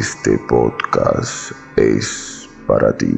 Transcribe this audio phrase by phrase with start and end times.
[0.00, 3.12] este podcast es para ti.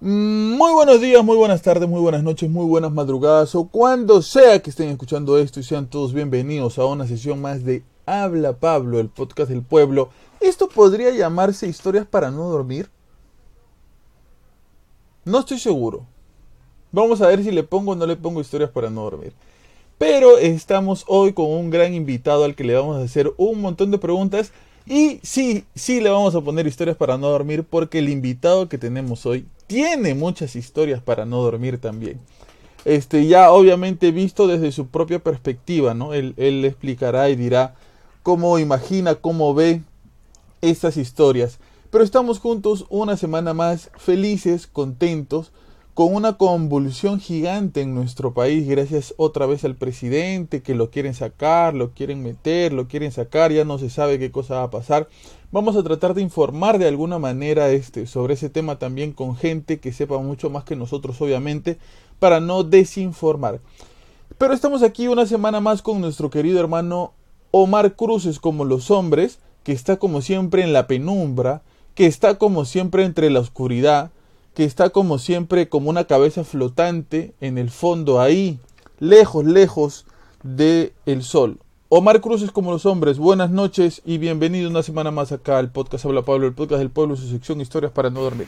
[0.00, 4.60] Muy buenos días, muy buenas tardes, muy buenas noches, muy buenas madrugadas o cuando sea
[4.62, 8.98] que estén escuchando esto y sean todos bienvenidos a una sesión más de Habla Pablo,
[8.98, 10.08] el podcast del pueblo.
[10.40, 12.90] ¿Esto podría llamarse historias para no dormir?
[15.24, 16.04] No estoy seguro.
[16.90, 19.32] Vamos a ver si le pongo o no le pongo historias para no dormir.
[19.98, 23.92] Pero estamos hoy con un gran invitado al que le vamos a hacer un montón
[23.92, 24.52] de preguntas.
[24.84, 28.78] Y sí, sí le vamos a poner historias para no dormir porque el invitado que
[28.78, 32.18] tenemos hoy tiene muchas historias para no dormir también.
[32.84, 36.14] Este, ya obviamente visto desde su propia perspectiva, ¿no?
[36.14, 37.76] Él, él explicará y dirá
[38.24, 39.82] cómo imagina, cómo ve
[40.62, 41.60] estas historias.
[41.92, 45.52] Pero estamos juntos una semana más, felices, contentos,
[45.92, 51.12] con una convulsión gigante en nuestro país, gracias otra vez al presidente, que lo quieren
[51.12, 54.70] sacar, lo quieren meter, lo quieren sacar, ya no se sabe qué cosa va a
[54.70, 55.06] pasar.
[55.50, 59.78] Vamos a tratar de informar de alguna manera este, sobre ese tema también con gente
[59.78, 61.76] que sepa mucho más que nosotros, obviamente,
[62.18, 63.60] para no desinformar.
[64.38, 67.12] Pero estamos aquí una semana más con nuestro querido hermano
[67.50, 71.60] Omar Cruces como los hombres, que está como siempre en la penumbra,
[71.94, 74.10] que está como siempre entre la oscuridad,
[74.54, 78.58] que está como siempre como una cabeza flotante en el fondo ahí,
[78.98, 80.06] lejos, lejos
[80.42, 81.58] del el sol.
[81.88, 85.70] Omar Cruz es como los hombres, buenas noches y bienvenido una semana más acá al
[85.70, 88.46] podcast Habla Pablo, el podcast del pueblo, su sección Historias para no dormir.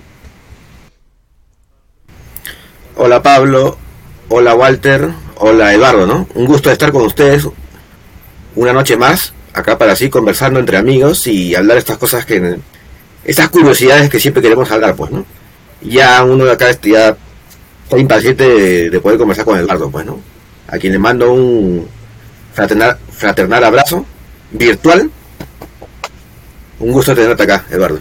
[2.96, 3.76] Hola Pablo,
[4.30, 6.26] hola Walter, hola Eduardo, ¿no?
[6.34, 7.46] Un gusto estar con ustedes
[8.56, 12.58] una noche más, acá para así conversando entre amigos y hablar estas cosas que...
[13.24, 15.24] Estas curiosidades que siempre queremos hablar, pues, ¿no?
[15.80, 17.16] Ya uno de acá ya
[17.84, 20.20] está impaciente de, de poder conversar con Eduardo, pues, ¿no?
[20.66, 21.86] A quien le mando un
[22.52, 24.04] fraternal, fraternal abrazo
[24.52, 25.10] virtual.
[26.80, 28.00] Un gusto tenerte acá, Eduardo.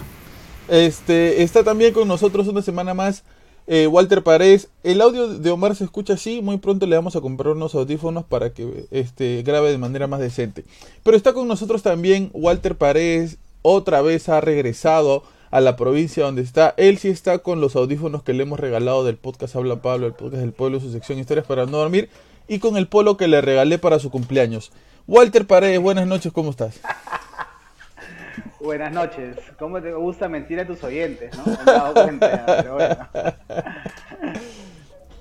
[0.68, 3.22] Este, está también con nosotros una semana más
[3.66, 4.68] eh, Walter Paredes.
[4.82, 8.24] El audio de Omar se escucha así, muy pronto le vamos a comprar unos audífonos
[8.24, 10.64] para que este, grabe de manera más decente.
[11.02, 16.42] Pero está con nosotros también Walter Paredes, otra vez ha regresado a la provincia donde
[16.42, 16.74] está.
[16.76, 20.12] Él sí está con los audífonos que le hemos regalado del podcast Habla Pablo, el
[20.12, 22.10] podcast del pueblo, su sección Historias para no dormir
[22.46, 24.70] y con el polo que le regalé para su cumpleaños.
[25.06, 26.80] Walter Paredes, buenas noches, ¿cómo estás?
[28.60, 29.36] Buenas noches.
[29.58, 31.44] ¿Cómo te gusta mentir a tus oyentes, no?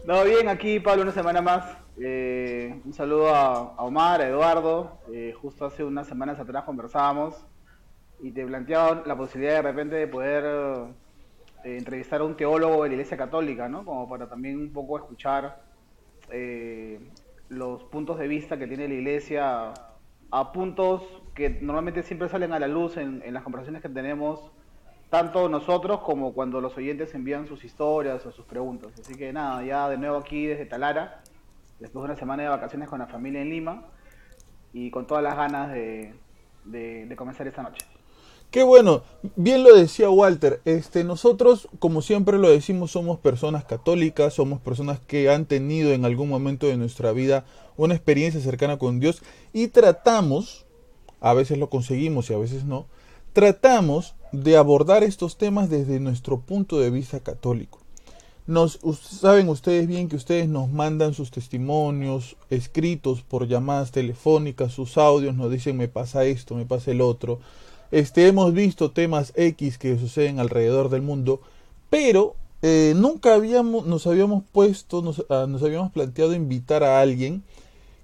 [0.06, 1.64] No, bien, aquí Pablo una semana más.
[1.98, 5.00] Eh, un saludo a, a, Omar, a Eduardo.
[5.14, 7.36] Eh, justo hace unas semanas atrás conversábamos
[8.24, 10.46] y te planteaba la posibilidad de repente de poder
[11.66, 13.84] eh, entrevistar a un teólogo de la Iglesia Católica, ¿no?
[13.84, 15.62] Como para también un poco escuchar
[16.32, 17.02] eh,
[17.50, 19.74] los puntos de vista que tiene la iglesia
[20.32, 21.04] a puntos
[21.36, 24.52] que normalmente siempre salen a la luz en, las conversaciones que tenemos,
[25.10, 28.98] tanto nosotros como cuando los oyentes envían sus historias o sus preguntas.
[28.98, 31.22] Así que nada, ya de nuevo aquí desde Talara,
[31.82, 33.86] después de una semana de vacaciones con la familia en Lima
[34.72, 36.16] y con todas las ganas de,
[36.64, 37.93] de comenzar esta noche.
[38.54, 39.02] Qué bueno,
[39.36, 45.00] bien lo decía Walter, este, nosotros como siempre lo decimos somos personas católicas, somos personas
[45.00, 47.46] que han tenido en algún momento de nuestra vida
[47.78, 49.24] una experiencia cercana con Dios
[49.54, 50.68] y tratamos,
[51.20, 52.86] a veces lo conseguimos y a veces no,
[53.34, 57.80] tratamos de abordar estos temas desde nuestro punto de vista católico.
[58.46, 65.00] Nos, saben ustedes bien que ustedes nos mandan sus testimonios escritos por llamadas telefónicas, sus
[65.00, 67.40] audios, nos dicen me pasa esto, me pasa el otro.
[67.94, 71.42] Este, hemos visto temas X que suceden alrededor del mundo,
[71.92, 77.44] pero eh, nunca habíamos, nos habíamos puesto, nos, ah, nos habíamos planteado invitar a alguien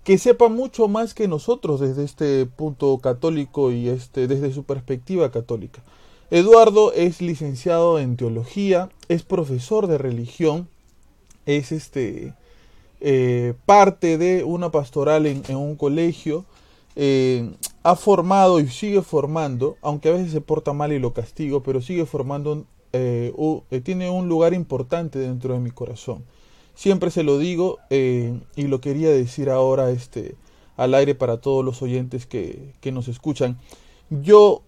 [0.03, 5.31] que sepa mucho más que nosotros desde este punto católico y este, desde su perspectiva
[5.31, 5.81] católica.
[6.29, 10.67] Eduardo es licenciado en teología, es profesor de religión,
[11.47, 12.35] es este
[13.01, 16.45] eh, parte de una pastoral en, en un colegio,
[16.95, 17.49] eh,
[17.83, 21.81] ha formado y sigue formando, aunque a veces se porta mal y lo castigo, pero
[21.81, 26.23] sigue formando, eh, u- eh, tiene un lugar importante dentro de mi corazón.
[26.75, 30.35] Siempre se lo digo eh, y lo quería decir ahora este,
[30.77, 33.57] al aire para todos los oyentes que, que nos escuchan.
[34.09, 34.61] Yo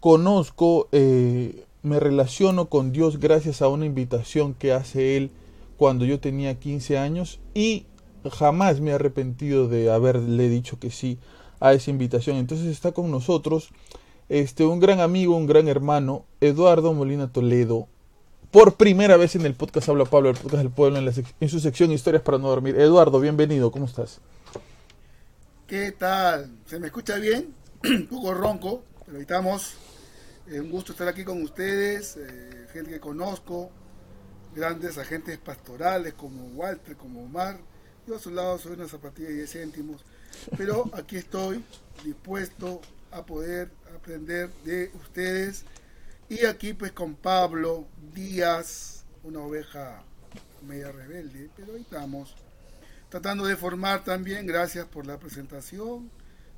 [0.00, 5.30] conozco, eh, me relaciono con Dios gracias a una invitación que hace Él
[5.76, 7.86] cuando yo tenía 15 años y
[8.30, 11.18] jamás me he arrepentido de haberle dicho que sí
[11.60, 12.36] a esa invitación.
[12.36, 13.70] Entonces está con nosotros
[14.28, 17.88] este, un gran amigo, un gran hermano, Eduardo Molina Toledo.
[18.50, 21.48] Por primera vez en el podcast Habla Pablo, el podcast del pueblo, en, la en
[21.48, 22.78] su sección Historias para no dormir.
[22.78, 24.20] Eduardo, bienvenido, ¿cómo estás?
[25.66, 26.50] ¿Qué tal?
[26.66, 27.54] ¿Se me escucha bien?
[27.84, 29.26] Un poco ronco, pero ahí.
[30.50, 33.70] Eh, un gusto estar aquí con ustedes, eh, gente que conozco,
[34.54, 37.58] grandes agentes pastorales como Walter, como Omar.
[38.06, 40.06] Yo a su lado soy una zapatilla de 10 céntimos,
[40.56, 41.64] pero aquí estoy
[42.04, 42.80] dispuesto
[43.10, 45.64] a poder aprender de ustedes.
[46.28, 50.02] Y aquí pues con Pablo Díaz, una oveja
[50.66, 52.34] media rebelde, pero ahí estamos
[53.08, 54.46] tratando de formar también.
[54.46, 56.10] Gracias por la presentación.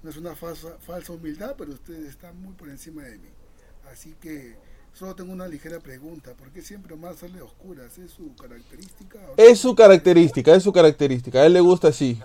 [0.03, 3.29] No es una falsa, falsa humildad, pero ustedes están muy por encima de mí.
[3.93, 4.57] Así que
[4.93, 6.35] solo tengo una ligera pregunta.
[6.35, 7.99] ¿Por qué siempre Omar sale oscuras?
[7.99, 9.19] ¿Es su característica?
[9.37, 11.41] Es su característica, es su característica.
[11.41, 12.19] A él le gusta así.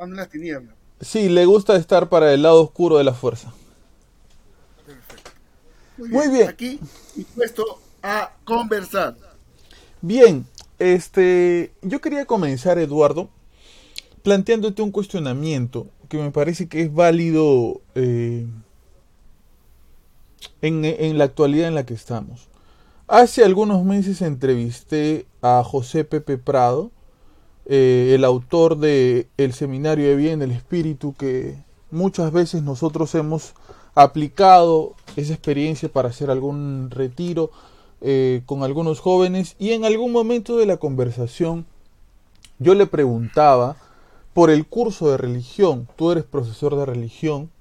[0.00, 0.74] Ando en las tinieblas.
[1.02, 3.52] Sí, le gusta estar para el lado oscuro de la fuerza.
[4.86, 5.30] Perfecto.
[5.98, 6.48] Muy bien.
[6.48, 6.80] Aquí
[7.14, 9.14] dispuesto a conversar.
[10.00, 10.46] Bien,
[10.78, 13.28] este, yo quería comenzar, Eduardo,
[14.22, 18.46] planteándote un cuestionamiento que me parece que es válido eh,
[20.62, 22.48] en, en la actualidad en la que estamos.
[23.06, 26.90] Hace algunos meses entrevisté a José Pepe Prado,
[27.72, 31.54] eh, el autor de El Seminario de Vida en el Espíritu, que
[31.92, 33.54] muchas veces nosotros hemos
[33.94, 37.52] aplicado esa experiencia para hacer algún retiro
[38.00, 41.64] eh, con algunos jóvenes y en algún momento de la conversación
[42.58, 43.76] yo le preguntaba
[44.34, 47.52] por el curso de religión, tú eres profesor de religión,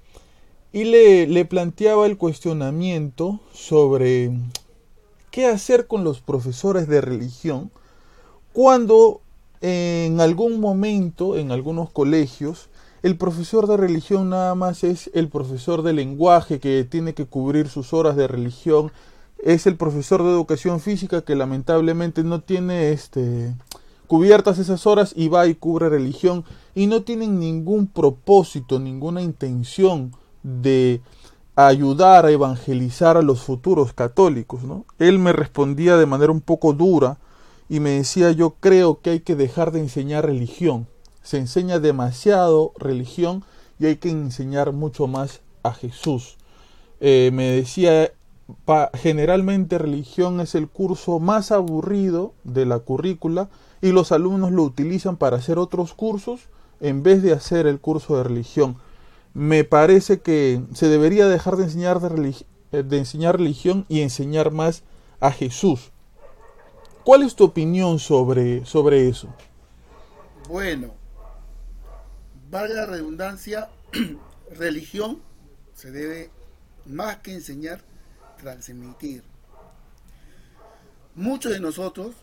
[0.73, 4.31] y le, le planteaba el cuestionamiento sobre
[5.29, 7.69] qué hacer con los profesores de religión
[8.53, 9.21] cuando
[9.61, 12.69] en algún momento, en algunos colegios,
[13.01, 17.69] el profesor de religión nada más es el profesor de lenguaje que tiene que cubrir
[17.69, 18.91] sus horas de religión,
[19.41, 23.53] es el profesor de educación física que lamentablemente no tiene este
[24.07, 30.13] cubiertas esas horas y va y cubre religión y no tienen ningún propósito, ninguna intención
[30.41, 31.01] de
[31.55, 34.85] ayudar a evangelizar a los futuros católicos, ¿no?
[34.97, 37.19] Él me respondía de manera un poco dura
[37.69, 40.87] y me decía, yo creo que hay que dejar de enseñar religión.
[41.21, 43.43] Se enseña demasiado religión
[43.79, 46.37] y hay que enseñar mucho más a Jesús.
[46.99, 48.11] Eh, me decía,
[48.65, 53.49] pa- generalmente religión es el curso más aburrido de la currícula
[53.81, 56.41] y los alumnos lo utilizan para hacer otros cursos
[56.81, 58.77] en vez de hacer el curso de religión.
[59.33, 62.35] Me parece que se debería dejar de enseñar, de,
[62.71, 64.81] eh, de enseñar religión y enseñar más
[65.19, 65.91] a Jesús.
[67.03, 69.33] ¿Cuál es tu opinión sobre, sobre eso?
[70.47, 70.93] Bueno,
[72.49, 73.69] valga la redundancia,
[74.51, 75.21] religión
[75.73, 76.29] se debe
[76.85, 77.81] más que enseñar,
[78.37, 79.23] transmitir.
[81.15, 82.15] Muchos de nosotros,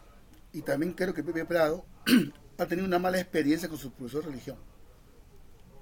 [0.53, 1.85] y también creo que Pepe Prado,
[2.59, 4.57] ha tenido una mala experiencia con su profesor de religión.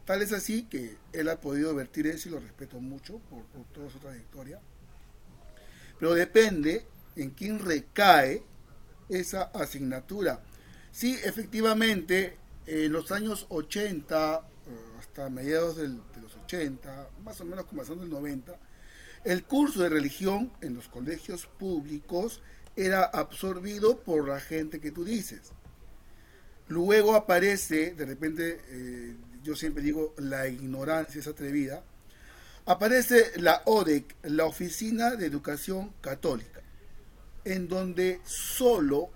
[0.04, 3.64] Tal es así que él ha podido vertir eso y lo respeto mucho por, por
[3.72, 4.60] toda su trayectoria.
[5.98, 6.86] Pero depende
[7.16, 8.42] en quién recae
[9.20, 10.40] esa asignatura.
[10.92, 17.66] Sí, efectivamente, en los años 80, eh, hasta mediados de los 80, más o menos
[17.66, 18.56] comenzando el 90,
[19.24, 22.42] el curso de religión en los colegios públicos
[22.76, 25.52] era absorbido por la gente que tú dices.
[26.68, 31.82] Luego aparece, de repente, eh, yo siempre digo, la ignorancia es atrevida,
[32.66, 36.53] aparece la ODEC, la Oficina de Educación Católica,
[37.44, 39.10] en donde solo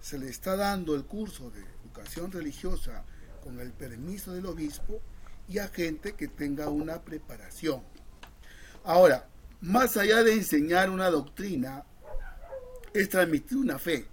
[0.00, 3.04] se le está dando el curso de educación religiosa
[3.42, 5.00] con el permiso del obispo
[5.48, 7.82] y a gente que tenga una preparación.
[8.84, 9.28] Ahora,
[9.60, 11.84] más allá de enseñar una doctrina,
[12.92, 14.06] es transmitir una fe.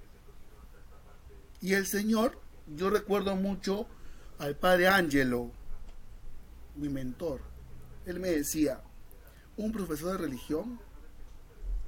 [1.61, 3.87] Y el Señor, yo recuerdo mucho
[4.39, 5.51] al padre Angelo,
[6.75, 7.41] mi mentor.
[8.05, 8.81] Él me decía,
[9.57, 10.79] un profesor de religión,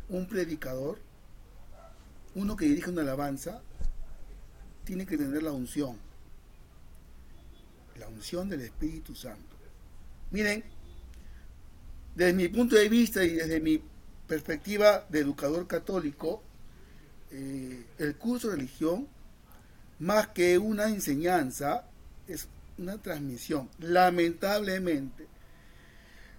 [0.09, 0.99] un predicador,
[2.35, 3.61] uno que dirige una alabanza,
[4.83, 5.97] tiene que tener la unción.
[7.99, 9.55] La unción del Espíritu Santo.
[10.31, 10.63] Miren,
[12.15, 13.81] desde mi punto de vista y desde mi
[14.27, 16.41] perspectiva de educador católico,
[17.31, 19.07] eh, el curso de religión,
[19.99, 21.85] más que una enseñanza,
[22.27, 22.47] es
[22.77, 23.69] una transmisión.
[23.79, 25.27] Lamentablemente,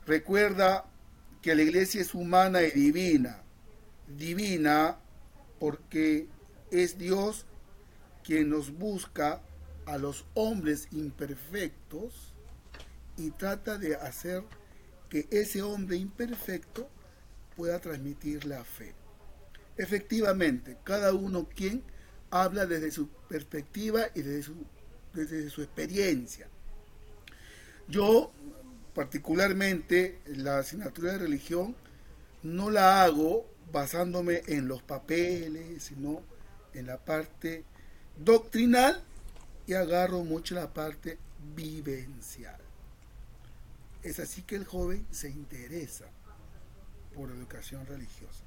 [0.07, 0.85] recuerda
[1.41, 3.43] que la iglesia es humana y divina.
[4.09, 4.99] Divina
[5.65, 6.29] porque
[6.71, 7.47] es Dios
[8.23, 9.41] quien nos busca
[9.87, 12.35] a los hombres imperfectos
[13.17, 14.45] y trata de hacer
[15.09, 16.87] que ese hombre imperfecto
[17.57, 18.93] pueda transmitir la fe.
[19.79, 21.83] Efectivamente, cada uno quien
[22.29, 24.67] habla desde su perspectiva y desde su,
[25.15, 26.47] desde su experiencia.
[27.89, 28.33] Yo,
[28.95, 31.75] particularmente, la asignatura de religión
[32.43, 36.23] no la hago basándome en los papeles, sino
[36.75, 37.65] en la parte
[38.17, 39.03] doctrinal
[39.67, 41.19] y agarro mucho la parte
[41.57, 42.61] vivencial.
[44.05, 46.05] Es así que el joven se interesa
[47.15, 48.45] por educación religiosa.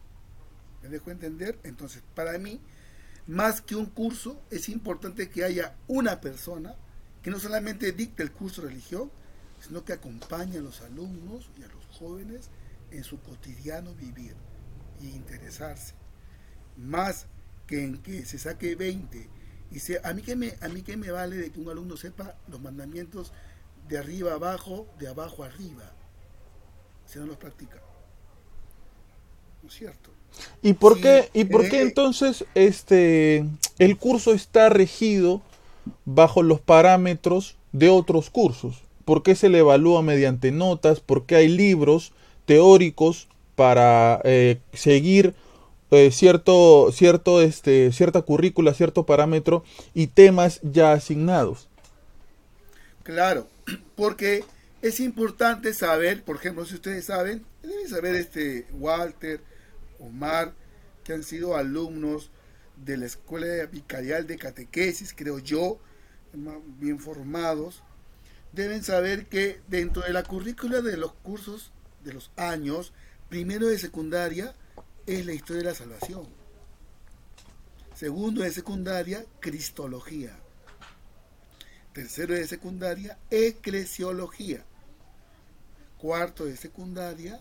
[0.82, 1.60] ¿Me dejo entender?
[1.64, 2.62] Entonces, para mí,
[3.28, 6.76] más que un curso, es importante que haya una persona
[7.22, 9.12] que no solamente dicte el curso de religión,
[9.60, 12.50] sino que acompañe a los alumnos y a los jóvenes
[12.92, 14.34] en su cotidiano vivir
[15.02, 15.94] y interesarse.
[16.78, 17.28] Más
[17.66, 19.30] que en que se saque 20
[19.72, 21.98] y sea, a mí que me, a mí que me vale de que un alumno
[21.98, 23.34] sepa los mandamientos
[23.88, 25.92] de arriba abajo, de abajo arriba,
[27.06, 27.82] si no los practica.
[29.62, 30.12] ¿No es cierto?
[30.62, 31.82] ¿Y por Sí, qué, y por eh, qué eh.
[31.82, 33.46] entonces este
[33.80, 35.42] el curso está regido
[36.06, 38.84] bajo los parámetros de otros cursos?
[39.06, 41.00] ¿Por qué se le evalúa mediante notas?
[41.00, 42.14] ¿Por qué hay libros
[42.46, 43.28] teóricos
[43.58, 45.34] para eh, seguir
[45.90, 49.64] eh, cierto, cierto, este, cierta currícula, cierto parámetro
[49.96, 51.68] y temas ya asignados?
[53.02, 53.48] Claro,
[53.96, 54.44] porque
[54.84, 59.42] es importante saber, por ejemplo, si ustedes saben, deben saber este Walter,
[59.98, 60.54] Omar,
[61.04, 62.30] que han sido alumnos
[62.76, 65.80] de la Escuela Vicarial de Catequesis, creo yo,
[66.80, 67.82] bien formados,
[68.52, 71.72] deben saber que dentro de la currícula de los cursos
[72.04, 72.94] de los años,
[73.30, 74.54] primero de secundaria,
[75.06, 76.28] es la historia de la salvación.
[77.96, 80.38] Segundo de secundaria, Cristología.
[81.94, 84.64] Tercero de secundaria, eclesiología.
[85.98, 87.40] Cuarto de secundaria,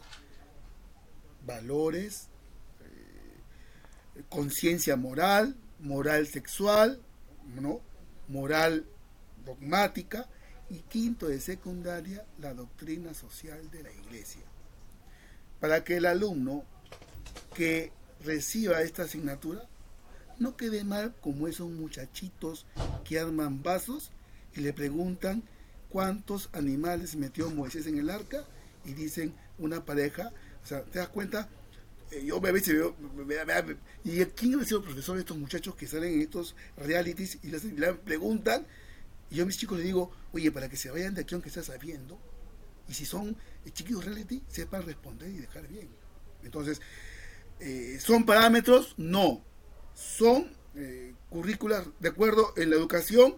[1.44, 2.28] valores,
[2.80, 7.02] eh, conciencia moral, moral sexual,
[7.54, 7.82] ¿no?
[8.28, 8.86] moral
[9.44, 10.26] dogmática.
[10.70, 14.42] Y quinto de secundaria, la doctrina social de la iglesia.
[15.66, 16.62] Para que el alumno
[17.56, 17.90] que
[18.24, 19.68] reciba esta asignatura
[20.38, 22.66] no quede mal como esos muchachitos
[23.04, 24.12] que arman vasos
[24.54, 25.42] y le preguntan
[25.88, 28.44] cuántos animales metió Moisés en el arca
[28.84, 30.30] y dicen una pareja,
[30.62, 31.48] o sea, ¿te das cuenta?
[32.12, 32.54] Eh, yo veo,
[33.16, 37.40] me- me- ¿y quién ha sido profesor de estos muchachos que salen en estos realities
[37.42, 38.64] y les, le preguntan?
[39.32, 41.48] Y yo a mis chicos les digo, oye, para que se vayan de aquí aunque
[41.48, 42.20] estés sabiendo,
[42.88, 43.36] y si son
[43.72, 45.88] chiquitos reality, sepan responder y dejar bien.
[46.42, 46.80] Entonces,
[47.60, 48.94] eh, ¿son parámetros?
[48.96, 49.42] No.
[49.94, 53.36] Son eh, currículas, de acuerdo, en la educación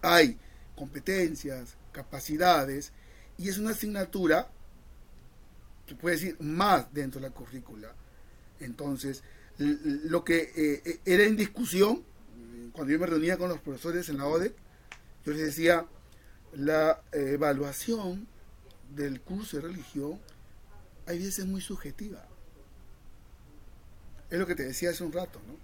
[0.00, 0.38] hay
[0.74, 2.92] competencias, capacidades,
[3.36, 4.50] y es una asignatura,
[5.86, 7.94] se puede decir, más dentro de la currícula.
[8.60, 9.22] Entonces,
[9.58, 12.02] lo que eh, eh, era en discusión,
[12.72, 14.54] cuando yo me reunía con los profesores en la ODE,
[15.26, 15.86] yo les decía,
[16.54, 18.26] la evaluación
[18.94, 20.18] del curso de religión
[21.06, 22.24] hay veces muy subjetiva.
[24.30, 25.54] Es lo que te decía hace un rato, ¿no?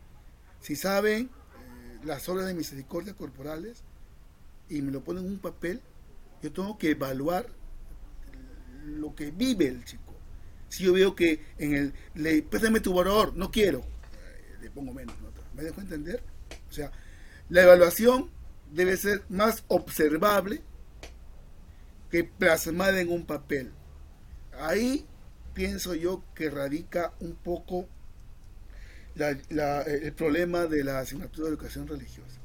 [0.61, 3.83] Si saben eh, las obras de misericordia corporales
[4.71, 5.81] y me lo ponen en un papel,
[6.43, 7.47] yo tengo que evaluar
[8.87, 10.15] lo que vive el chico.
[10.69, 14.93] Si yo veo que en el, le, préstame tu valor, no quiero, eh, le pongo
[14.95, 15.43] menos nota.
[15.55, 16.23] ¿Me dejo entender?
[16.71, 16.91] O sea,
[17.51, 18.31] la evaluación
[18.73, 20.63] debe ser más observable
[22.11, 23.71] que plasmada en un papel.
[24.61, 25.05] Ahí
[25.53, 27.87] pienso yo que radica un poco
[29.15, 32.39] la- la- el problema de la asignatura de educación religiosa.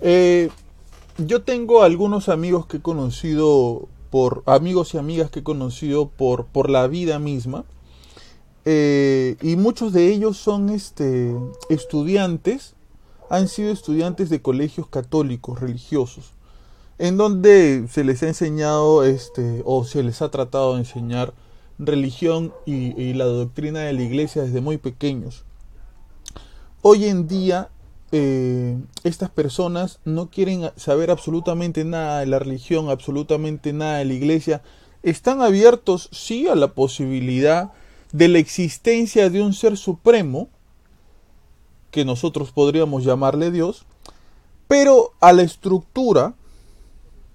[0.00, 0.50] Eh,
[1.18, 6.46] yo tengo algunos amigos que he conocido por amigos y amigas que he conocido por,
[6.46, 7.64] por la vida misma.
[8.68, 11.32] eh, y muchos de ellos son este,
[11.68, 12.74] estudiantes
[13.30, 16.32] han sido estudiantes de colegios católicos religiosos,
[16.98, 21.34] en donde se les ha enseñado este o se les ha tratado de enseñar
[21.78, 25.44] religión y, la doctrina de la iglesia desde muy pequeños.
[26.80, 27.68] Hoy en día
[28.12, 34.14] eh, estas personas no quieren saber absolutamente nada de la religión, absolutamente nada de la
[34.14, 34.62] iglesia.
[35.02, 37.72] Están abiertos, sí, a la posibilidad
[38.12, 40.48] de la existencia de un ser supremo,
[41.90, 43.84] que nosotros podríamos llamarle Dios,
[44.68, 46.34] pero a la estructura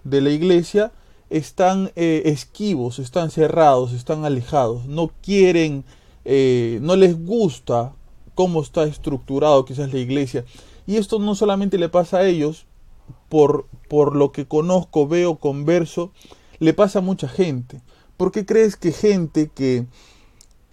[0.04, 0.92] de la iglesia
[1.30, 5.86] están eh, esquivos, están cerrados, están alejados, no quieren,
[6.26, 7.94] eh, no les gusta
[8.36, 10.46] cómo está estructurado quizás la iglesia.
[10.86, 12.66] Y esto no solamente le pasa a ellos,
[13.30, 16.12] por, por lo que conozco, veo, converso,
[16.60, 17.82] le pasa a mucha gente.
[18.18, 19.86] ¿Por qué crees que gente que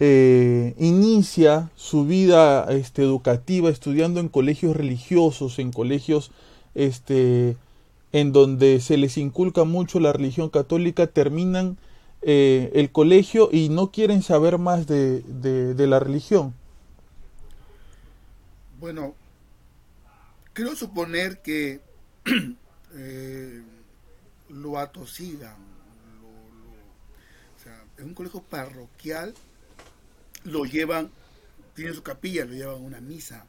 [0.01, 6.31] eh, inicia su vida este, educativa estudiando en colegios religiosos, en colegios
[6.75, 7.57] este,
[8.11, 11.77] en donde se les inculca mucho la religión católica, terminan
[12.21, 16.53] eh, el colegio y no quieren saber más de, de, la religión?
[18.79, 19.15] Bueno,
[20.53, 21.81] quiero suponer que
[22.95, 23.61] eh,
[24.49, 25.55] lo atosigan.
[26.21, 29.33] Lo, lo, en un colegio parroquial
[30.43, 31.11] lo llevan,
[31.75, 33.45] tienen su capilla, lo llevan a una misa.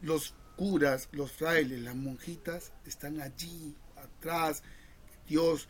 [0.00, 4.62] Los curas, los frailes, las monjitas están allí, atrás.
[5.28, 5.68] Dios,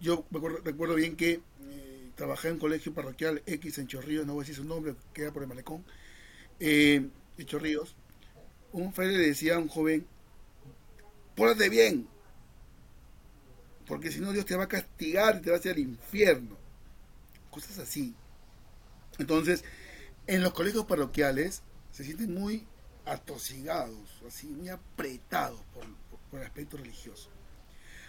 [0.00, 4.42] yo recuerdo bien que eh, trabajé en un colegio parroquial X en Chorrillos, no voy
[4.42, 5.84] a decir su nombre, queda por el malecón,
[6.58, 7.08] eh,
[7.38, 7.96] en Chorrillos.
[8.72, 10.06] Un fraile le decía a un joven,
[11.34, 12.06] pórtate bien,
[13.86, 16.56] porque si no Dios te va a castigar y te va a hacer infierno.
[17.50, 18.14] Cosas así.
[19.18, 19.64] Entonces,
[20.28, 22.64] en los colegios parroquiales se sienten muy
[23.04, 25.84] atosigados, así, muy apretados por,
[26.30, 27.30] por, el aspecto religioso.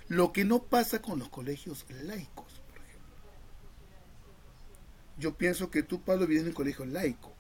[0.08, 3.16] Lo que no pasa con los colegios laicos, por ejemplo.
[5.18, 7.34] Yo pienso que tú, Pablo, vienes de un colegio laico.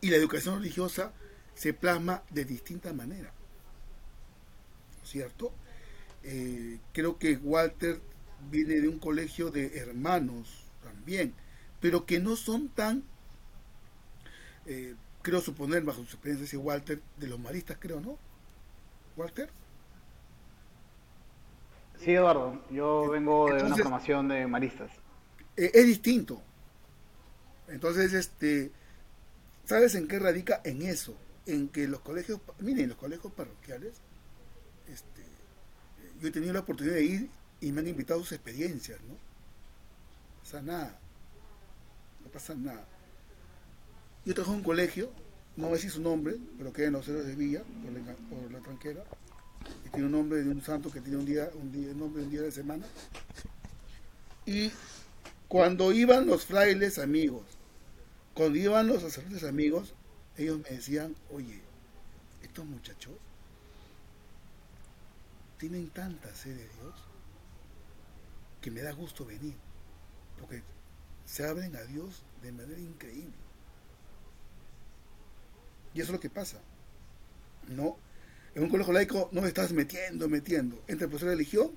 [0.00, 1.12] Y la educación religiosa
[1.54, 3.32] se plasma de distinta manera.
[5.04, 5.52] ¿Cierto?
[6.22, 8.00] Eh, creo que Walter
[8.50, 11.34] viene de un colegio de hermanos también,
[11.80, 13.04] pero que no son tan,
[14.66, 18.18] eh, creo suponer, bajo su experiencia, Walter, de los maristas, creo, ¿no?
[19.16, 19.50] Walter.
[21.98, 24.90] Sí, Eduardo, yo vengo de una formación de maristas.
[25.56, 26.40] Eh, es distinto.
[27.68, 28.72] Entonces, este,
[29.64, 30.60] ¿sabes en qué radica?
[30.64, 34.00] En eso, en que los colegios, miren, los colegios parroquiales,
[34.88, 35.22] este,
[36.20, 37.30] yo he tenido la oportunidad de ir
[37.60, 39.14] y me han invitado sus experiencias, ¿no?
[40.42, 40.98] O sea, nada
[42.22, 42.86] no pasa nada.
[44.30, 45.10] Yo trabajo en un colegio,
[45.56, 48.52] no voy a su nombre, pero queda en los ceros de Villa, por la, por
[48.52, 49.02] la tranquera,
[49.84, 52.26] y tiene un nombre de un santo que tiene un día, un día, nombre de
[52.26, 52.86] un día de semana.
[54.46, 54.70] Y
[55.48, 57.42] cuando iban los frailes amigos,
[58.32, 59.94] cuando iban los sacerdotes amigos,
[60.36, 61.60] ellos me decían, oye,
[62.40, 63.14] estos muchachos
[65.58, 66.94] tienen tanta sed de Dios
[68.60, 69.56] que me da gusto venir,
[70.38, 70.62] porque
[71.24, 73.49] se abren a Dios de manera increíble.
[75.94, 76.58] Y eso es lo que pasa.
[77.68, 77.96] No,
[78.54, 80.76] en un colegio laico no estás metiendo, metiendo.
[80.88, 81.70] Entra el profesor de religión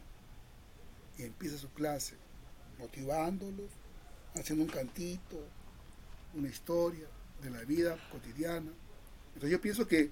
[1.17, 2.15] y empieza su clase,
[2.79, 3.69] motivándolos,
[4.35, 5.45] haciendo un cantito,
[6.33, 7.05] una historia
[7.41, 8.71] de la vida cotidiana.
[9.35, 10.09] Entonces yo pienso que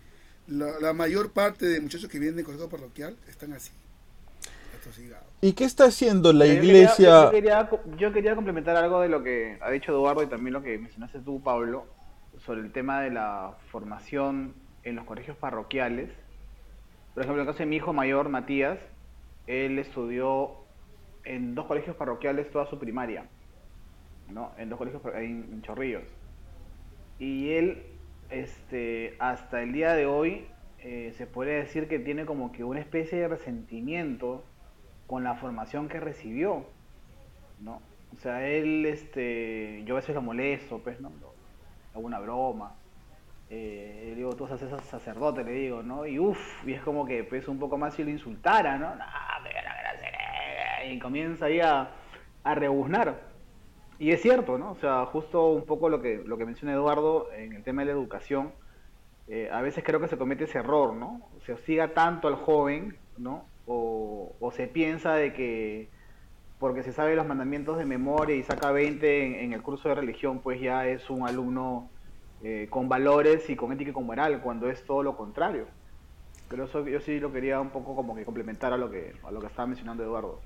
[0.47, 3.71] la, la mayor parte de muchachos que vienen del colegio parroquial están así.
[5.41, 7.25] ¿Y qué está haciendo la iglesia?
[7.25, 10.27] Yo quería, yo, quería, yo quería, complementar algo de lo que ha dicho Eduardo y
[10.27, 11.85] también lo que mencionaste tú, Pablo,
[12.45, 16.09] sobre el tema de la formación en los colegios parroquiales.
[17.13, 18.79] Por ejemplo, en el caso de mi hijo mayor, Matías,
[19.47, 20.55] él estudió
[21.23, 23.25] en dos colegios parroquiales toda su primaria,
[24.29, 24.53] ¿no?
[24.57, 26.03] En dos colegios en, Chorrillos.
[27.19, 27.83] Y él,
[28.29, 30.47] este, hasta el día de hoy,
[30.79, 34.43] eh, se puede decir que tiene como que una especie de resentimiento
[35.05, 36.65] con la formación que recibió,
[37.59, 37.81] ¿no?
[38.13, 41.11] O sea, él, este, yo a veces lo molesto, pues, ¿no?
[41.93, 42.75] Hago una broma.
[43.49, 46.05] Eh, le digo, tú haces sacerdote, le digo, ¿no?
[46.05, 48.95] Y uff, y es como que pues un poco más si lo insultara, ¿no?
[48.95, 49.05] no
[50.89, 51.91] y comienza ahí a,
[52.43, 53.21] a rebuznar.
[53.99, 54.71] Y es cierto, ¿no?
[54.71, 57.87] O sea, justo un poco lo que, lo que menciona Eduardo en el tema de
[57.87, 58.51] la educación,
[59.27, 61.21] eh, a veces creo que se comete ese error, ¿no?
[61.45, 63.45] Se hostiga tanto al joven, ¿no?
[63.67, 65.89] O, o, se piensa de que
[66.61, 69.95] porque se sabe los mandamientos de memoria y saca 20 en, en, el curso de
[69.95, 71.89] religión, pues ya es un alumno
[72.43, 75.65] eh, con valores y con ética y con moral, cuando es todo lo contrario.
[76.49, 79.31] Pero eso yo sí lo quería un poco como que complementar a lo que, a
[79.31, 80.39] lo que estaba mencionando Eduardo.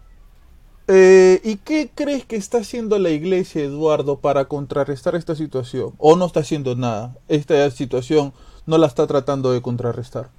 [0.87, 5.95] Eh, ¿Y qué crees que está haciendo la iglesia, Eduardo, para contrarrestar esta situación?
[5.97, 7.17] ¿O no está haciendo nada?
[7.27, 8.31] Esta situación
[8.65, 10.29] no la está tratando de contrarrestar.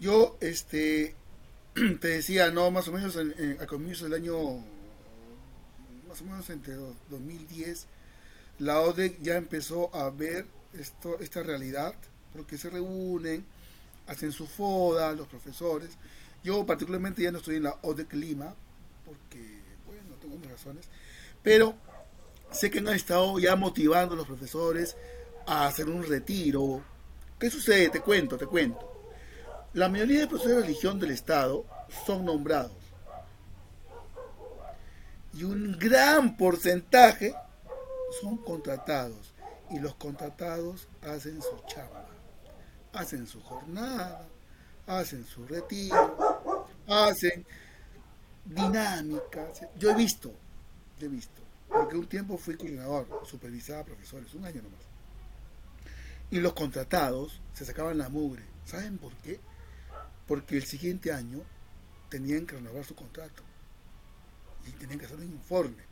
[0.00, 1.14] Yo, este,
[2.00, 4.36] te decía, no, más o menos en, en, a comienzos del año,
[6.08, 6.74] más o menos entre
[7.10, 7.86] 2010,
[8.58, 10.46] la ODEC ya empezó a ver
[10.78, 11.94] esto, esta realidad,
[12.32, 13.44] porque se reúnen,
[14.06, 15.90] hacen su foda, los profesores.
[16.42, 18.54] Yo particularmente ya no estoy en la ODEC Lima,
[19.04, 20.86] porque, bueno, tengo mis razones,
[21.42, 21.74] pero
[22.50, 24.96] sé que han estado ya motivando a los profesores
[25.46, 26.82] a hacer un retiro.
[27.38, 27.88] ¿Qué sucede?
[27.90, 28.89] Te cuento, te cuento.
[29.72, 31.64] La mayoría de profesores de religión del Estado
[32.04, 32.72] son nombrados.
[35.32, 37.34] Y un gran porcentaje
[38.20, 39.32] son contratados.
[39.70, 42.06] Y los contratados hacen su chamba.
[42.92, 44.26] Hacen su jornada,
[44.88, 47.46] hacen su retiro, hacen
[48.44, 49.60] dinámicas.
[49.78, 50.32] Yo he visto,
[50.98, 54.80] yo he visto, porque un tiempo fui coordinador, supervisaba profesores, un año nomás.
[56.32, 58.42] Y los contratados se sacaban la mugre.
[58.64, 59.38] ¿Saben por qué?
[60.30, 61.42] Porque el siguiente año
[62.08, 63.42] tenían que renovar su contrato
[64.64, 65.82] y tenían que hacer un informe.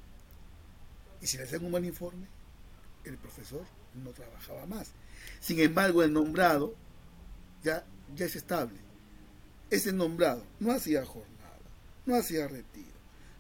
[1.21, 2.29] Y si le hacían un mal informe,
[3.03, 4.93] el profesor no trabajaba más.
[5.41, 6.77] Sin embargo, el nombrado
[7.65, 8.79] ya, ya es estable.
[9.71, 11.59] Ese nombrado no hacía jornada,
[12.07, 12.95] no hacía retiro,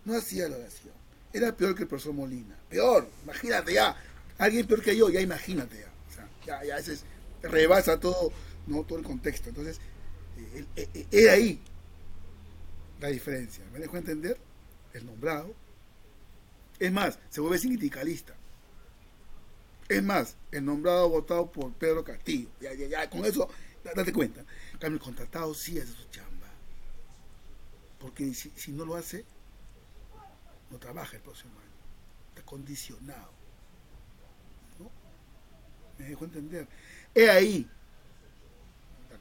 [0.05, 0.95] no hacía la oración.
[1.33, 2.59] Era peor que el profesor Molina.
[2.69, 3.97] Peor, imagínate ya.
[4.37, 5.93] Alguien peor que yo, ya imagínate ya.
[6.45, 7.05] Ya, ya ese es,
[7.41, 8.33] rebasa todo,
[8.67, 9.51] no todo el contexto.
[9.51, 9.81] Entonces,
[11.11, 11.61] era ahí
[13.01, 13.64] la diferencia.
[13.72, 14.38] ¿Me dejo entender?
[14.92, 15.55] El nombrado.
[16.79, 18.35] Es más, se vuelve sindicalista.
[19.88, 22.51] Es más, el nombrado votado por Pedro Castillo.
[22.61, 23.48] Ya, ya, ya, con eso,
[23.83, 24.40] date cuenta.
[24.72, 26.46] En cambio, el contratado sí hace su chamba.
[27.98, 29.24] Porque si, no lo hace,
[30.70, 31.68] no trabaja el próximo año.
[32.29, 33.33] Está condicionado.
[34.79, 34.90] ¿No?
[35.98, 36.68] Me dejo entender.
[37.14, 37.68] Es ahí.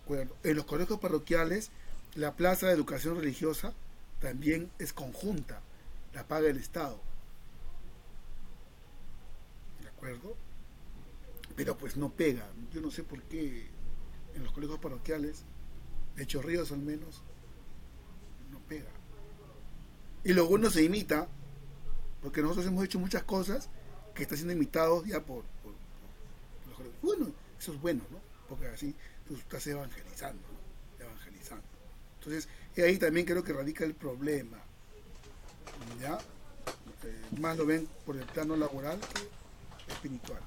[0.09, 1.71] En los colegios parroquiales,
[2.15, 3.73] la plaza de educación religiosa
[4.19, 5.61] también es conjunta.
[6.13, 6.99] La paga el Estado.
[9.81, 10.35] ¿De acuerdo?
[11.55, 12.47] Pero pues no pega.
[12.71, 13.67] Yo no sé por qué
[14.35, 15.43] en los colegios parroquiales,
[16.15, 17.21] de Chorrillos al menos,
[18.51, 18.89] no pega.
[20.23, 21.27] Y luego uno se imita,
[22.21, 23.69] porque nosotros hemos hecho muchas cosas
[24.13, 25.73] que están siendo imitados ya por, por
[26.67, 27.01] los colegios.
[27.01, 28.19] Bueno, eso es bueno, ¿no?
[28.47, 28.95] Porque así
[29.27, 30.43] tú estás evangelizando.
[30.99, 31.63] Evangelizando.
[32.19, 34.57] Entonces, ahí también creo que radica el problema.
[36.01, 36.17] ¿Ya?
[37.03, 40.41] Eh, más lo ven por el plano laboral que espiritual.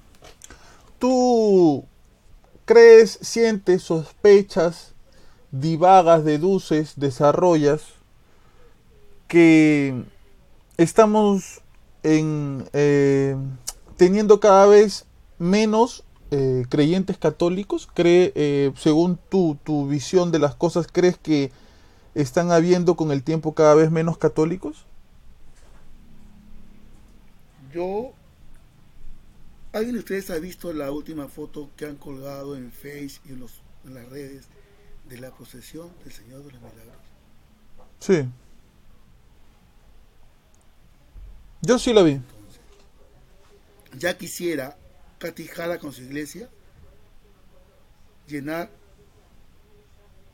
[0.98, 1.86] ¿Tú
[2.64, 4.92] crees, sientes, sospechas,
[5.50, 7.82] divagas, deduces, desarrollas
[9.28, 10.04] que
[10.76, 11.62] estamos
[12.02, 13.36] eh,
[13.96, 15.06] teniendo cada vez
[15.38, 17.88] menos eh, creyentes católicos?
[17.92, 21.52] ¿Cree, eh, según tu, tu visión de las cosas, crees que
[22.14, 24.84] están habiendo con el tiempo cada vez menos católicos?
[27.72, 28.12] Yo
[29.72, 33.40] ¿Alguien de ustedes ha visto la última foto que han colgado en Face y en,
[33.40, 34.46] los, en las redes
[35.08, 36.96] de la procesión del Señor de los Milagros?
[38.00, 38.28] Sí.
[41.62, 42.12] Yo sí la vi.
[42.12, 42.60] Entonces,
[43.96, 44.76] ya quisiera
[45.20, 46.48] Katy Jara con su iglesia
[48.26, 48.70] llenar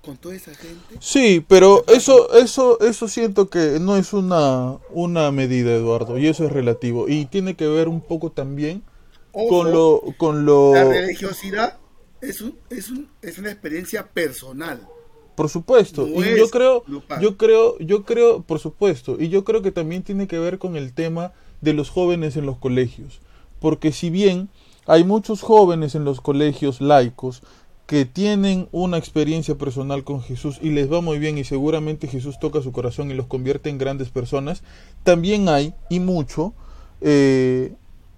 [0.00, 0.96] con toda esa gente.
[1.00, 6.44] Sí, pero eso, eso, eso siento que no es una, una medida, Eduardo, y eso
[6.46, 7.08] es relativo.
[7.08, 8.84] Y tiene que ver un poco también
[9.32, 11.78] Ojo, con lo, con lo, La religiosidad
[12.20, 14.88] es, un, es, un, es una experiencia personal.
[15.34, 16.06] por supuesto.
[16.06, 17.20] No y yo creo, grupal.
[17.20, 20.76] yo creo, yo creo, por supuesto, y yo creo que también tiene que ver con
[20.76, 23.20] el tema de los jóvenes en los colegios,
[23.60, 24.48] porque si bien
[24.86, 27.42] hay muchos jóvenes en los colegios laicos
[27.86, 32.38] que tienen una experiencia personal con Jesús y les va muy bien y seguramente Jesús
[32.40, 34.62] toca su corazón y los convierte en grandes personas,
[35.04, 36.52] también hay, y mucho,
[37.00, 37.74] eh,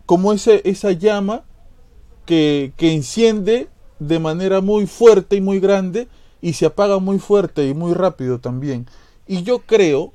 [0.06, 1.44] como ese, esa llama
[2.24, 6.08] que, que enciende de manera muy fuerte y muy grande
[6.40, 8.86] y se apaga muy fuerte y muy rápido también.
[9.26, 10.12] Y yo creo,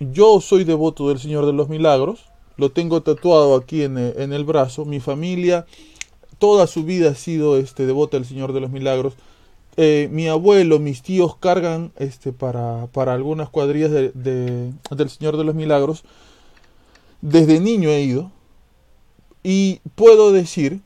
[0.00, 2.29] yo soy devoto del Señor de los Milagros,
[2.60, 5.66] lo tengo tatuado aquí en, eh, en el brazo, mi familia
[6.38, 9.12] toda su vida ha sido este devota del Señor de los Milagros.
[9.76, 15.44] Eh, mi abuelo, mis tíos cargan este para, para algunas cuadrillas de- del Señor de
[15.44, 16.02] los Milagros.
[17.20, 18.32] Desde niño he ido.
[19.42, 20.80] Y puedo decir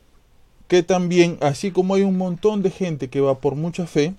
[0.67, 4.13] que también, así como hay un montón de gente que va por mucha fe,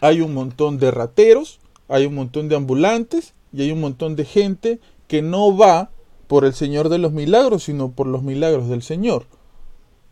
[0.00, 4.24] hay un montón de rateros, hay un montón de ambulantes y hay un montón de
[4.24, 5.90] gente que no va
[6.26, 9.26] por el Señor de los milagros, sino por los milagros del Señor.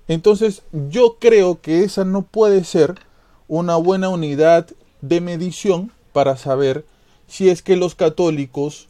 [0.09, 2.95] Entonces yo creo que esa no puede ser
[3.49, 4.67] una buena unidad
[5.01, 6.85] de medición para saber
[7.27, 8.89] si es que los católicos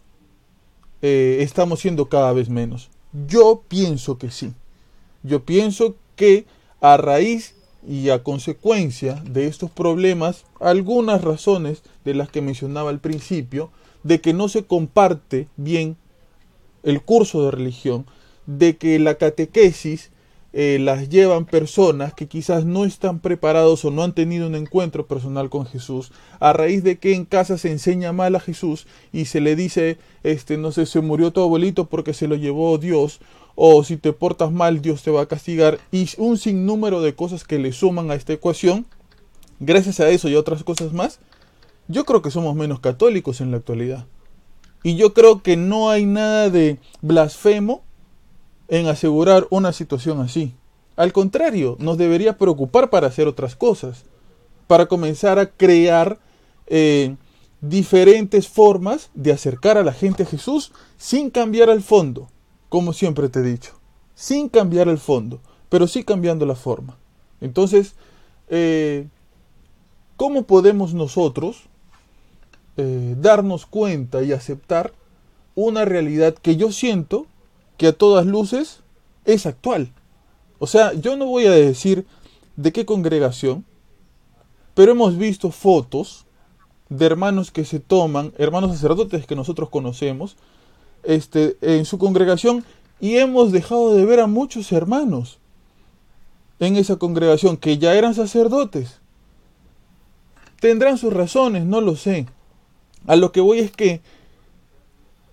[1.01, 2.91] eh, estamos siendo cada vez menos.
[3.27, 4.53] Yo pienso que sí.
[5.23, 6.47] Yo pienso que
[6.81, 7.55] a raíz
[7.87, 13.71] y a consecuencia de estos problemas, algunas razones de las que mencionaba al principio,
[14.03, 15.97] de que no se comparte bien
[16.83, 18.07] el curso de religión,
[18.47, 20.11] de que la catequesis
[20.55, 25.07] eh, las llevan personas que quizás no están preparados o no han tenido un encuentro
[25.07, 29.25] personal con Jesús, a raíz de que en casa se enseña mal a Jesús y
[29.25, 33.21] se le dice, este, no sé, se murió tu abuelito porque se lo llevó Dios,
[33.55, 37.45] o si te portas mal Dios te va a castigar, y un sinnúmero de cosas
[37.45, 38.85] que le suman a esta ecuación,
[39.59, 41.19] gracias a eso y otras cosas más,
[41.89, 44.07] yo creo que somos menos católicos en la actualidad.
[44.83, 47.83] Y yo creo que no hay nada de blasfemo
[48.69, 50.55] en asegurar una situación así.
[50.97, 54.05] Al contrario, nos debería preocupar para hacer otras cosas,
[54.67, 56.19] para comenzar a crear
[56.67, 57.17] eh,
[57.61, 62.29] diferentes formas de acercar a la gente a Jesús sin cambiar el fondo,
[62.69, 63.73] como siempre te he dicho,
[64.15, 66.99] sin cambiar el fondo, pero sí cambiando la forma.
[67.41, 67.95] Entonces,
[68.49, 69.07] eh,
[70.17, 71.69] ¿cómo podemos nosotros
[72.77, 74.93] eh, darnos cuenta y aceptar
[75.55, 77.27] una realidad que yo siento
[77.77, 78.81] que a todas luces
[79.25, 79.93] es actual.
[80.59, 82.07] O sea, yo no voy a decir
[82.57, 83.65] de qué congregación,
[84.75, 86.25] pero hemos visto fotos
[86.89, 90.37] de hermanos que se toman, hermanos sacerdotes que nosotros conocemos,
[91.03, 92.65] este, en su congregación
[93.01, 95.39] y hemos dejado de ver a muchos hermanos
[96.61, 99.01] en esa congregación que ya eran sacerdotes.
[100.61, 102.27] Tendrán sus razones, no lo sé.
[103.07, 104.01] A lo que voy es que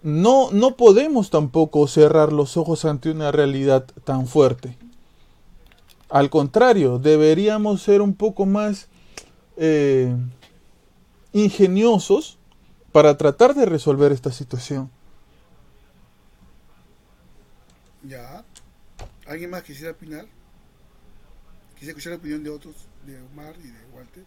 [0.02, 4.78] no, no podemos tampoco cerrar los ojos ante una realidad tan fuerte.
[6.10, 8.88] Al contrario, deberíamos ser un poco más
[9.58, 10.16] eh,
[11.34, 12.38] ingeniosos
[12.92, 14.90] para tratar de resolver esta situación.
[18.04, 18.44] Ya.
[19.28, 20.26] ¿Alguien más quisiera opinar?
[21.74, 24.24] Quisiera escuchar la opinión de otros, de Omar y de Walter.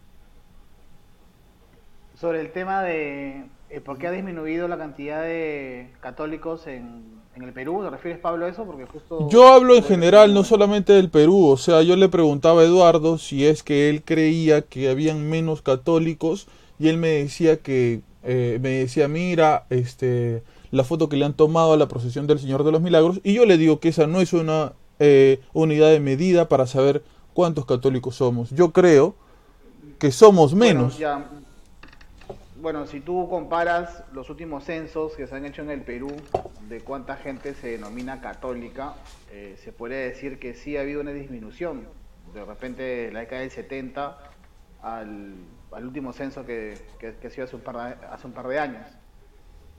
[2.22, 7.02] Sobre el tema de eh, por qué ha disminuido la cantidad de católicos en,
[7.34, 8.64] en el Perú, ¿te refieres, Pablo, a eso?
[8.64, 9.28] Porque justo...
[9.28, 11.48] Yo hablo en general, no solamente del Perú.
[11.48, 15.62] O sea, yo le preguntaba a Eduardo si es que él creía que habían menos
[15.62, 16.46] católicos
[16.78, 21.34] y él me decía que, eh, me decía, mira, este, la foto que le han
[21.34, 23.18] tomado a la procesión del Señor de los Milagros.
[23.24, 27.02] Y yo le digo que esa no es una eh, unidad de medida para saber
[27.34, 28.50] cuántos católicos somos.
[28.50, 29.16] Yo creo
[29.98, 30.96] que somos menos.
[30.96, 31.28] Bueno, ya,
[32.62, 36.14] bueno, si tú comparas los últimos censos que se han hecho en el Perú
[36.68, 38.94] de cuánta gente se denomina católica,
[39.32, 41.88] eh, se puede decir que sí ha habido una disminución.
[42.32, 44.16] De repente, la década del 70
[44.80, 45.34] al,
[45.72, 48.46] al último censo que, que, que, ha sido hace un par de, hace un par
[48.46, 48.86] de años.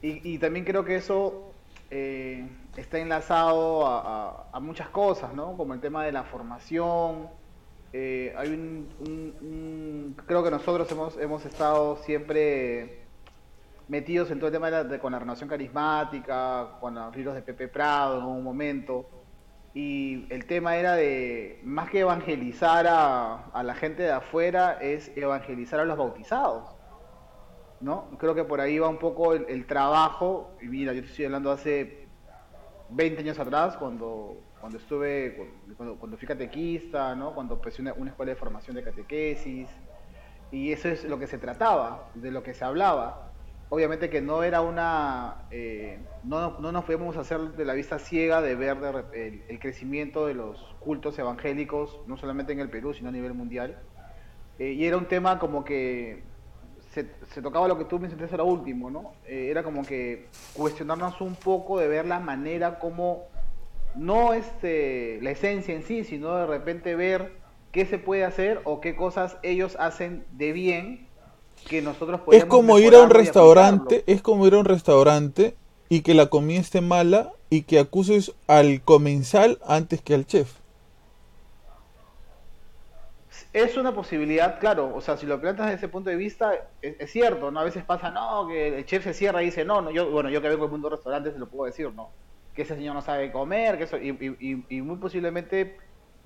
[0.02, 1.54] Y, y también creo que eso
[1.90, 5.56] eh, está enlazado a, a, muchas cosas, ¿no?
[5.56, 7.30] Como el tema de la formación,
[7.96, 13.04] eh, hay un, creo que nosotros hemos, hemos estado siempre
[13.88, 17.44] metidos en todo el tema de, de con la renovación carismática, con los libros de
[17.44, 19.08] Pepe Prado en un momento,
[19.76, 25.12] y el tema era de, más que evangelizar a, a, la gente de afuera, es
[25.16, 26.76] evangelizar a los bautizados.
[27.80, 28.10] ¿no?
[28.18, 31.26] Creo que por ahí va un poco el, el trabajo, y mira, yo te estoy
[31.26, 32.08] hablando hace
[32.90, 37.34] 20 años atrás, cuando cuando estuve, cuando, cuando fui catequista, ¿no?
[37.34, 39.68] cuando empecé una, una, escuela de formación de catequesis,
[40.54, 43.34] y eso es lo que se trataba, de lo que se hablaba.
[43.68, 48.42] Obviamente que no era una, eh, no, no, nos podíamos hacer de la vista ciega
[48.42, 52.94] de ver de, el, el, crecimiento de los cultos evangélicos, no solamente en el Perú,
[52.94, 53.82] sino a nivel mundial.
[54.60, 56.24] Eh, y era un tema como que
[56.92, 59.12] se, se, tocaba lo que tú mencionaste ahora último, ¿no?
[59.26, 63.33] Eh, era como que cuestionarnos un poco de ver la manera como
[63.96, 67.34] no este, la esencia en sí, sino de repente ver
[67.72, 71.08] qué se puede hacer o qué cosas ellos hacen de bien
[71.68, 75.56] que nosotros podemos Es como ir a un restaurante, es como ir a un restaurante
[75.90, 80.52] y que la comida esté mala y que acuses al comensal antes que al chef.
[83.52, 86.96] Es una posibilidad, claro, o sea, si lo plantas desde ese punto de vista, es,
[87.00, 87.60] es, cierto, ¿no?
[87.60, 90.32] A veces pasa, no, que el chef se cierra y dice, no, no, yo, bueno,
[90.32, 92.10] yo que vengo del mundo de restaurantes, se lo puedo decir, ¿no?
[92.54, 95.78] Que ese señor no sabe comer, que eso, y, y- y muy posiblemente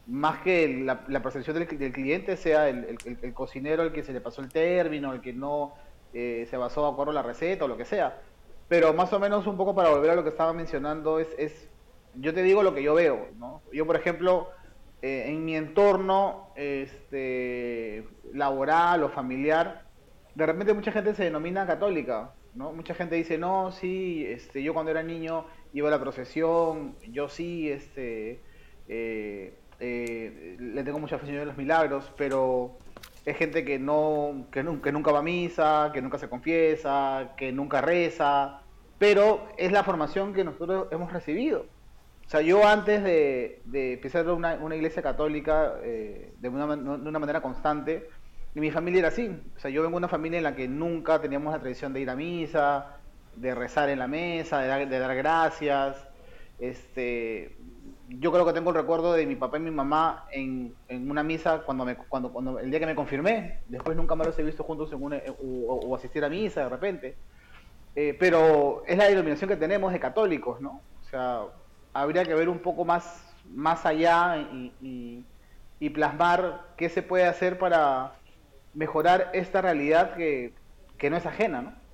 [0.05, 4.51] más que la, percepción del, cliente sea el cocinero el que se le pasó el
[4.51, 5.73] término, el que no
[6.13, 8.21] eh, se basó de acuerdo a la receta o lo que sea.
[8.67, 11.69] Pero más o menos un poco para volver a lo que estaba mencionando es, es
[12.13, 13.63] yo te digo lo que yo veo, ¿no?
[13.71, 14.49] Yo, por ejemplo,
[15.01, 19.85] eh, en mi entorno este, laboral o familiar,
[20.33, 22.73] de repente mucha gente se denomina católica, ¿no?
[22.73, 27.29] Mucha gente dice, no, sí, este, yo cuando era niño iba a la procesión, yo
[27.29, 28.43] sí, este,
[28.87, 32.77] eh, eh, le tengo mucha Señor de los Milagros, pero
[33.25, 37.33] es gente que no, que, nun- que nunca va a misa, que nunca se confiesa,
[37.37, 38.61] que nunca reza,
[38.97, 41.67] pero es la formación que nosotros hemos recibido.
[42.25, 47.09] O sea, yo antes de, de pisar una, una iglesia católica eh, de, una, de
[47.09, 48.09] una manera constante,
[48.53, 49.29] mi familia era así.
[49.55, 52.01] O sea, yo vengo de una familia en la que nunca teníamos la tradición de
[52.01, 52.96] ir a misa,
[53.41, 56.07] de rezar en la mesa, de dar, de dar gracias.
[56.57, 57.57] Este,
[58.07, 61.23] yo creo que tengo el recuerdo de mi papá y mi mamá en, en una
[61.23, 63.61] misa cuando, me, cuando, cuando el día que me confirmé.
[63.67, 66.69] Después nunca más los he visto juntos en una, o, o asistir a misa de
[66.69, 67.19] repente.
[67.95, 70.85] Eh, pero es la denominación que tenemos de católicos, ¿no?
[70.99, 71.41] O sea,
[71.93, 75.31] habría que ver un poco más, más allá y, y-
[75.79, 78.19] y plasmar qué se puede hacer para
[78.73, 80.55] mejorar esta realidad que,
[80.97, 81.86] que no es ajena, ¿no?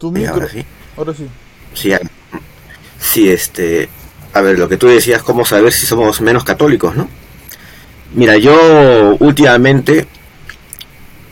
[0.00, 0.32] Tu micro.
[0.34, 0.64] ahora sí.
[0.96, 1.26] Ahora sí.
[1.74, 1.92] Sí,
[2.98, 3.88] sí, este,
[4.34, 7.08] a ver, lo que tú decías, cómo saber si somos menos católicos, ¿no?
[8.14, 10.08] Mira, yo últimamente,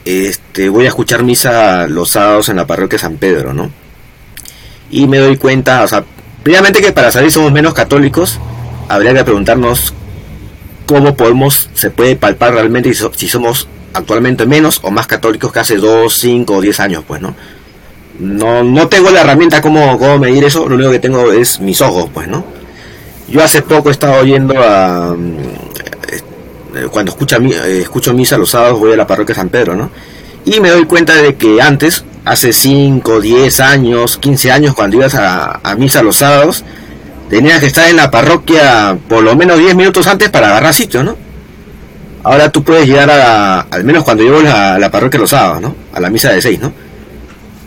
[0.04, 3.70] este, voy a escuchar misa los sábados en la parroquia San Pedro, ¿no?
[4.90, 6.04] Y me doy cuenta, o sea,
[6.42, 8.38] primeramente que para saber si somos menos católicos,
[8.88, 9.92] habría que preguntarnos
[10.86, 15.52] cómo podemos, se puede palpar realmente si, so- si somos actualmente menos o más católicos
[15.52, 17.34] que hace 2, 5 o 10 años, pues, ¿no?
[18.18, 21.80] No, no tengo la herramienta cómo, cómo medir eso, lo único que tengo es mis
[21.80, 22.44] ojos, pues, ¿no?
[23.28, 25.14] Yo hace poco he estado oyendo a...
[25.16, 25.36] mm,
[26.76, 29.74] eh, Cuando escucha, mi- eh, escucho misa los sábados voy a la parroquia San Pedro,
[29.76, 29.90] ¿no?
[30.44, 35.14] Y me doy cuenta de que antes, hace 5, 10 años, 15 años, cuando ibas
[35.14, 36.64] a, misa los sábados,
[37.28, 41.02] tenías que estar en la parroquia por lo menos 10 minutos antes para agarrar sitio,
[41.04, 41.16] ¿no?
[42.24, 45.74] Ahora tú puedes llegar a, al menos cuando llevo a la parroquia los sábados, ¿no?
[45.92, 46.72] A la misa de 6, ¿no?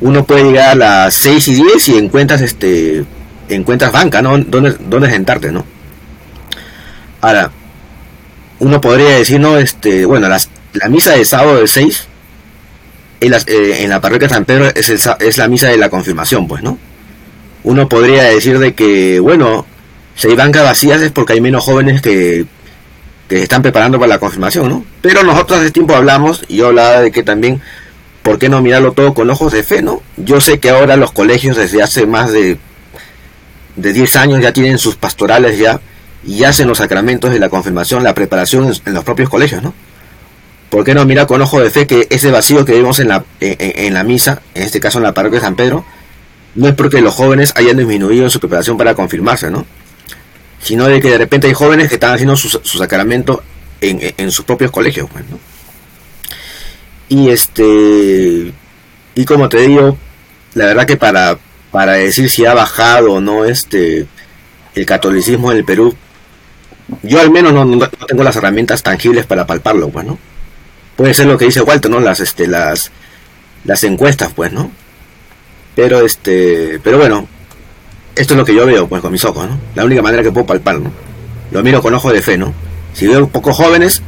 [0.02, 3.06] Uno puede llegar a las 6 y 10 y encuentras este
[3.50, 4.38] encuentras banca, ¿no?
[4.38, 5.66] Donde, donde sentarte, ¿no?
[7.22, 7.52] Ahora,
[8.60, 9.58] uno podría decir, ¿no?
[9.58, 12.08] Este, bueno, las, la misa de sábado de 6
[13.20, 15.90] en, las- eh, en la parroquia San Pedro es, el es la misa de la
[15.90, 16.78] confirmación, pues, ¿no?
[17.64, 19.66] Uno podría decir de que, bueno,
[20.16, 22.46] si hay bancas vacías es porque hay menos jóvenes que,
[23.28, 24.86] que se están preparando para la confirmación, ¿no?
[25.02, 27.62] Pero nosotros hace tiempo hablamos, y yo hablaba de que también
[28.24, 30.02] ¿por qué no mirarlo todo con ojos de fe, no?
[30.18, 32.58] Yo sé que ahora los colegios desde hace más de,
[33.76, 35.80] de 10 años ya tienen sus pastorales ya
[36.26, 39.74] y hacen los sacramentos de la confirmación, la preparación en, los propios colegios, ¿no?
[40.70, 43.26] ¿Por qué no mirar con ojo de fe que ese vacío que vemos en la,
[43.42, 45.84] en, la misa, en este caso en la parroquia de San Pedro,
[46.56, 49.66] no es porque los jóvenes hayan disminuido su preparación para confirmarse, ¿no?
[50.62, 53.44] Sino de que de repente hay jóvenes que están haciendo su, su sacramento
[53.82, 55.40] en, en- en sus propios colegios, pues, ¿no?
[57.12, 58.54] Y este
[59.16, 59.98] y como te digo,
[60.54, 61.38] la verdad que para
[61.70, 64.06] para decir si ha bajado o no este
[64.76, 65.94] el catolicismo en el Perú,
[67.04, 70.18] yo al menos no, no- tengo las herramientas tangibles para palparlo, pues, ¿no?
[70.96, 72.00] Puede ser lo que dice Walter, ¿no?
[72.00, 72.92] Las este las
[73.66, 74.72] las encuestas, pues, ¿no?
[75.76, 77.28] Pero este, pero bueno,
[78.16, 79.60] esto es lo que yo veo pues con mis ojos, ¿no?
[79.76, 80.94] La única manera que puedo palpar, ¿no?
[81.52, 82.54] Lo miro con ojo de fe, ¿no?
[82.94, 84.02] Si veo pocos jóvenes,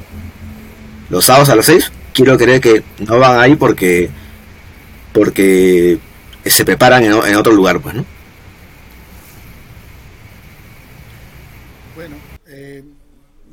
[1.09, 4.09] los sábados a las 6, quiero creer que no van ahí porque
[5.13, 5.99] porque
[6.45, 8.05] se preparan en, otro lugar, pues, ¿no?
[11.95, 12.15] Bueno,
[12.47, 12.83] eh,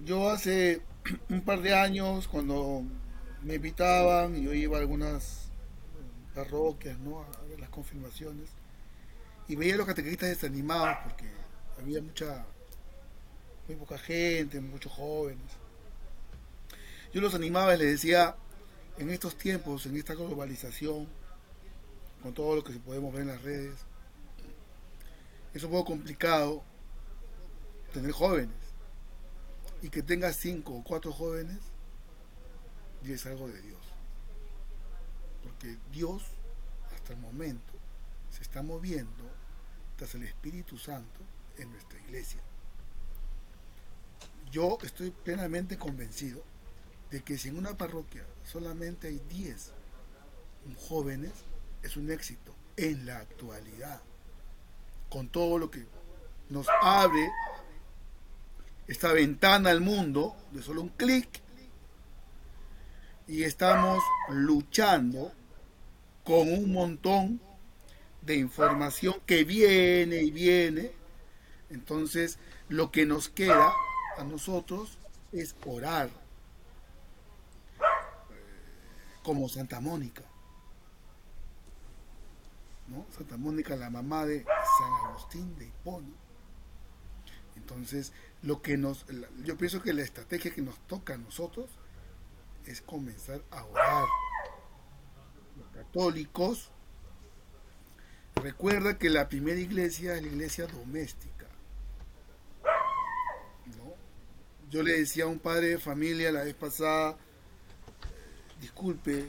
[0.04, 0.80] yo hace
[1.28, 2.82] un par de años, cuando
[3.42, 5.50] me invitaban, yo iba a algunas
[6.34, 7.20] parroquias, ¿no?
[7.20, 8.48] A ver las confirmaciones,
[9.46, 11.26] y veía a los catequistas desanimados porque
[11.78, 12.44] había mucha,
[13.68, 15.44] muy poca gente, muchos jóvenes.
[17.12, 18.36] Yo los animaba y les decía,
[19.00, 21.08] en estos tiempos, en esta globalización,
[22.22, 23.78] con todo lo que podemos ver en las redes,
[25.54, 26.62] es un poco complicado
[27.94, 28.54] tener jóvenes.
[29.80, 31.56] Y que tengas cinco o cuatro jóvenes
[33.02, 33.80] y es algo de Dios.
[35.44, 36.22] Porque Dios
[36.94, 37.72] hasta el momento
[38.30, 39.24] se está moviendo
[39.96, 41.20] tras el Espíritu Santo
[41.56, 42.42] en nuestra iglesia.
[44.52, 46.49] Yo estoy plenamente convencido
[47.10, 49.72] de que si en una parroquia solamente hay 10
[50.88, 51.32] jóvenes
[51.82, 54.00] es un éxito en la actualidad.
[55.08, 55.84] Con todo lo que
[56.50, 57.30] nos abre
[58.86, 61.28] esta ventana al mundo de solo un clic
[63.26, 65.32] y estamos luchando
[66.24, 67.40] con un montón
[68.22, 70.92] de información que viene y viene.
[71.70, 72.38] Entonces,
[72.68, 73.72] lo que nos queda
[74.18, 74.98] a nosotros
[75.32, 76.10] es orar
[79.30, 80.24] como Santa Mónica.
[82.88, 83.06] ¿no?
[83.16, 86.08] Santa Mónica, la mamá de San Agustín de Hipona.
[87.54, 88.12] Entonces,
[88.42, 89.06] lo que nos,
[89.44, 91.70] yo pienso que la estrategia que nos toca a nosotros
[92.66, 94.08] es comenzar a orar.
[95.56, 96.72] Los católicos,
[98.34, 101.46] recuerda que la primera iglesia es la iglesia doméstica.
[103.76, 103.94] ¿no?
[104.70, 107.16] Yo le decía a un padre de familia la vez pasada,
[108.60, 109.28] disculpe,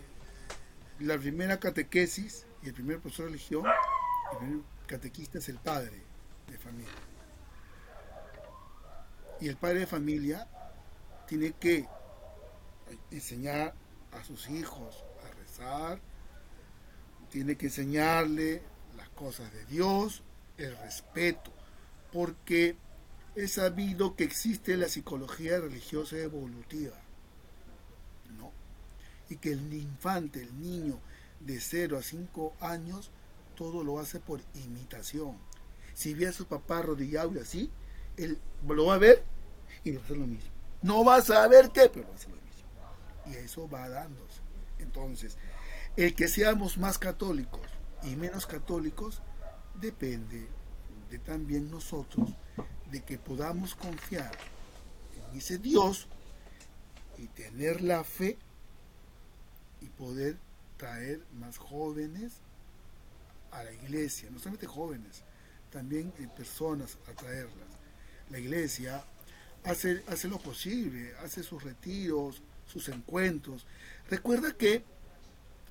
[0.99, 3.65] la primera catequesis y el primer profesor de religión,
[4.31, 6.03] el primer catequista es el padre
[6.47, 6.91] de familia.
[9.39, 10.47] Y el padre de familia
[11.27, 11.87] tiene que
[13.09, 13.73] enseñar
[14.11, 15.99] a sus hijos a rezar,
[17.29, 18.61] tiene que enseñarle
[18.97, 20.23] las cosas de Dios,
[20.57, 21.51] el respeto,
[22.11, 22.75] porque
[23.35, 27.00] es sabido que existe la psicología religiosa evolutiva.
[29.31, 30.99] Y que el infante, el niño
[31.39, 33.11] de 0 a 5 años,
[33.55, 35.37] todo lo hace por imitación.
[35.93, 37.71] Si ve a su papá arrodillado y así,
[38.17, 39.23] él lo va a ver
[39.85, 40.51] y va a hacer lo mismo.
[40.81, 42.51] No va a saber qué, pero va a hacer lo mismo
[43.25, 44.41] y eso va dándose.
[44.79, 45.37] Entonces,
[45.95, 47.61] el que seamos más católicos
[48.03, 49.21] y menos católicos
[49.79, 50.47] depende
[51.09, 52.31] de también nosotros,
[52.91, 54.31] de que podamos confiar
[55.15, 56.09] en ese Dios
[57.17, 58.37] y tener la fe
[59.81, 60.37] y poder
[60.77, 62.33] traer más jóvenes
[63.51, 65.23] a la iglesia, no solamente jóvenes,
[65.69, 67.67] también personas a traerlas.
[68.29, 69.03] La iglesia
[69.63, 73.65] hace, hace lo posible, hace sus retiros, sus encuentros.
[74.09, 74.83] Recuerda que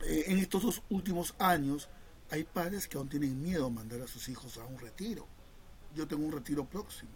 [0.03, 1.89] eh, en estos dos últimos años
[2.31, 5.27] hay padres que aún tienen miedo a mandar a sus hijos a un retiro.
[5.95, 7.11] Yo tengo un retiro próximo.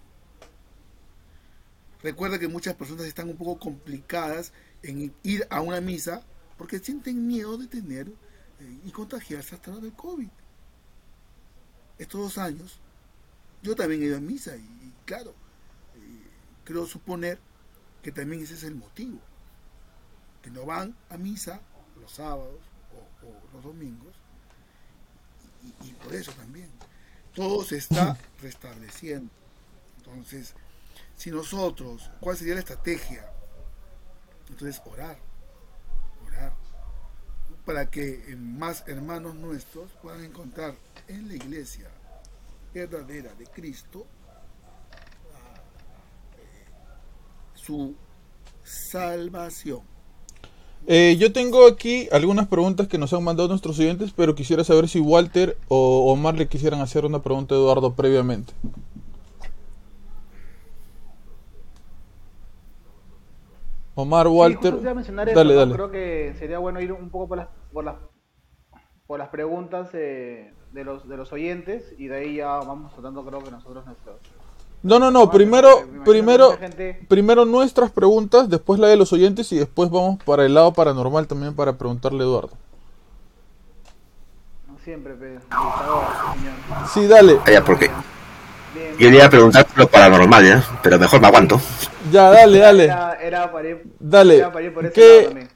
[2.03, 6.23] Recuerda que muchas personas están un poco complicadas en ir a una misa
[6.57, 10.29] porque sienten miedo de tener eh, y contagiarse hasta del COVID.
[11.99, 12.81] Estos dos años,
[13.63, 15.31] yo también he ido a misa y, claro,
[15.97, 16.29] eh,
[16.65, 17.39] creo suponer
[18.03, 19.21] que también ese es el motivo
[20.45, 21.59] que no van a misa
[21.99, 22.61] los sábados
[23.23, 24.15] o, los domingos,
[25.83, 26.71] y, por eso también.
[27.35, 29.33] Todo se está restableciendo.
[29.97, 30.53] Entonces,
[31.17, 33.27] si nosotros, ¿cuál sería la estrategia?
[34.51, 35.19] Entonces, orar, orar,
[37.65, 40.75] para que más hermanos nuestros puedan encontrar
[41.09, 41.89] en la iglesia
[42.73, 44.07] verdadera de Cristo
[47.55, 47.95] su
[48.63, 49.81] salvación.
[50.87, 54.87] Eh, yo tengo aquí algunas preguntas que nos han mandado nuestros oyentes, pero quisiera saber
[54.89, 58.53] si Walter o Omar le quisieran hacer una pregunta a Eduardo previamente.
[63.95, 64.81] Omar, Walter.
[64.83, 65.75] dale, dale.
[65.75, 67.97] Creo que sería bueno ir un poco por las, por las,
[69.07, 73.25] por las preguntas eh, de, los, de los oyentes y de ahí ya vamos tratando,
[73.25, 74.17] creo que nosotros nuestros,
[74.85, 75.31] no, no, no.
[75.31, 76.59] Primero, primero,
[77.09, 81.27] primero nuestras preguntas, después la de los oyentes y después vamos para el lado paranormal
[81.27, 82.51] también para preguntarle a Eduardo.
[84.69, 85.41] No siempre, Pedro.
[86.93, 87.39] Sí, dale.
[87.47, 87.91] Ah, ya, porque
[88.99, 90.63] yo iba a preguntar lo paranormal, ¿ya?
[90.83, 91.59] Pero mejor me aguanto.
[92.11, 92.85] Ya, dale, dale.
[92.85, 94.37] Era, para ir, dale.
[94.37, 95.49] Era para ir por ese ¿Qué,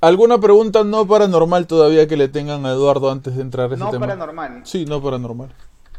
[0.00, 3.84] ¿Alguna pregunta no paranormal todavía que le tengan a Eduardo antes de entrar a ese
[3.84, 3.92] tema?
[3.92, 4.60] No paranormal.
[4.64, 5.52] Sí, no paranormal.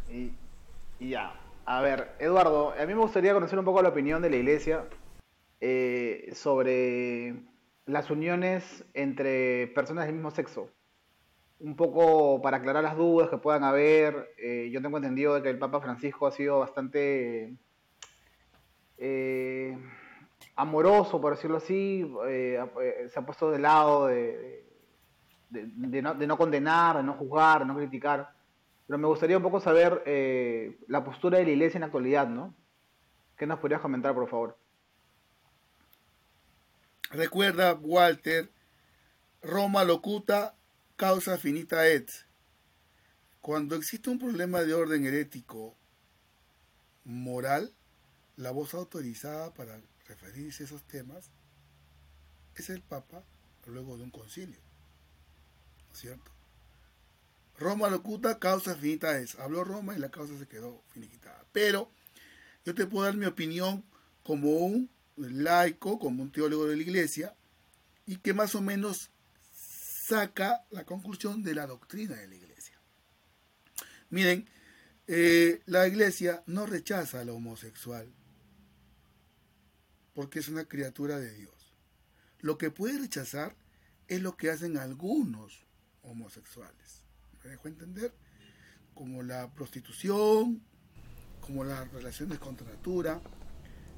[0.10, 0.32] Y,
[1.00, 1.34] y ya.
[1.66, 4.86] A ver, Eduardo, a mí me gustaría conocer un poco la opinión de la iglesia
[5.60, 7.36] eh, sobre
[7.86, 10.70] las uniones entre personas del mismo sexo.
[11.60, 14.34] Un poco para aclarar las dudas que puedan haber.
[14.40, 17.56] Eh, yo tengo entendido de que el Papa Francisco ha sido bastante
[19.02, 19.78] eh,
[20.56, 22.10] amoroso, por decirlo así.
[22.26, 24.64] se ha puesto de lado de,
[26.02, 28.42] no, de no condenar, de no juzgar, de no criticar
[28.92, 32.28] pero me gustaría un poco saber eh, la postura de la iglesia en la actualidad,
[32.28, 32.54] ¿no?
[33.38, 34.58] ¿Qué nos podrías comentar, por favor?
[37.10, 38.52] Recuerda, Walter,
[39.42, 40.56] Roma locuta,
[40.98, 42.12] causa finita et.
[43.40, 45.78] Cuando existe un problema de orden herético
[47.06, 47.72] moral,
[48.42, 51.30] la voz autorizada para referirse a esos temas
[52.56, 53.24] es el Papa
[53.68, 54.60] luego de un concilio.
[55.94, 56.32] ¿Cierto?
[57.58, 59.36] Roma locuta, causa finita es.
[59.36, 61.46] Habló Roma y la causa se quedó finiquitada.
[61.52, 61.92] Pero
[62.66, 63.84] yo te puedo dar mi opinión
[64.24, 67.36] como un laico, como un teólogo de la iglesia,
[68.08, 69.12] y que más o menos
[69.54, 72.80] saca la conclusión de la doctrina de la iglesia.
[74.10, 74.50] Miren,
[75.08, 78.12] eh, la iglesia no rechaza al homosexual
[80.14, 81.74] porque es una criatura de Dios.
[82.40, 83.56] Lo que puede rechazar
[84.08, 85.66] es lo que hacen algunos
[86.04, 87.04] homosexuales.
[87.44, 88.14] ¿Me dejo entender?
[88.94, 90.62] Como la prostitución,
[91.40, 93.22] como las relaciones contra natura.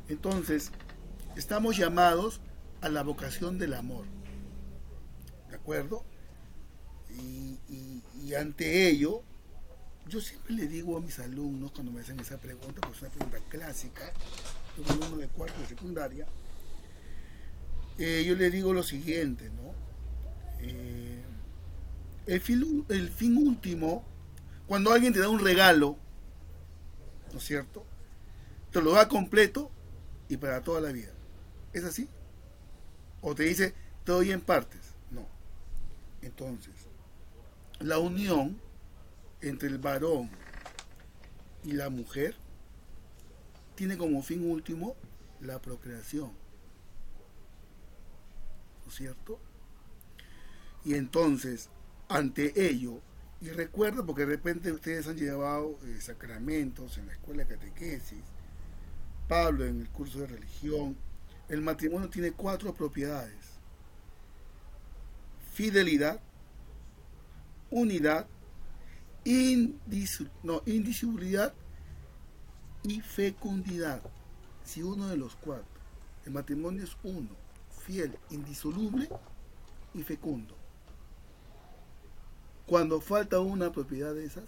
[0.07, 0.71] Entonces,
[1.35, 2.41] estamos llamados
[2.81, 4.05] a la vocación del amor.
[5.49, 6.05] ¿De acuerdo?
[7.09, 9.21] Y, ante ello,
[10.07, 13.11] yo siempre le digo a mis alumnos cuando me hacen esa pregunta, pues es una
[13.11, 14.11] pregunta clásica,
[14.77, 16.25] de cuarto de secundaria,
[17.99, 19.73] eh, yo le digo lo siguiente, ¿no?
[20.61, 21.21] Eh,
[22.25, 24.03] el, fin, el fin último,
[24.67, 25.97] cuando alguien te da un regalo,
[27.31, 27.85] ¿no es cierto?
[28.71, 29.69] Te lo da completo
[30.29, 31.11] y para toda la vida.
[31.73, 32.09] ¿Es así?
[33.21, 34.81] O te dice, te doy en partes.
[35.11, 35.27] No.
[36.21, 36.73] Entonces,
[37.79, 38.59] la unión
[39.41, 40.29] entre el varón
[41.63, 42.35] y la mujer
[43.75, 44.95] tiene como fin último
[45.41, 46.31] la procreación.
[48.83, 49.39] ¿No es cierto?
[50.85, 51.69] Y entonces,
[52.09, 52.99] ante ello,
[53.41, 58.23] y recuerda, porque de repente ustedes han llevado eh, sacramentos en la escuela de catequesis,
[59.27, 60.97] Pablo en el curso de religión,
[61.49, 63.53] el matrimonio tiene cuatro propiedades.
[65.53, 66.19] Fidelidad,
[67.69, 68.27] unidad,
[70.43, 71.53] no, indisolubilidad
[72.83, 74.01] y fecundidad.
[74.63, 75.65] Si uno de los cuatro,
[76.25, 77.29] el matrimonio es uno,
[77.85, 79.09] fiel, indisoluble
[79.93, 80.55] y fecundo.
[82.65, 84.45] Cuando falta una propiedad de esas,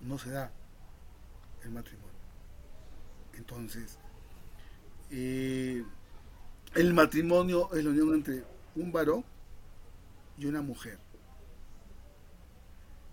[0.00, 0.52] no se da
[1.62, 2.10] el matrimonio.
[3.34, 3.98] Entonces,
[5.10, 5.84] eh,
[6.74, 8.44] el matrimonio es la unión entre
[8.76, 9.24] un varón
[10.38, 10.98] y una mujer.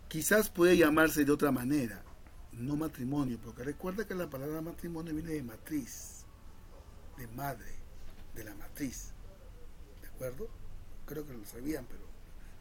[0.08, 2.02] Quizás puede llamarse de otra manera,
[2.60, 6.26] no matrimonio, porque recuerda que la palabra matrimonio viene de matriz,
[7.18, 7.72] de madre,
[8.36, 9.12] de la matriz.
[10.02, 10.48] ¿De acuerdo?
[11.06, 12.02] Creo que lo sabían, pero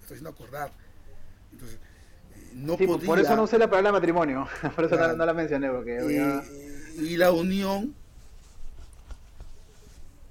[0.00, 0.72] estoy haciendo acordar.
[1.52, 1.78] Entonces,
[2.34, 5.70] eh, no sí, Por eso no usé la palabra matrimonio, por eso no, la mencioné.
[5.70, 7.94] Porque eh, Y la unión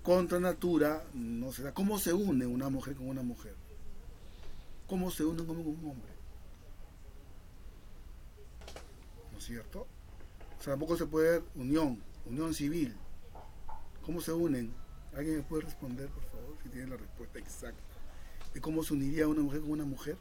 [0.03, 1.73] contra natura no se da.
[1.73, 3.55] ¿Cómo se une una mujer con una mujer?
[4.87, 6.14] ¿Cómo se une un hombre con un hombre?
[9.45, 9.87] Cierto?
[10.59, 12.95] O sea, tampoco se puede ver unión, unión civil.
[14.03, 14.73] ¿Cómo se unen?
[15.15, 17.81] ¿Alguien me puede responder, por favor, si tiene la respuesta exacta?
[18.53, 20.17] ¿De cómo se uniría una mujer con una mujer?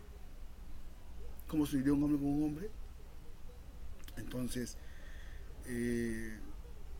[1.49, 2.70] ¿Cómo se uniría un hombre con un hombre?
[4.16, 4.77] Entonces,
[5.66, 6.39] eh,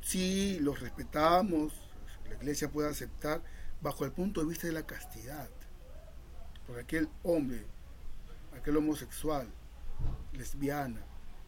[0.01, 1.73] si los respetamos,
[2.29, 3.43] la iglesia puede aceptar
[3.81, 5.49] bajo el punto de vista de la castidad.
[6.67, 7.65] Porque aquel hombre,
[8.57, 9.49] aquel homosexual,
[10.33, 11.05] lesbiana,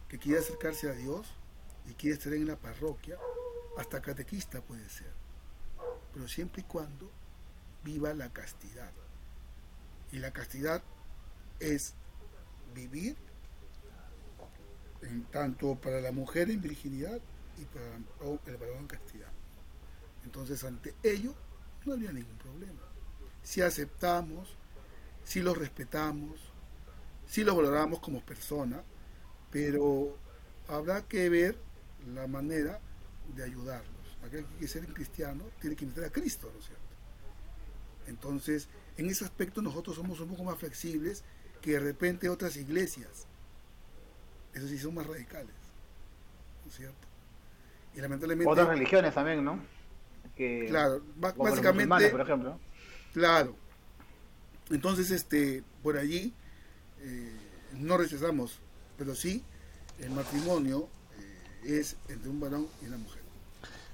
[0.07, 1.27] que quiere acercarse a Dios
[1.89, 3.17] y quiere estar en la parroquia,
[3.77, 5.11] hasta catequista puede ser,
[6.13, 7.11] pero siempre y cuando
[7.83, 8.91] viva la castidad.
[10.11, 10.81] Y la castidad
[11.59, 11.93] es
[12.73, 13.15] vivir
[15.01, 17.19] en tanto para la mujer en virginidad
[17.57, 17.95] y para
[18.45, 19.31] el varón en castidad.
[20.23, 21.33] Entonces ante ello
[21.85, 22.81] no habría ningún problema.
[23.43, 24.55] Si aceptamos,
[25.23, 26.39] si los respetamos,
[27.27, 28.83] si los valoramos como persona,
[29.51, 30.17] pero
[30.67, 31.57] habrá que ver
[32.13, 32.79] la manera
[33.35, 34.17] de ayudarlos.
[34.25, 36.83] Aquel que quiere ser cristiano tiene que invitar a Cristo, ¿no es cierto?
[38.07, 38.67] Entonces,
[38.97, 41.23] en ese aspecto nosotros somos un poco más flexibles
[41.61, 43.27] que de repente otras iglesias.
[44.53, 45.53] Eso sí son más radicales,
[46.63, 47.07] ¿no es cierto?
[47.95, 48.51] Y lamentablemente...
[48.51, 49.59] Otras religiones también, ¿no?
[50.67, 52.09] claro, básicamente...
[52.09, 52.59] por ejemplo.
[53.13, 53.55] Claro.
[54.69, 56.33] Entonces, este, por allí
[56.99, 57.35] eh,
[57.73, 58.59] no rechazamos
[58.97, 59.43] pero sí
[59.99, 60.87] el matrimonio
[61.65, 63.21] eh, es entre un varón y una mujer.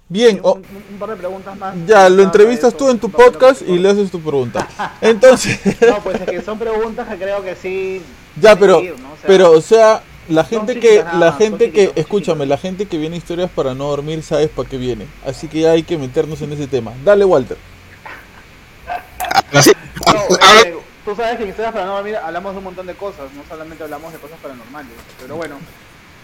[0.09, 0.63] Bien, un,
[0.99, 1.75] par de preguntas más.
[1.87, 4.67] Ya, lo entrevistas tú en tu podcast y le haces tu pregunta.
[5.01, 5.59] Entonces.
[5.81, 8.01] no, pues es que son preguntas que creo que sí.
[8.39, 8.81] Ya, pero,
[9.25, 13.17] pero, o sea, la gente que, la gente que, escúchame, la gente que viene a
[13.17, 15.07] historias para no dormir, sabes para qué viene.
[15.25, 16.93] Así que hay que meternos en ese tema.
[17.03, 17.57] Dale, Walter.
[19.53, 23.83] Eh, tú sabes que en Historias Paranormales hablamos de un montón de cosas, no solamente
[23.83, 24.93] hablamos de cosas paranormales.
[25.19, 25.57] Pero bueno,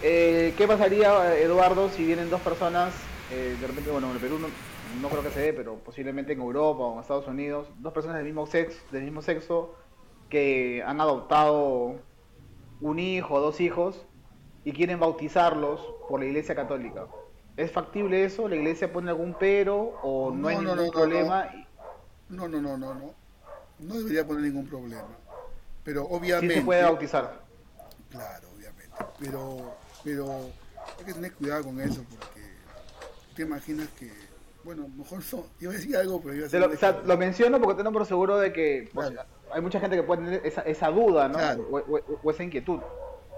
[0.02, 2.94] eh, ¿qué pasaría, Eduardo, si vienen dos personas,
[3.30, 4.38] eh, de repente, bueno, en el Perú
[5.00, 8.16] no, creo que se dé, pero posiblemente en Europa o en Estados Unidos, dos personas
[8.18, 9.74] del mismo sexo, del mismo sexo
[10.28, 11.96] que han adoptado
[12.80, 14.06] un hijo o dos hijos
[14.64, 17.06] y quieren bautizarlos por la iglesia católica.
[17.56, 18.48] ¿Es factible eso?
[18.48, 21.50] ¿La iglesia pone algún pero o no, hay No, no, ningún no, problema?
[22.28, 23.14] No, no, no, no,
[23.80, 23.94] no.
[23.94, 25.08] Debería poner ningún problema.
[25.84, 26.54] Pero Sí obviamente.
[26.56, 27.40] se puede bautizar.
[28.10, 28.96] Claro, obviamente.
[29.18, 29.74] Pero,
[30.04, 30.50] pero
[30.98, 32.40] hay que tener cuidado con eso porque
[33.34, 34.10] te imaginas que,
[34.64, 35.46] bueno, mejor no.
[35.60, 36.60] Iba a decir algo, pero iba a decir.
[36.60, 39.28] lo, o sea, lo menciono porque tengo por seguro de que pues, Claro.
[39.52, 41.34] hay mucha gente que puede tener esa, esa duda, ¿no?
[41.38, 41.68] Claro.
[41.70, 42.80] O, o- o esa inquietud.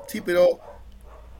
[0.09, 0.59] Sí, pero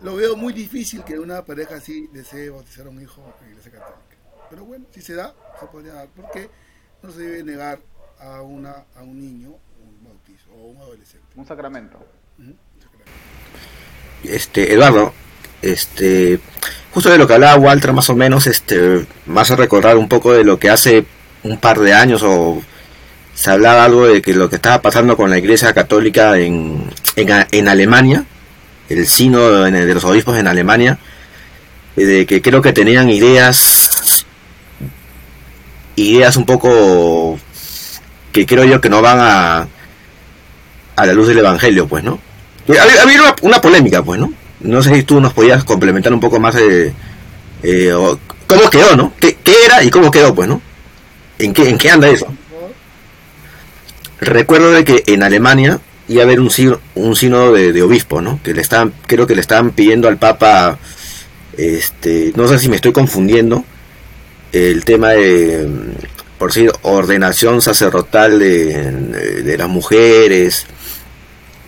[0.03, 3.51] lo veo muy difícil que una pareja así desee bautizar a un hijo en la
[3.51, 4.17] iglesia católica.
[4.51, 6.09] Pero bueno, si se da, se podría dar.
[6.09, 6.49] Porque
[7.03, 7.81] no se debe negar
[8.23, 11.27] a, una, a un niño un bautizo o un adolescente.
[11.37, 11.99] Un sacramento.
[14.25, 15.13] Este Eduardo
[15.63, 16.39] este
[16.93, 20.33] justo de lo que hablaba Walter más o menos este más a recordar un poco
[20.33, 21.05] de lo que hace
[21.45, 22.63] un par de años o
[23.35, 27.47] se hablaba algo de que lo que estaba pasando con la iglesia católica en, en,
[27.51, 28.25] en Alemania
[28.89, 30.99] el en- de los obispos en Alemania
[31.97, 34.27] eh, de que creo que tenían ideas
[35.97, 37.39] ideas un poco
[38.33, 39.69] que creo yo que no van a
[40.97, 42.19] a la luz del evangelio pues no
[42.69, 44.33] eh, Ha ha habido una, polémica, pues, ¿no?
[44.61, 46.93] No sé si tú nos podías complementar un poco más eh,
[48.47, 49.13] cómo quedó, ¿no?
[49.19, 50.61] ¿Qué, qué era y cómo quedó, pues, ¿no?
[51.39, 52.27] ¿En qué, en qué anda eso?
[54.21, 56.51] Recuerdo de que en Alemania iba a haber un,
[56.95, 58.41] un sínodo de, de obispos, ¿no?
[58.43, 60.79] Que le estaban, creo que le estaban pidiendo al Papa,
[61.57, 63.65] este, no sé si me estoy confundiendo,
[64.53, 65.67] el tema de,
[66.43, 70.67] por decir, ordenación sacerdotal de, de las mujeres,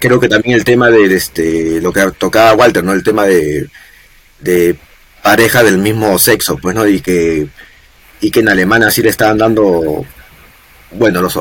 [0.00, 2.92] creo que también el tema de este lo que tocaba Walter, ¿no?
[2.92, 3.68] El tema de,
[4.40, 4.76] de
[5.22, 6.88] pareja del mismo sexo, pues, ¿no?
[6.88, 7.46] Y que
[8.20, 10.04] y que en Alemania sí le estaban dando
[10.90, 11.38] bueno, los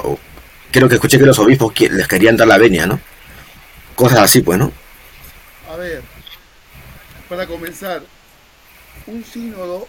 [0.69, 2.99] creo que escuché que los obispos les querían dar la venia, ¿no?
[3.95, 4.71] Cosas así, pues, ¿no?
[5.71, 6.03] A ver,
[7.27, 8.03] para comenzar,
[9.07, 9.87] un sínodo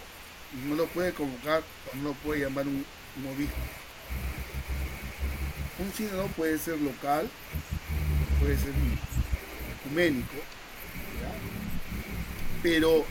[0.67, 1.61] no lo puede convocar
[2.01, 2.85] no lo puede llamar un,
[3.17, 3.55] un obispo.
[5.79, 7.29] Un sínodo puede ser local,
[8.39, 8.71] puede ser
[9.79, 10.35] ecuménico,
[12.63, 13.05] pero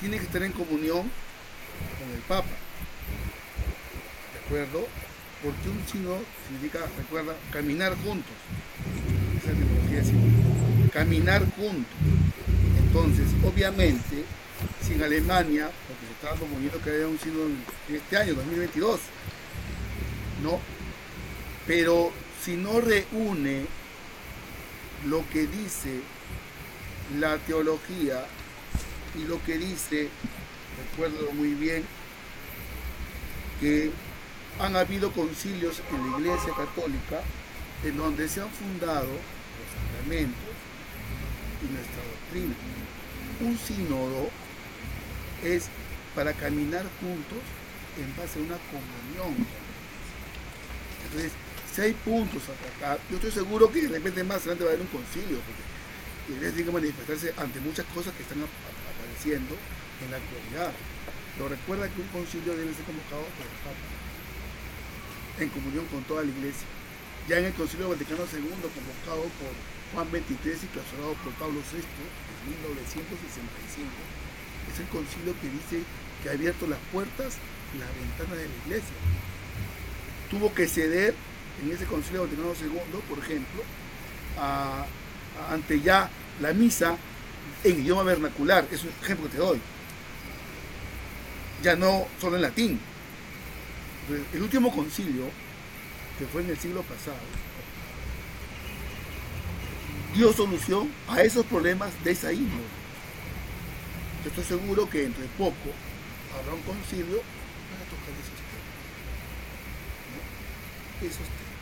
[0.00, 1.10] tiene que estar en comunión
[1.98, 2.48] con el Papa.
[4.32, 4.86] ¿De acuerdo?
[5.42, 8.32] Porque un sínodo significa, recuerda, caminar juntos.
[9.38, 10.90] Esa es la.
[10.92, 11.94] Caminar juntos.
[12.78, 14.24] Entonces, obviamente,
[14.82, 19.00] si en Alemania, porque se estaba proponiendo que haya un sínodo en este año, 2022,
[20.42, 20.60] ¿no?
[21.66, 22.12] Pero
[22.42, 23.66] si no reúne
[25.06, 26.00] lo que dice
[27.18, 28.24] la teología
[29.18, 30.08] y lo que dice,
[30.90, 31.84] recuerdo muy bien,
[33.60, 33.90] que
[34.58, 37.20] han habido concilios en la Iglesia Católica
[37.84, 40.54] en donde se han fundado los sacramentos
[41.62, 42.54] y nuestra doctrina.
[43.40, 44.30] Un sínodo
[45.42, 45.68] es
[46.14, 47.38] para caminar juntos
[47.98, 49.46] en base a una comunión.
[51.06, 51.32] Entonces,
[51.74, 54.74] si hay puntos a tratar, yo estoy seguro que de repente más adelante va a
[54.74, 55.62] haber un concilio, porque
[56.28, 59.54] la iglesia tiene que manifestarse ante muchas cosas que están ap- ap- apareciendo
[60.04, 60.72] en la actualidad.
[61.36, 63.86] Pero recuerda que un concilio debe ser convocado por el Papa,
[65.40, 66.66] en comunión con toda la iglesia.
[67.28, 69.52] Ya en el Concilio Vaticano II, convocado por
[69.94, 73.88] Juan XXIII y clausurado por Pablo VI en 1965,
[74.72, 75.86] es el concilio que dice
[76.22, 77.38] que ha abierto las puertas
[77.74, 78.96] y las ventanas de la iglesia.
[80.30, 81.14] Tuvo que ceder
[81.62, 83.62] en ese concilio Vaticano II, por ejemplo,
[85.50, 86.08] ante ya
[86.40, 86.96] la misa
[87.64, 89.60] en idioma vernacular, es un ejemplo que te doy.
[91.62, 92.80] Ya no solo en latín.
[94.32, 95.24] El último concilio,
[96.18, 97.18] que fue en el siglo pasado,
[100.14, 102.62] dio solución a esos problemas de esa índole.
[104.24, 105.54] Yo estoy seguro que entre poco
[106.38, 107.20] habrá un concilio
[107.70, 108.50] para tocar esos temas.
[111.00, 111.58] Esos temas.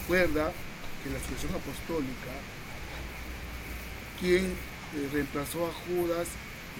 [0.00, 0.52] Recuerda
[1.02, 2.32] que la sucesión apostólica,
[4.20, 6.28] quien eh, reemplazó a Judas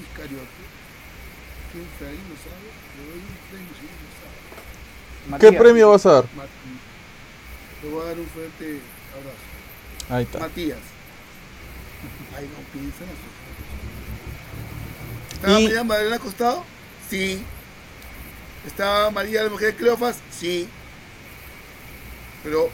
[0.00, 0.62] Iscariote,
[1.72, 2.18] ¿quién fue ahí?
[2.28, 2.68] ¿No sabe?
[2.96, 4.38] Le doy un premio si no sabe.
[5.24, 5.62] ¿Qué Matías.
[5.62, 6.24] premio vas a dar?
[7.82, 8.80] Le voy a dar un fuerte
[9.12, 9.46] abrazo.
[10.14, 10.38] Ahí está.
[10.38, 10.78] Matías.
[12.36, 13.50] Ay, no piensa en la sucesión.
[15.32, 16.64] ¿Estaba Y- María Magdalena acostado?
[17.08, 17.42] Sí.
[18.66, 20.18] ¿Estaba María la mujer de Cleofas?
[20.30, 20.68] Sí.
[22.42, 22.68] Pero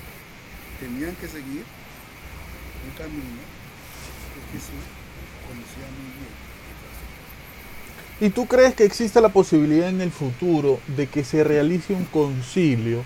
[0.81, 1.65] tenían que seguir
[2.85, 3.43] un camino
[4.35, 4.85] que Jesús
[5.47, 6.27] conocía muy bien.
[8.21, 12.05] ¿Y tú crees que existe la posibilidad en el futuro de que se realice un
[12.07, 13.03] concilio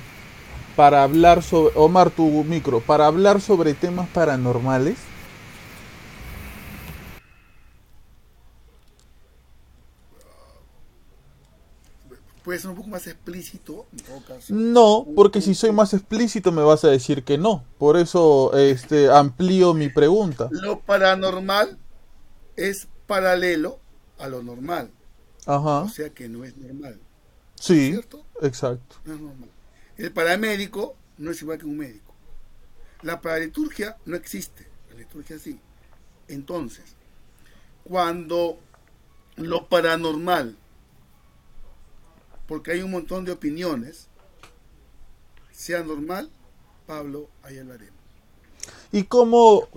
[0.76, 4.97] para hablar sobre, Omar, tu micro, para hablar sobre temas paranormales?
[12.51, 14.53] Puede ser un poco más explícito, en todo caso.
[14.53, 17.64] No, porque si soy más explícito me vas a decir que no.
[17.78, 20.48] Por eso este amplío mi pregunta.
[20.51, 21.78] Lo paranormal
[22.57, 23.78] es paralelo
[24.18, 24.90] a lo normal.
[25.46, 25.82] Ajá.
[25.82, 26.98] O sea que no es normal.
[27.55, 28.26] Sí, ¿Cierto?
[28.42, 28.96] exacto.
[29.05, 29.51] No es normal.
[29.96, 32.12] El paramédico no es igual que un médico.
[33.03, 34.66] La paraliturgia no existe.
[34.90, 35.61] La liturgia sí.
[36.26, 36.96] Entonces,
[37.84, 38.59] cuando
[39.36, 40.57] lo paranormal,
[42.51, 44.09] porque hay un montón de opiniones,
[45.53, 46.28] sea normal,
[46.84, 47.94] Pablo, ahí hablaremos.
[48.90, 49.68] ¿Y cómo,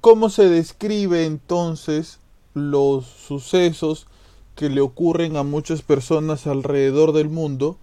[0.00, 2.20] cómo se describe entonces
[2.54, 4.06] los sucesos
[4.54, 7.76] que le ocurren a muchas personas alrededor del mundo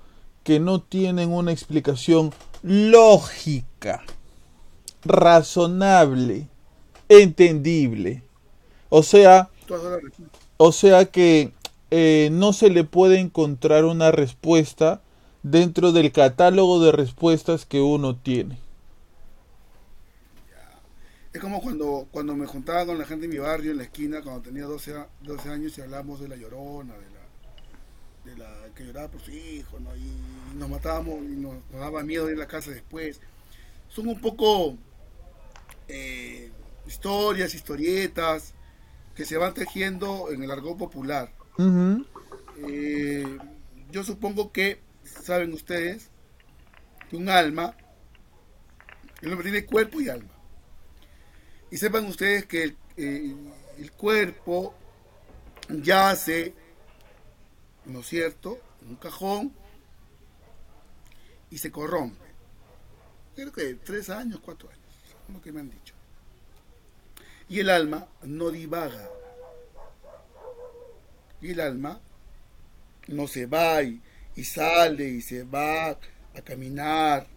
[0.43, 2.33] que no tienen una explicación
[2.63, 4.03] lógica,
[5.05, 6.47] razonable,
[7.07, 8.23] entendible?
[8.89, 9.51] O sea.
[10.57, 11.53] O sea que
[11.91, 15.01] eh, no se le puede encontrar una respuesta
[15.43, 18.59] dentro del catálogo de respuestas que uno tiene.
[21.33, 24.21] Es como cuando, cuando me juntaba con la gente de mi barrio en la esquina,
[24.21, 27.29] cuando tenía 12, a- 12 años y hablamos de la llorona, de la,
[28.23, 29.95] de la que lloraba por su hijo, ¿no?
[29.95, 33.21] y nos matábamos y nos, nos daba miedo ir a la casa después.
[33.89, 34.77] Son un poco
[35.87, 36.51] eh,
[36.87, 38.53] historias, historietas
[39.15, 41.33] que se van tejiendo en el argot popular.
[42.68, 43.38] Eh,
[43.91, 46.10] yo supongo que saben ustedes
[47.10, 47.76] que un alma,
[49.22, 50.32] el hombre tiene cuerpo y alma.
[51.72, 53.36] Y sepan ustedes que el, eh,
[53.78, 54.74] el cuerpo
[55.70, 56.53] yace,
[57.86, 59.53] ¿no es cierto?, en un cajón
[61.49, 62.26] y se corrompe.
[63.36, 64.82] Creo que tres años, cuatro años,
[65.32, 65.93] lo que me han dicho.
[67.47, 69.10] Y el alma no divaga.
[71.41, 71.99] Y el alma
[73.07, 74.01] no se va y,
[74.43, 77.27] sale y se va a caminar.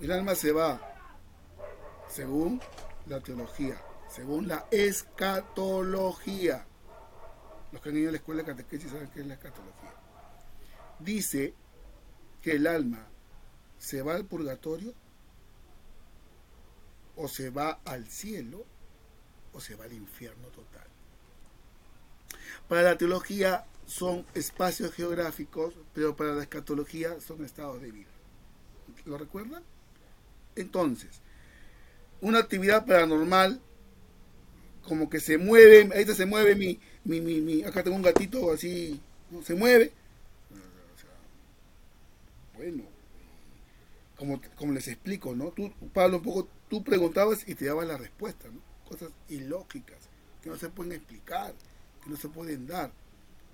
[0.00, 0.80] El alma se va
[2.08, 2.60] según
[3.06, 3.80] la teología,
[4.10, 6.66] según la escatología.
[7.72, 9.92] Los que han ido a la escuela de catequesis saben qué es la escatología.
[11.00, 11.54] Dice
[12.42, 13.06] que el alma
[13.78, 14.92] se va al purgatorio
[17.16, 18.64] o se va al cielo
[19.52, 20.86] o se va al infierno total.
[22.68, 28.08] Para la teología son espacios geográficos, pero para la escatología son estados de vida.
[29.06, 29.62] ¿Lo recuerdan?
[30.56, 31.22] Entonces,
[32.20, 33.60] una actividad paranormal,
[34.84, 38.52] como que se mueve, ahí se mueve mi, mi, mi, mi- acá tengo un gatito
[38.52, 39.42] así, ¿no?
[39.42, 39.92] se mueve.
[42.56, 42.84] Bueno,
[44.16, 45.50] como, como les explico, ¿no?
[45.52, 48.60] Tú, Pablo, un poco, tú preguntabas y te dabas la respuesta, ¿no?
[48.88, 49.98] Cosas ilógicas,
[50.42, 51.54] que no se pueden explicar,
[52.08, 52.90] que no se pueden dar.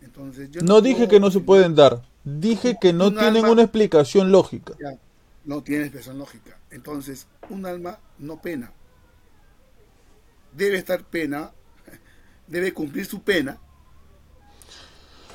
[0.00, 3.50] Entonces, yo No dije que no se pueden dar, dije que no Un tienen alma-
[3.50, 4.74] una explicación lógica.
[4.80, 4.98] Ya,
[5.44, 6.58] no tiene expresión lógica.
[6.70, 8.72] Entonces, un alma no pena.
[10.52, 11.52] Debe estar pena,
[12.46, 13.58] debe cumplir su pena,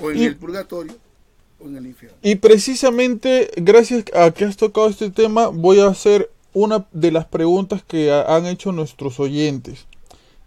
[0.02, 0.96] o en Y- el purgatorio
[1.60, 2.18] o en el infierno.
[2.22, 7.26] Y precisamente gracias a que has tocado este tema, voy a hacer una de las
[7.26, 9.88] preguntas que ha- han hecho nuestros oyentes.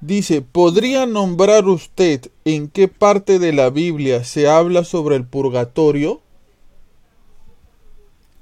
[0.03, 6.21] Dice, ¿podría nombrar usted en qué parte de la Biblia se habla sobre el purgatorio?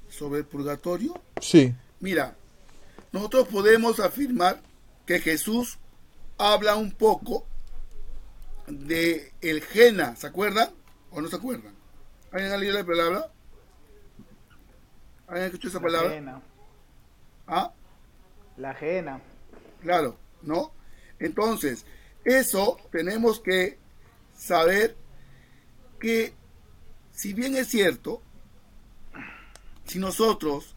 [0.08, 1.74] Sobre el purgatorio, Sí.
[2.00, 2.34] mira,
[3.12, 4.60] nosotros podemos afirmar
[5.06, 5.78] que Jesús
[6.38, 7.44] habla un poco
[8.66, 10.70] de el Jena, ¿se acuerdan?
[11.10, 11.74] ¿O no se acuerdan?
[12.32, 13.30] ¿Alguien ha leído la palabra?
[15.26, 16.10] ¿Alguien ha escuchado esa La palabra?
[16.10, 16.42] ajena.
[17.46, 17.72] ¿Ah?
[18.56, 19.20] La ajena.
[19.82, 20.72] Claro, ¿no?
[21.20, 21.84] Entonces,
[22.24, 23.78] eso tenemos que
[24.36, 24.96] saber
[26.00, 26.34] que,
[27.12, 28.22] si bien es cierto,
[29.84, 30.74] si nosotros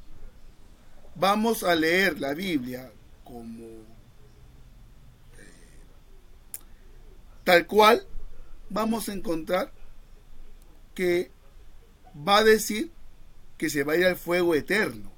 [1.15, 2.91] vamos a leer la Biblia
[3.23, 3.83] como eh,
[7.43, 8.05] tal cual,
[8.69, 9.71] vamos a encontrar
[10.95, 11.31] que
[12.15, 12.91] va a decir
[13.57, 15.11] que se va a ir al fuego eterno,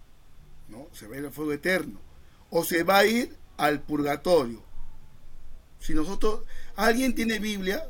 [0.68, 0.88] ¿no?
[0.94, 2.00] Se va a ir al fuego eterno
[2.50, 4.65] o se va a ir al purgatorio.
[5.86, 6.42] Si nosotros,
[6.76, 7.84] alguien tiene Biblia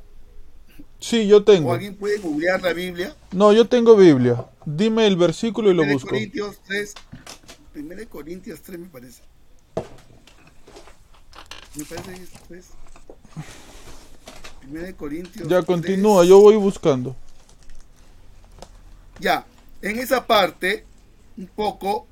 [0.99, 1.73] Sí, yo o tengo.
[1.73, 4.45] alguien puede googlear la Biblia, No, yo tengo Biblia.
[4.65, 6.09] Dime el versículo y lo 1 busco.
[6.09, 6.93] Corintios 3,
[7.75, 9.21] 1 Corintios 3 me parece.
[11.75, 12.65] Me parece que es 3.
[14.71, 15.65] 1 Corintios Ya 3.
[15.65, 17.15] continúa, yo voy buscando.
[19.19, 19.45] Ya,
[19.81, 20.85] en esa parte,
[21.37, 22.07] un poco,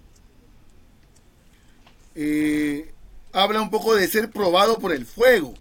[2.15, 2.93] eh,
[3.31, 5.53] habla un poco de ser probado por el fuego.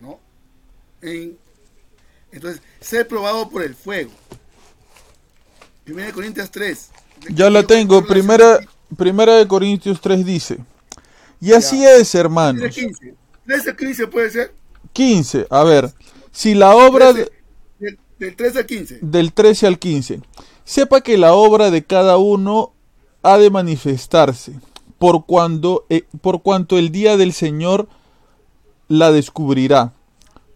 [0.00, 0.18] ¿No?
[1.02, 1.36] En
[2.32, 4.10] Entonces, ser probado por el fuego.
[5.84, 6.90] Primera de Corintios 3.
[7.30, 8.06] Ya la tengo.
[8.06, 8.60] Primera,
[8.96, 10.58] primera de Corintios 3 dice.
[11.40, 12.74] Y así es, hermanos.
[12.74, 13.14] 15.
[13.46, 14.54] 13 15 puede ser.
[14.92, 15.46] 15.
[15.50, 15.92] A ver.
[16.30, 17.12] Si la obra...
[17.12, 17.30] 13,
[17.78, 18.98] del, del 13 al 15.
[19.00, 20.20] del 13 al 15.
[20.64, 22.72] Sepa que la obra de cada uno
[23.22, 24.54] ha de manifestarse,
[24.98, 27.88] por, cuando, eh, por cuanto el día del Señor
[28.88, 29.92] la descubrirá,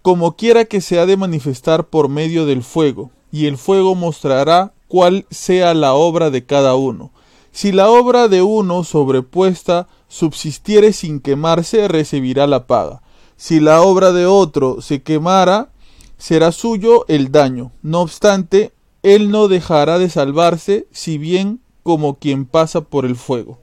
[0.04, 4.74] como quiera que se ha de manifestar por medio del fuego, y el fuego mostrará
[4.86, 7.10] cuál sea la obra de cada uno.
[7.52, 13.00] Si la obra de uno sobrepuesta subsistiere sin quemarse, recibirá la paga.
[13.38, 15.70] Si la obra de otro se quemara,
[16.18, 17.72] será suyo el daño.
[17.80, 23.58] No obstante, él no dejará de salvarse, si bien como quien pasa por el fuego.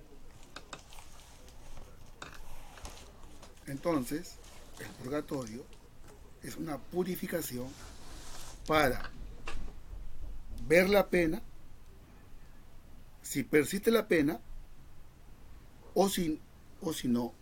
[3.68, 4.38] Entonces,
[4.80, 5.70] el purgatorio
[6.44, 7.68] es una purificación
[8.68, 9.10] para
[10.68, 11.42] ver la pena,
[13.22, 14.39] si persiste la pena,
[15.94, 16.39] o si,
[16.82, 17.34] o si no.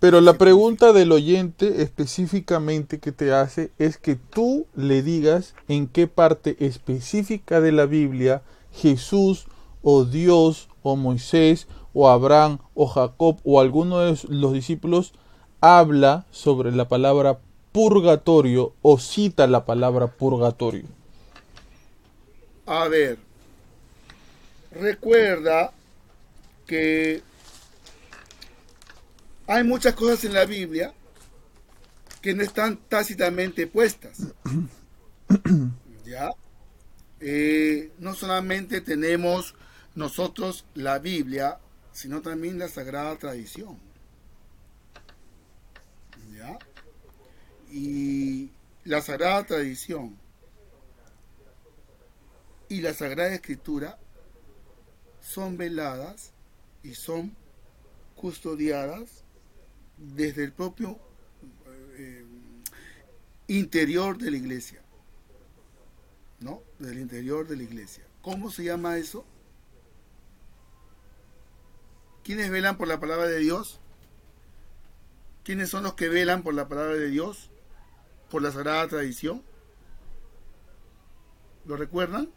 [0.00, 5.86] Pero la pregunta del oyente específicamente que te hace es que tú le digas en
[5.86, 8.42] qué parte específica de la Biblia
[8.72, 9.46] Jesús
[9.82, 15.12] o Dios o Moisés o Abraham o Jacob o alguno de los discípulos
[15.60, 17.38] habla sobre la palabra
[17.72, 20.84] purgatorio o cita la palabra purgatorio.
[22.66, 23.18] A ver,
[24.70, 25.72] recuerda
[26.66, 27.22] que
[29.46, 30.94] hay muchas cosas en la Biblia
[32.20, 34.18] que no están tácitamente puestas.
[36.06, 36.30] ¿Ya?
[37.20, 39.54] Eh, no solamente tenemos
[39.94, 41.58] nosotros la Biblia,
[41.92, 43.78] sino también la Sagrada Tradición.
[46.34, 46.58] ¿Ya?
[47.72, 48.50] Y
[48.84, 50.18] la Sagrada Tradición
[52.68, 53.98] y la Sagrada Escritura
[55.22, 56.32] son veladas
[56.82, 57.34] y son
[58.14, 59.24] custodiadas
[59.96, 60.98] desde el propio
[61.96, 62.26] eh,
[63.46, 64.82] interior de la iglesia.
[66.40, 66.62] ¿No?
[66.78, 68.04] Del interior de la iglesia.
[68.20, 69.24] ¿Cómo se llama eso?
[72.22, 73.80] ¿Quiénes velan por la palabra de Dios?
[75.42, 77.51] ¿Quiénes son los que velan por la palabra de Dios?
[78.32, 79.42] ¿Por la sagrada tradición?
[81.66, 82.30] ¿Lo recuerdan?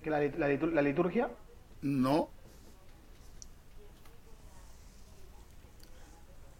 [0.00, 1.28] ¿Que la, la litur- la liturgia?
[1.82, 2.30] No.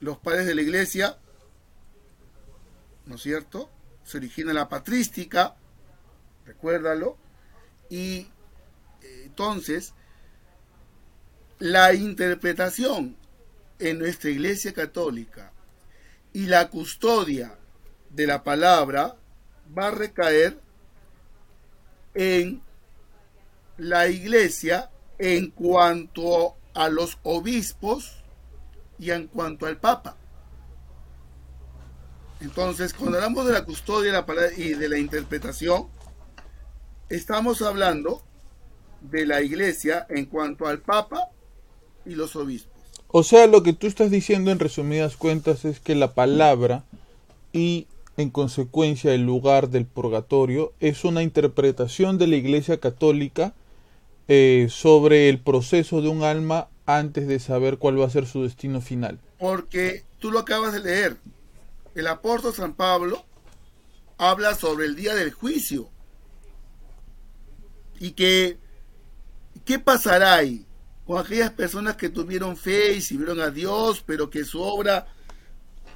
[0.00, 1.20] Los padres de la iglesia,
[3.06, 3.70] ¿no es cierto?
[4.02, 5.54] Se origina la patrística,
[6.46, 7.16] recuérdalo,
[7.88, 8.26] y
[9.02, 9.94] eh, entonces
[11.60, 13.16] la interpretación
[13.78, 15.52] en nuestra iglesia católica
[16.36, 17.56] y la custodia
[18.10, 19.16] de la palabra
[19.76, 20.60] va a recaer
[22.12, 22.60] en
[23.78, 28.22] la iglesia en cuanto a los obispos
[28.98, 30.18] y en cuanto al papa.
[32.42, 35.88] Entonces, cuando hablamos de la custodia de la palabra y de la interpretación,
[37.08, 38.20] estamos hablando
[39.00, 41.30] de la iglesia en cuanto al papa
[42.04, 42.75] y los obispos.
[43.08, 46.84] O sea, lo que tú estás diciendo en resumidas cuentas es que la palabra
[47.52, 47.86] y
[48.16, 53.54] en consecuencia el lugar del purgatorio es una interpretación de la Iglesia Católica
[54.28, 58.42] eh, sobre el proceso de un alma antes de saber cuál va a ser su
[58.42, 59.20] destino final.
[59.38, 61.16] Porque tú lo acabas de leer.
[61.94, 63.24] El apóstol San Pablo
[64.18, 65.88] habla sobre el día del juicio.
[67.98, 68.58] Y que,
[69.64, 70.66] ¿qué pasará ahí
[71.06, 75.06] con aquellas personas que tuvieron fe y sirvieron a Dios, pero que su obra,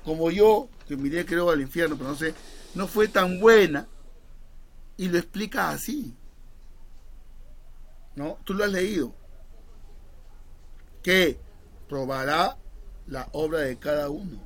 [0.05, 2.35] como yo, que miré creo al infierno, pero no sé,
[2.75, 3.89] no fue tan buena?
[4.97, 6.15] Y lo explica así.
[8.15, 8.39] ¿No?
[8.45, 9.15] Tú lo has leído.
[11.03, 11.41] Que
[11.89, 12.57] probará
[13.07, 14.41] la obra de cada uno.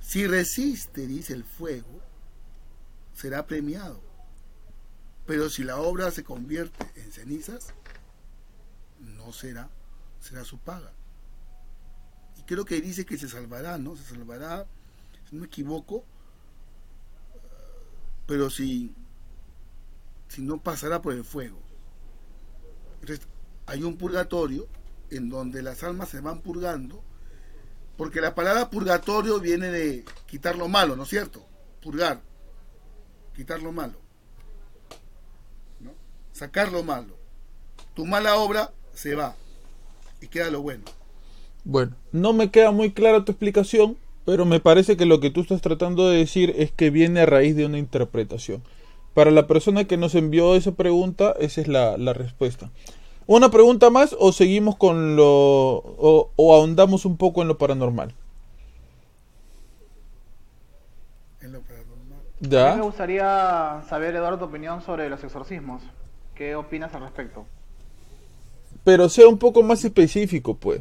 [0.00, 2.02] Si resiste, dice el fuego,
[3.14, 4.02] será premiado.
[5.24, 7.72] Pero si la obra se convierte en cenizas,
[9.24, 9.68] no será,
[10.20, 10.92] será su paga.
[12.38, 13.96] Y creo que dice que se salvará, ¿no?
[13.96, 14.66] Se salvará,
[15.28, 16.04] si no me equivoco,
[18.26, 18.94] pero si,
[20.28, 21.58] si no pasará por el fuego.
[23.66, 24.66] Hay un purgatorio
[25.10, 27.02] en donde las almas se van purgando,
[27.96, 31.46] porque la palabra purgatorio viene de quitar lo malo, ¿no es cierto?
[31.82, 32.22] Purgar,
[33.34, 33.98] quitar lo malo,
[35.80, 35.92] ¿no?
[36.32, 37.16] sacar lo malo.
[37.94, 39.36] Tu mala obra se va
[40.20, 40.84] y queda lo bueno.
[41.64, 45.42] Bueno, no me queda muy clara tu explicación, Pero me parece que lo que tú
[45.42, 48.62] estás tratando de decir es que viene a raíz de una interpretación.
[49.14, 52.70] Para la persona que nos envió esa pregunta, esa es la, la respuesta.
[53.26, 55.26] ¿Una pregunta más o seguimos con lo...
[55.26, 58.14] o, o ahondamos un poco en lo paranormal?
[61.40, 62.24] En lo paranormal.
[62.56, 62.82] A mí me ¿Ya?
[62.82, 65.82] gustaría saber, Eduardo, tu opinión sobre los exorcismos.
[66.34, 67.46] ¿Qué opinas al respecto?
[68.84, 70.80] Pero sea un poco más específico, pues.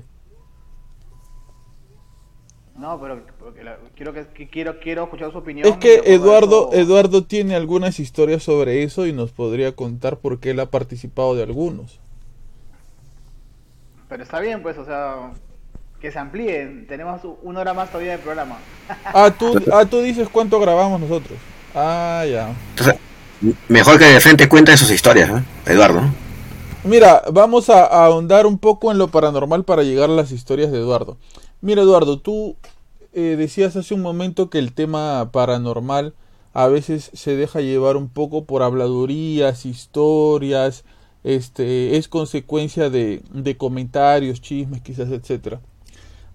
[2.78, 5.68] No, pero porque la- quiero, que, quiero, quiero escuchar su opinión.
[5.68, 10.18] Es que de Eduardo, eso- Eduardo tiene algunas historias sobre eso y nos podría contar
[10.18, 12.00] por qué él ha participado de algunos.
[14.10, 15.32] Pero está bien, pues, o sea,
[16.02, 16.86] que se amplíen.
[16.88, 18.58] Tenemos una hora más todavía de programa.
[19.06, 21.38] Ah, tú, ah, tú dices cuánto grabamos nosotros.
[21.74, 22.54] Ah, ya.
[22.72, 22.96] Entonces,
[23.70, 25.44] mejor que de frente cuente sus historias, ¿no?
[25.66, 26.02] Eduardo.
[26.86, 30.80] Mira, vamos a, ahondar un poco en lo paranormal para llegar a las historias de
[30.80, 31.18] Eduardo.
[31.62, 32.58] Mira, Eduardo, tú
[33.14, 36.14] eh, decías hace un momento que el tema paranormal
[36.54, 40.84] a veces se deja llevar un poco por habladurías, historias,
[41.24, 45.62] este, es consecuencia de, de comentarios, chismes, quizás, etcétera.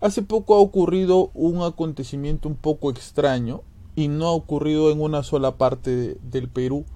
[0.01, 3.61] Hace poco ha ocurrido un acontecimiento un poco extraño
[3.96, 6.86] y no ha ocurrido en una sola parte de- del Perú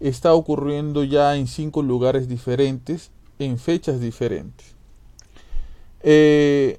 [0.00, 4.74] está ocurriendo ya en cinco lugares diferentes, en fechas diferentes.
[6.02, 6.78] Eh,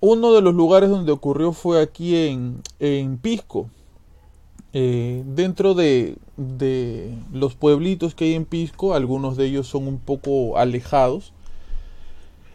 [0.00, 3.68] uno de los lugares donde ocurrió fue aquí en, en Pisco.
[4.72, 9.98] Eh, dentro de, de los pueblitos que hay en Pisco, algunos de ellos son un
[9.98, 11.32] poco alejados.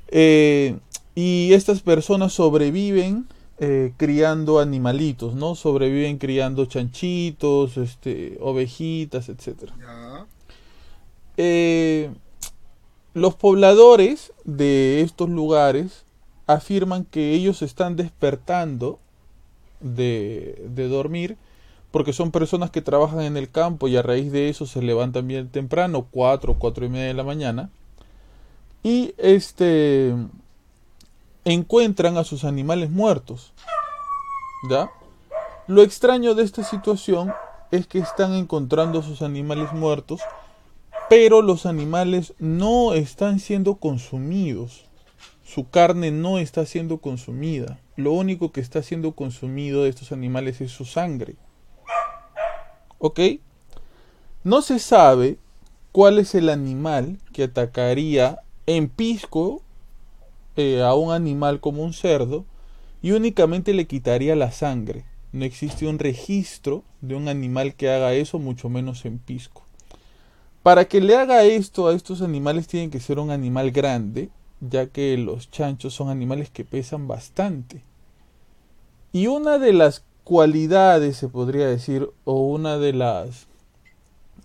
[0.07, 0.77] Eh,
[1.13, 3.27] y estas personas sobreviven
[3.59, 5.55] eh, criando animalitos, ¿no?
[5.55, 9.27] Sobreviven criando chanchitos, este, ovejitas.
[9.27, 10.25] Ya.
[11.37, 12.11] Eh,
[13.13, 16.05] los pobladores de estos lugares
[16.47, 18.99] afirman que ellos están despertando
[19.79, 21.37] de, de dormir
[21.95, 25.29] porque son personas que trabajan en el campo y a raíz de eso se levantan
[25.29, 27.69] bien temprano, 4, 4 y media de la mañana,
[28.83, 30.13] y este
[31.45, 33.53] encuentran a sus animales muertos.
[34.69, 34.89] ¿Ya?
[35.67, 37.33] Lo extraño de esta situación
[37.71, 40.21] es que están encontrando a sus animales muertos,
[41.09, 44.85] pero los animales no están siendo consumidos.
[45.43, 47.79] Su carne no está siendo consumida.
[47.95, 51.35] Lo único que está siendo consumido de estos animales es su sangre.
[52.97, 53.19] ¿Ok?
[54.43, 55.37] No se sabe
[55.91, 59.61] cuál es el animal que atacaría en Pisco
[60.55, 62.45] eh, a un animal como un cerdo
[63.01, 65.05] y únicamente le quitaría la sangre.
[65.31, 69.63] No existe un registro de un animal que haga eso, mucho menos en Pisco.
[70.63, 74.29] Para que le haga esto a estos animales tiene que ser un animal grande,
[74.61, 77.83] ya que los chanchos son animales que pesan bastante.
[79.11, 83.47] Y una de las cualidades, se podría decir, o una de las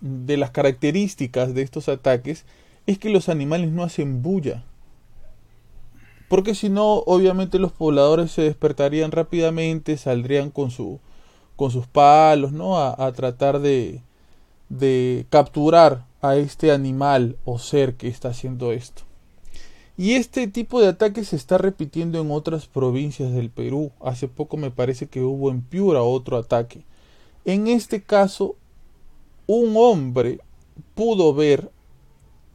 [0.01, 2.45] de las características de estos ataques
[2.87, 4.63] es que los animales no hacen bulla.
[6.31, 11.01] Porque si no, obviamente los pobladores se despertarían rápidamente, saldrían con su
[11.57, 12.77] con sus palos, ¿no?
[12.77, 14.01] A, a tratar de,
[14.69, 19.01] de capturar a este animal o ser que está haciendo esto.
[19.97, 23.91] Y este tipo de ataque se está repitiendo en otras provincias del Perú.
[23.99, 26.85] Hace poco me parece que hubo en Piura otro ataque.
[27.43, 28.55] En este caso,
[29.47, 30.39] un hombre
[30.95, 31.69] pudo ver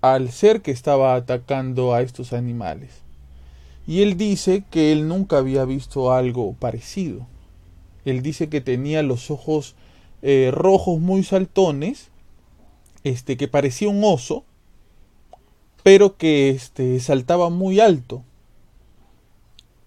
[0.01, 3.06] al ser que estaba atacando a estos animales.
[3.87, 7.27] Y él dice que él nunca había visto algo parecido.
[8.05, 9.75] Él dice que tenía los ojos
[10.23, 12.09] eh, rojos muy saltones,
[13.05, 14.45] este que parecía un oso,
[15.83, 18.23] pero que este saltaba muy alto.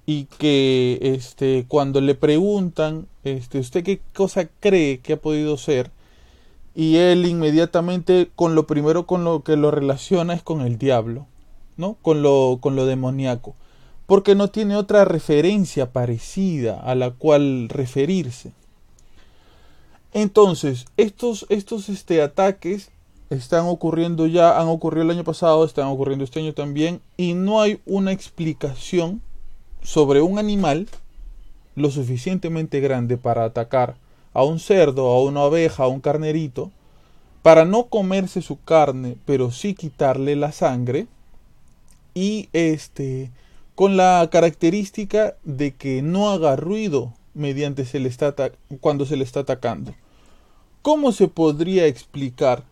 [0.06, 5.92] Y que este cuando le preguntan este usted qué cosa cree que ha podido ser
[6.74, 11.28] y él inmediatamente con lo primero con lo que lo relaciona es con el diablo
[11.78, 13.56] no con lo con lo demoníaco
[14.10, 18.54] porque no tiene otra referencia parecida a la cual referirse.
[20.14, 22.90] Entonces estos estos este ataques
[23.30, 27.62] están ocurriendo ya, han ocurrido el año pasado, están ocurriendo este año también, y no
[27.62, 29.22] hay una explicación
[29.84, 30.88] sobre un animal
[31.76, 33.96] lo suficientemente grande para atacar
[34.34, 36.72] a un cerdo, a una oveja, a un carnerito,
[37.44, 41.06] para no comerse su carne, pero sí quitarle la sangre,
[42.16, 43.30] y este,
[43.80, 48.36] con la característica de que no haga ruido mediante se le está
[48.82, 49.96] cuando se le está atacando.
[50.82, 52.66] ¿Cómo se podría explicar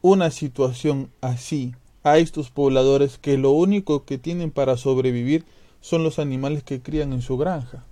[0.00, 5.44] una situación así a estos pobladores que lo único que tienen para sobrevivir
[5.82, 7.84] son los animales que crían en su granja?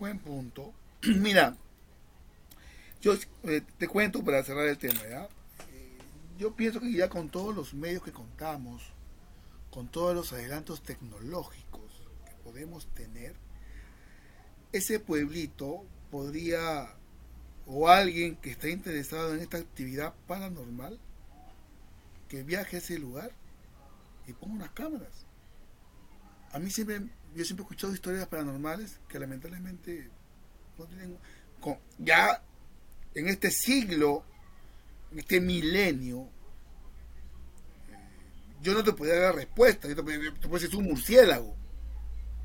[0.00, 0.72] Buen punto.
[1.02, 1.54] Mira,
[3.00, 5.28] yo eh, te cuento para cerrar el tema, ¿ya?
[6.38, 8.92] Yo pienso que ya con todos los medios que contamos,
[9.72, 13.34] con todos los adelantos tecnológicos que podemos tener,
[14.72, 16.94] ese pueblito podría,
[17.66, 21.00] o alguien que está interesado en esta actividad paranormal,
[22.28, 23.32] que viaje a ese lugar
[24.28, 25.26] y ponga unas cámaras.
[26.52, 27.00] A mí siempre,
[27.34, 30.08] yo siempre he escuchado historias paranormales que lamentablemente
[30.78, 31.18] no tienen,
[31.98, 32.44] ya
[33.14, 34.22] en este siglo,
[35.16, 36.28] este milenio,
[37.88, 41.54] eh, yo no te podría dar respuesta, yo te, podría- te decir un murciélago,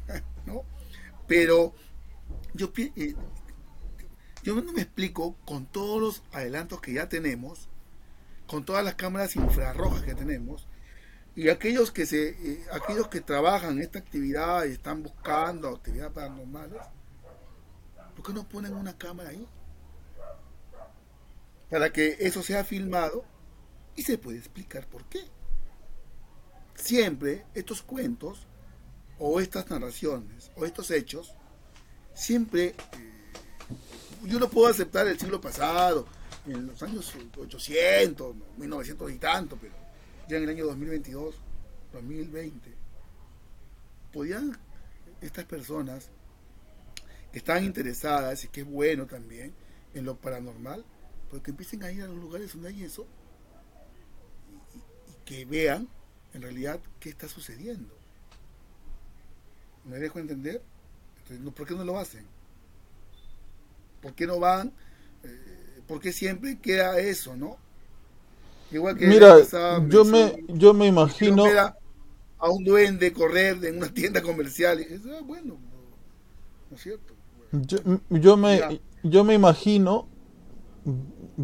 [0.45, 0.63] ¿no?
[1.27, 1.73] Pero
[2.53, 3.15] yo, eh,
[4.43, 7.69] yo no me explico con todos los adelantos que ya tenemos,
[8.47, 10.67] con todas las cámaras infrarrojas que tenemos,
[11.35, 16.81] y aquellos que se, eh, aquellos que trabajan esta actividad y están buscando actividades paranormales,
[18.15, 19.47] ¿por qué no ponen una cámara ahí?
[21.69, 23.25] Para que eso sea filmado
[23.95, 25.21] y se puede explicar por qué.
[26.75, 28.47] Siempre estos cuentos
[29.19, 31.33] o estas narraciones o estos hechos,
[32.13, 32.75] siempre eh,
[34.25, 36.07] yo no puedo aceptar el siglo pasado,
[36.45, 39.73] en los años 800, 1900 y tanto, pero
[40.27, 41.35] ya en el año 2022,
[41.93, 42.73] 2020,
[44.11, 44.57] podían
[45.21, 46.09] estas personas
[47.31, 49.53] que están interesadas y que es bueno también
[49.93, 50.83] en lo paranormal,
[51.33, 53.07] porque empiecen a ir a los lugares donde hay eso
[54.49, 55.89] y, y- y que vean
[56.33, 57.93] en realidad qué está sucediendo.
[59.85, 60.61] ¿Me dejo entender?
[61.19, 62.25] Entonces, ¿Por qué no lo hacen?
[64.01, 64.73] ¿Por qué no van?
[65.23, 67.57] Eh, ¿Por qué siempre queda eso, no?
[68.71, 70.87] Igual que Mira, esa yo me, yo me
[71.19, 71.57] que imagino,
[72.39, 74.81] a un duende correr en una tienda comercial.
[74.81, 75.59] y es, ah, bueno,
[76.69, 77.15] ¿no es cierto?
[77.51, 77.77] yo,
[78.09, 78.77] yo me, Ya.
[79.03, 80.07] yo me imagino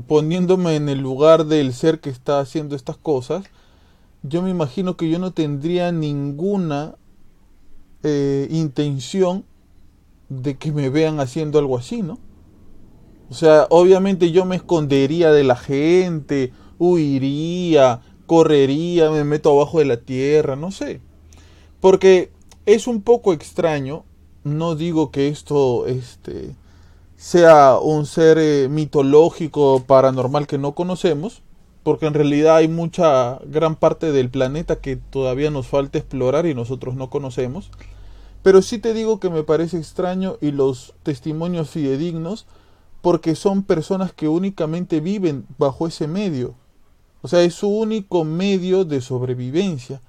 [0.07, 3.45] poniéndome en el lugar del ser que está haciendo estas cosas,
[4.23, 6.95] yo me imagino que yo no tendría ninguna
[8.03, 9.45] eh, intención
[10.29, 12.19] de que me vean haciendo algo así, ¿no?
[13.29, 19.85] O sea, obviamente yo me escondería de la gente, huiría, correría, me meto abajo de
[19.85, 21.01] la tierra, no sé.
[21.79, 22.31] Porque
[22.65, 24.03] es un poco extraño,
[24.43, 26.55] no digo que esto este,
[27.19, 31.41] sea un ser eh, mitológico, paranormal que no conocemos,
[31.83, 36.55] porque en realidad hay mucha gran parte del planeta que todavía nos falta explorar y
[36.55, 37.71] nosotros no conocemos.
[38.41, 42.45] Pero sí te digo que me parece extraño y los testimonios fidedignos
[43.01, 46.55] porque son personas que únicamente viven bajo ese medio.
[47.21, 50.01] O sea, es su único medio de sobrevivencia.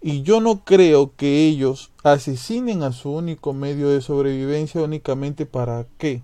[0.00, 5.84] Y yo no creo que ellos asesinen a su único medio de sobrevivencia únicamente para
[5.98, 6.22] qué.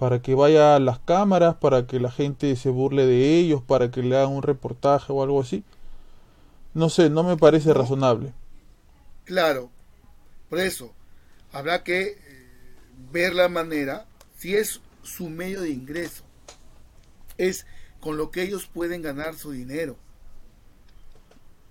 [0.00, 3.90] Para que vaya a las cámaras, para que la gente se burle de ellos, para
[3.90, 5.62] que le hagan un reportaje o algo así.
[6.72, 8.32] No sé, no me parece razonable.
[9.26, 9.70] Claro,
[10.48, 10.94] por eso
[11.52, 12.16] habrá que eh,
[13.12, 14.06] ver la manera,
[14.38, 16.24] si es su medio de ingreso,
[17.36, 17.66] es
[18.00, 19.96] con lo que ellos pueden ganar su dinero.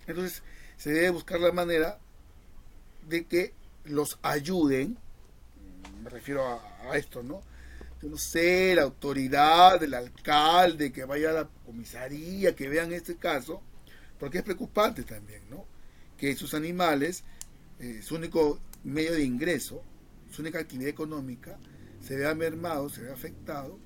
[0.05, 0.43] Entonces
[0.77, 1.97] se debe buscar la manera
[3.07, 3.55] de que
[3.85, 4.99] los ayuden,
[6.03, 7.48] me refiero a, a esto, ¿no?
[8.01, 13.61] No sé, la autoridad, el alcalde, que vaya a la comisaría, que vean este caso,
[14.17, 15.65] porque es preocupante también, ¿no?
[16.17, 17.23] Que sus animales
[17.79, 19.81] eh, su único medio de ingreso,
[20.29, 21.57] su única actividad económica,
[22.01, 23.79] se vea mermado, se vea afectado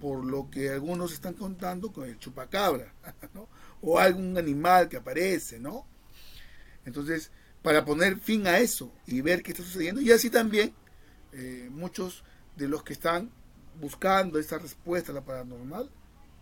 [0.00, 2.94] por lo que algunos están contando con el chupacabra,
[3.34, 3.48] ¿no?
[3.80, 5.86] o algún animal que aparece, ¿no?
[6.84, 10.72] Entonces, para poner fin a eso y ver qué está sucediendo, y así también
[11.32, 12.22] eh, muchos
[12.56, 13.30] de los que están
[13.80, 15.90] buscando esa respuesta a la paranormal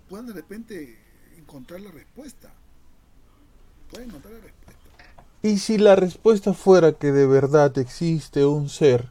[0.08, 0.98] puedan de repente
[1.36, 2.50] encontrar la respuesta.
[3.90, 4.82] Pueden encontrar la respuesta.
[5.42, 9.08] Y si la respuesta fuera que de verdad existe un ser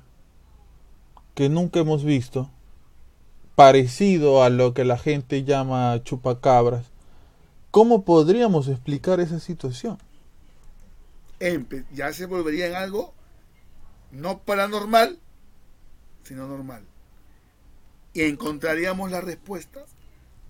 [1.34, 2.50] que nunca hemos visto,
[3.56, 6.86] parecido a lo que la gente llama chupacabras,
[7.72, 9.98] ¿cómo podríamos explicar esa situación?
[11.94, 13.14] ya se volvería en algo
[14.12, 15.20] no paranormal,
[16.30, 16.84] sino normal.
[18.14, 19.86] Y encontraríamos las respuestas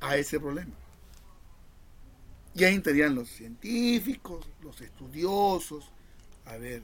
[0.01, 0.73] a ese problema.
[2.53, 5.85] Y ahí entrarían los científicos, los estudiosos,
[6.45, 6.83] a ver,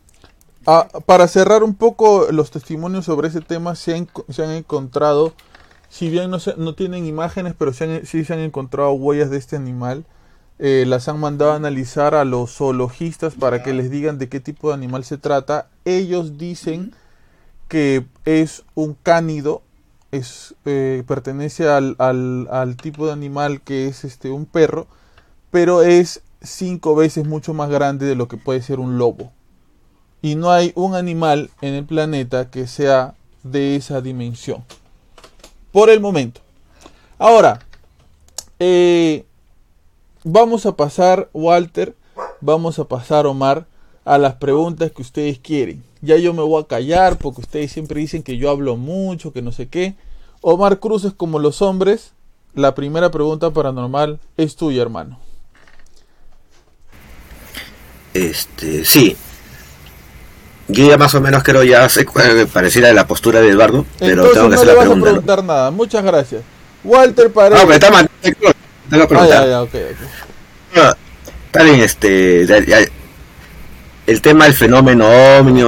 [0.67, 5.33] Ah, para cerrar un poco los testimonios sobre ese tema, se han, se han encontrado,
[5.89, 9.29] si bien no, se- no tienen imágenes, pero se han- sí se han encontrado huellas
[9.29, 10.05] de este animal.
[10.57, 14.39] Eh, las han mandado a analizar a los zoologistas para que les digan de qué
[14.39, 15.69] tipo de animal se trata.
[15.83, 16.95] Ellos dicen
[17.67, 19.61] que es un cánido,
[20.11, 24.87] es, eh, pertenece al, al, tipo de animal que es este, un perro,
[25.51, 29.31] pero es cinco veces mucho más grande de lo que puede ser un lobo.
[30.21, 34.63] Y no hay un animal en el planeta que sea de esa dimensión.
[35.71, 36.41] Por el momento.
[37.17, 37.59] Ahora,
[38.59, 39.25] eh,
[40.23, 41.95] vamos a pasar, Walter,
[42.41, 43.67] vamos a pasar, Omar,
[44.05, 45.83] a las preguntas que ustedes quieren.
[46.01, 49.41] Ya yo me voy a callar porque ustedes siempre dicen que yo hablo mucho, que
[49.41, 49.95] no sé qué.
[50.41, 52.11] Omar Cruz es como los hombres.
[52.53, 55.19] La primera pregunta paranormal es tuya, hermano.
[58.13, 59.17] Este, sí.
[60.67, 64.25] Yo ya más o menos creo ya sé cuál pareciera la postura de Eduardo, pero
[64.25, 64.95] Entonces tengo que no hacer le la vas a pregunta.
[64.95, 65.11] ¿no?
[65.13, 65.71] preguntar nada.
[65.71, 66.41] Muchas gracias.
[66.83, 67.59] Walter Paredes.
[67.61, 68.09] No, pero está mal.
[68.21, 68.53] Tengo que
[69.03, 69.43] Ah, preguntar.
[69.43, 70.75] ya, ya, ok, ok.
[70.75, 70.93] No,
[71.47, 72.87] está bien, este, ya- ya-
[74.07, 75.63] el tema del fenómeno ovni,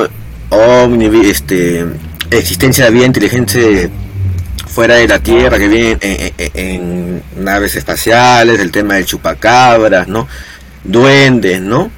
[0.49, 1.85] ovni, este,
[2.29, 3.89] existencia de vida inteligente
[4.67, 10.27] fuera de la Tierra que viene en, naves espaciales, el tema del chupacabras, ¿no?
[10.83, 11.89] Duendes, ¿no?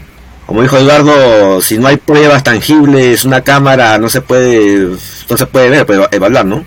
[0.46, 4.96] Como dijo Eduardo, si no hay pruebas tangibles, una cámara no se puede,
[5.30, 6.66] no se puede ver, puede evaluar, ¿no?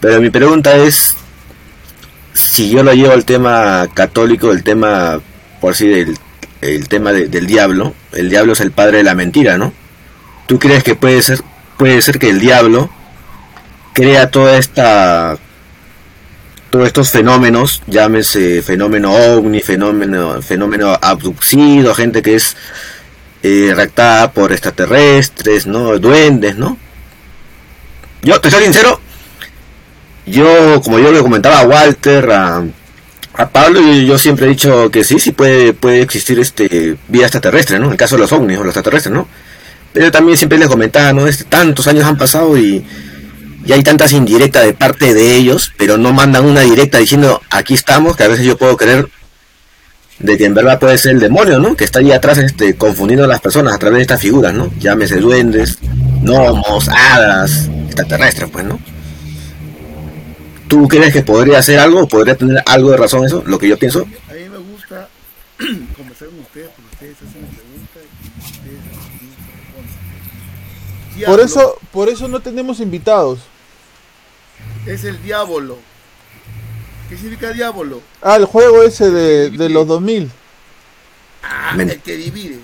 [0.00, 1.16] Pero mi pregunta es,
[2.34, 5.20] si yo lo llevo al tema católico, el tema,
[5.60, 6.18] por así, del
[6.62, 9.72] el tema de- del diablo, el diablo es el padre de la mentira, ¿no?
[10.46, 11.40] ¿Tú crees que puede ser,
[11.76, 12.90] puede ser que el diablo
[13.92, 15.36] crea toda esta,
[16.70, 22.56] todos estos fenómenos, llámese fenómeno ovni, fenómeno, fenómeno abducido, gente que es
[23.42, 23.74] eh,
[24.32, 25.98] por extraterrestres, ¿no?
[25.98, 26.78] Duendes, ¿no?
[28.22, 29.00] Yo, te soy sincero,
[30.26, 32.64] yo, como yo le comentaba a Walter, a,
[33.34, 37.78] a Pablo, yo, siempre he dicho que sí, sí puede, puede existir este vida extraterrestre,
[37.78, 37.86] ¿no?
[37.86, 39.26] En el caso de los ovnis o los extraterrestres, ¿no?
[39.92, 41.26] Pero también siempre les comentaba, ¿no?
[41.26, 42.84] Este, tantos años han pasado y,
[43.64, 47.74] y hay tantas indirectas de parte de ellos, pero no mandan una directa diciendo aquí
[47.74, 49.08] estamos, que a veces yo puedo creer
[50.18, 51.74] de que en verdad puede ser el demonio, ¿no?
[51.74, 54.70] Que está ahí atrás este, confundiendo a las personas a través de estas figuras, ¿no?
[54.78, 55.78] Llámese duendes,
[56.22, 58.78] gnomos, hadas, extraterrestres, pues, ¿no?
[60.72, 62.08] ¿Tú crees que podría hacer algo?
[62.08, 63.42] ¿Podría tener algo de razón eso?
[63.44, 64.00] Lo que yo pienso.
[64.30, 65.06] A mí me gusta
[65.58, 68.78] conversar con ustedes porque ustedes hacen preguntas y ustedes
[71.14, 71.26] responden.
[71.26, 73.40] Por eso, por eso no tenemos invitados.
[74.86, 75.76] es el diablo.
[77.10, 78.00] ¿Qué significa diablo?
[78.22, 80.30] Ah, el juego ese de, de los 2000.
[81.42, 82.58] Ah, Men- el que divide.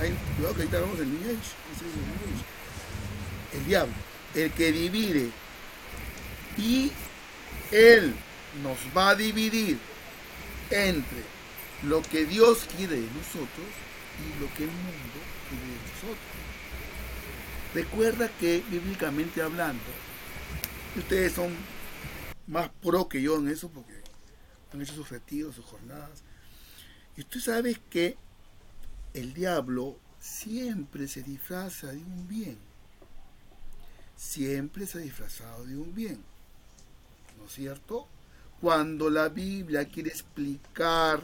[0.00, 1.32] Ay, cuidado que ahorita hablamos del New Age.
[1.34, 3.58] Ese es el New Age.
[3.58, 3.92] El diablo.
[4.34, 5.28] El que divide.
[6.56, 6.92] Y
[7.70, 8.14] él
[8.62, 9.78] nos va a dividir
[10.70, 11.22] entre
[11.82, 13.66] lo que Dios quiere de nosotros
[14.18, 16.36] y lo que el mundo quiere de nosotros.
[17.74, 19.84] Recuerda que bíblicamente hablando,
[20.96, 21.54] ustedes son
[22.46, 23.92] más pro que yo en eso porque
[24.72, 26.22] han hecho sus retiros, sus jornadas.
[27.16, 28.16] Y tú sabes que
[29.14, 32.58] el diablo siempre se disfraza de un bien.
[34.16, 36.22] Siempre se ha disfrazado de un bien.
[37.46, 38.08] ¿No es cierto?
[38.60, 41.22] Cuando la Biblia quiere explicar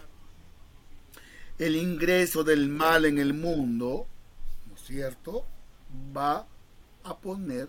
[1.58, 4.06] el ingreso del mal en el mundo,
[4.68, 5.44] ¿no es cierto?
[6.16, 6.46] Va
[7.02, 7.68] a poner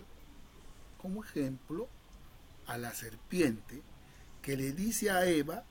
[1.02, 1.88] como ejemplo
[2.68, 3.82] a la serpiente
[4.40, 5.64] que le dice a Eva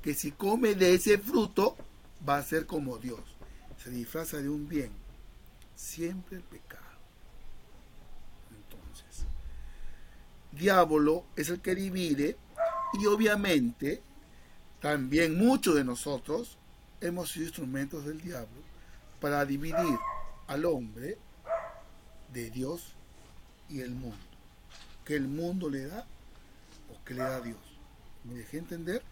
[0.00, 1.76] que si come de ese fruto
[2.28, 3.24] va a ser como Dios.
[3.82, 4.92] Se disfraza de un bien.
[5.74, 6.84] Siempre el pecado.
[8.52, 9.26] Entonces,
[10.52, 12.36] diablo es el que divide
[12.94, 14.02] y obviamente
[14.80, 16.58] también muchos de nosotros
[17.00, 18.60] hemos sido instrumentos del diablo
[19.20, 19.98] para dividir
[20.46, 21.18] al hombre
[22.32, 22.94] de Dios
[23.68, 24.16] y el mundo.
[25.04, 26.06] Que el mundo le da
[26.92, 27.58] o que le da Dios.
[28.24, 29.02] ¿Me dejé entender?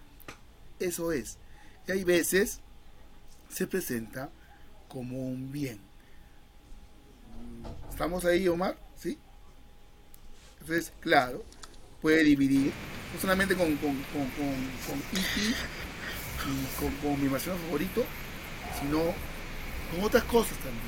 [0.79, 1.39] Eso es.
[1.87, 2.61] Y hay veces
[3.49, 4.31] se presenta
[4.89, 5.81] como un bien.
[7.91, 8.79] ¿Estamos ahí, Omar?
[8.97, 9.19] ¿Sí?
[10.69, 11.43] Entonces, claro,
[12.03, 12.73] puede dividir,
[13.15, 14.55] no solamente con, con, con, con,
[14.87, 15.41] con E.T.
[15.41, 18.05] y con, con mi marciano favorito,
[18.79, 18.99] sino
[19.91, 20.85] con otras cosas también.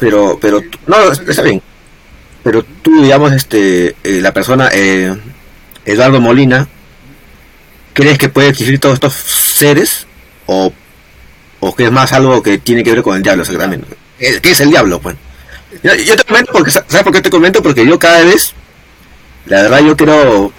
[0.00, 1.62] Pero, pero, no, está bien.
[2.42, 5.16] Pero tú, digamos, este, eh, la persona, eh,
[5.84, 6.66] Eduardo Molina,
[7.92, 10.08] ¿crees que puede existir todos estos seres?
[10.46, 10.72] ¿O,
[11.60, 13.96] o que es más algo que tiene que ver con el diablo exactamente?
[14.18, 15.14] ¿Qué qué es el diablo, pues?
[15.84, 17.62] Yo, yo te comento porque, ¿sabes por qué te comento?
[17.62, 18.54] Porque yo cada vez,
[19.46, 20.52] la verdad yo quiero,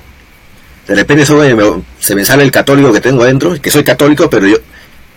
[0.87, 3.83] de repente eso me- me- se me sale el católico que tengo dentro, que soy
[3.83, 4.57] católico, pero yo,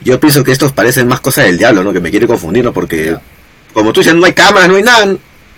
[0.00, 1.92] yo pienso que estos parecen más cosas del diablo, ¿no?
[1.92, 2.72] Que me quiere confundir, ¿no?
[2.72, 3.16] Porque,
[3.72, 5.16] como tú dices, no hay cámaras, no hay nada,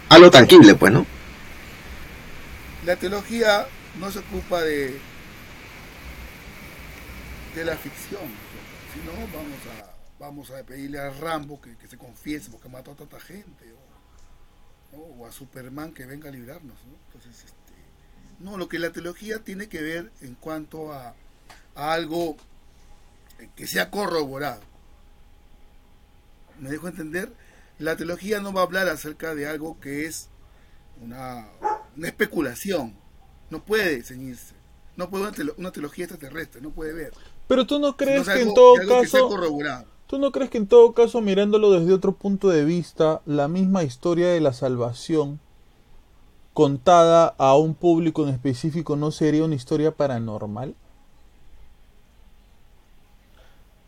[0.08, 1.06] algo tangible, pues, ¿no?
[2.84, 3.66] La teología
[3.98, 4.96] no se ocupa de,
[7.54, 8.22] de la ficción.
[8.92, 12.92] Si no, vamos a, vamos a pedirle a Rambo que, que se confiese porque mató
[12.92, 13.64] a tanta gente.
[14.92, 15.02] O, ¿no?
[15.02, 16.76] o a Superman que venga a librarnos.
[16.86, 16.94] ¿no?
[17.06, 17.55] Entonces, este,
[18.40, 21.14] no, lo que la teología tiene que ver en cuanto a,
[21.74, 22.36] a algo
[23.54, 24.60] que sea corroborado.
[26.60, 27.32] ¿Me dejo entender?
[27.78, 30.28] La teología no va a hablar acerca de algo que es
[31.02, 31.46] una,
[31.96, 32.94] una especulación.
[33.50, 34.54] No puede ceñirse.
[34.96, 37.12] No puede una, teolo- una teología extraterrestre, no puede ver.
[37.46, 39.84] Pero tú no crees que en todo algo que sea caso, corroborado.
[40.06, 43.82] tú no crees que en todo caso mirándolo desde otro punto de vista, la misma
[43.84, 45.38] historia de la salvación
[46.56, 50.74] contada a un público en específico no sería una historia paranormal?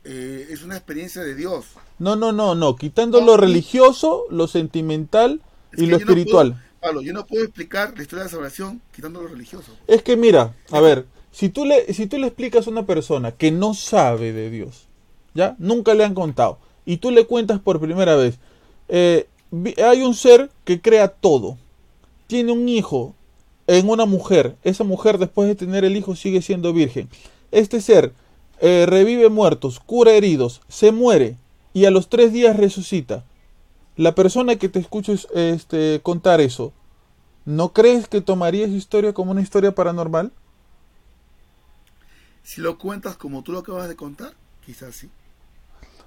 [0.05, 1.67] Eh, es una experiencia de Dios.
[1.99, 5.41] No, no, no, no, quitando No, lo religioso, lo sentimental
[5.73, 6.49] Es y lo no espiritual.
[6.53, 9.73] puedo- Pablo, yo no puedo explicar la historia de la salvación quitando lo religioso.
[9.89, 13.33] Es que mira, a ver, si tú le, si tú le explicas a una persona
[13.33, 14.87] que no sabe de Dios,
[15.35, 15.57] ¿ya?
[15.59, 18.39] Nunca le han contado, y tú le cuentas por primera vez,
[18.89, 19.27] eh,
[19.85, 21.59] hay un ser que crea todo,
[22.29, 23.17] tiene un hijo
[23.67, 27.09] en una mujer, esa mujer después de tener el hijo sigue siendo virgen,
[27.51, 28.13] este ser
[28.61, 31.37] eh, revive muertos, cura heridos, se muere,
[31.73, 33.25] y a los tres días resucita.
[33.97, 36.73] La persona que te escucha este, contar eso,
[37.49, 40.33] ¿No crees que tomaría esa historia como una historia paranormal?
[42.43, 44.35] Si lo cuentas como tú lo acabas de contar,
[44.67, 45.09] quizás sí.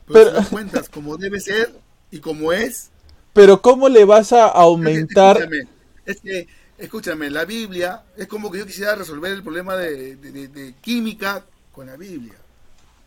[0.05, 1.73] Pero- Pero, si lo cuentas como debe ser
[2.11, 2.91] y como es,
[3.33, 5.37] Pero ¿cómo le vas a aumentar?
[5.37, 5.67] Escúchame,
[6.05, 6.47] es que,
[6.77, 10.73] escúchame, la Biblia es como que yo quisiera resolver el problema de, de- de- de
[10.81, 12.35] química con la Biblia,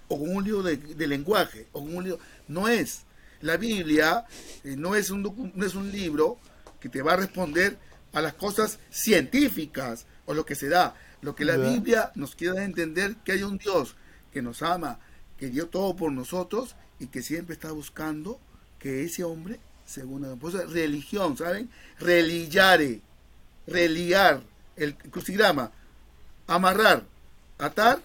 [0.08, 2.18] o con un libro de, de lenguaje, o con un libro.
[2.48, 3.02] No es.
[3.40, 4.24] La Biblia
[4.64, 6.38] eh, no, es un no es un libro
[6.80, 7.78] que te va a responder
[8.12, 10.94] a las cosas científicas o lo que se da.
[11.20, 11.56] Lo que la.
[11.56, 13.96] Biblia nos quiere entender que hay un Dios
[14.32, 14.98] que nos ama,
[15.38, 18.38] que dio todo por nosotros y que siempre está buscando
[18.78, 21.70] que ese hombre se una pues, religión, ¿saben?
[21.98, 23.00] Religiare,
[23.66, 24.42] reliar,
[24.76, 25.70] el crucigrama,
[26.46, 27.04] amarrar,
[27.58, 28.00] atar,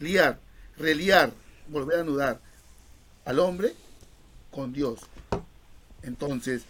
[0.00, 0.38] liar,
[0.76, 1.32] reliar,
[1.68, 2.40] volver a anudar
[3.24, 3.74] al hombre
[4.50, 5.00] con Dios.
[6.02, 6.62] Entonces,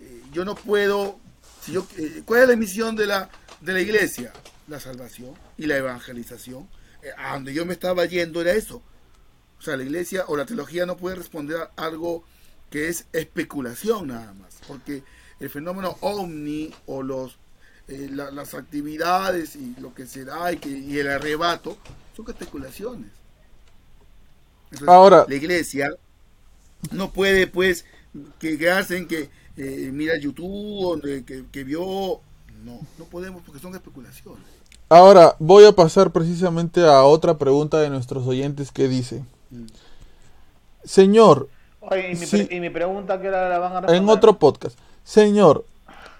[0.00, 1.18] eh, yo no puedo,
[1.62, 3.30] si yo, eh, ¿cuál es la misión de la,
[3.60, 4.32] de la iglesia?
[4.68, 6.68] La salvación y la evangelización.
[7.02, 8.82] Eh, a donde yo me estaba yendo era eso.
[9.58, 12.24] O sea, la iglesia o la teología no puede responder a algo
[12.74, 15.04] que es especulación nada más, porque
[15.38, 17.38] el fenómeno ovni o los
[17.86, 21.76] eh, la- las actividades y lo que se da y, que, y el arrebato
[22.16, 23.12] son especulaciones.
[24.72, 25.90] Entonces, Ahora- la iglesia
[26.90, 27.84] no puede pues
[28.40, 32.20] que quedarse en que eh, mira YouTube que, que vio
[32.64, 34.42] no no podemos porque son especulaciones
[34.88, 39.22] Ahora voy a pasar precisamente a otra pregunta de nuestros oyentes que dice,
[39.52, 39.66] Mm.
[40.84, 41.48] Señor,
[41.90, 44.02] Y mi, y pregunta que ahora la van a responder.
[44.02, 45.64] en otro podcast, Señor,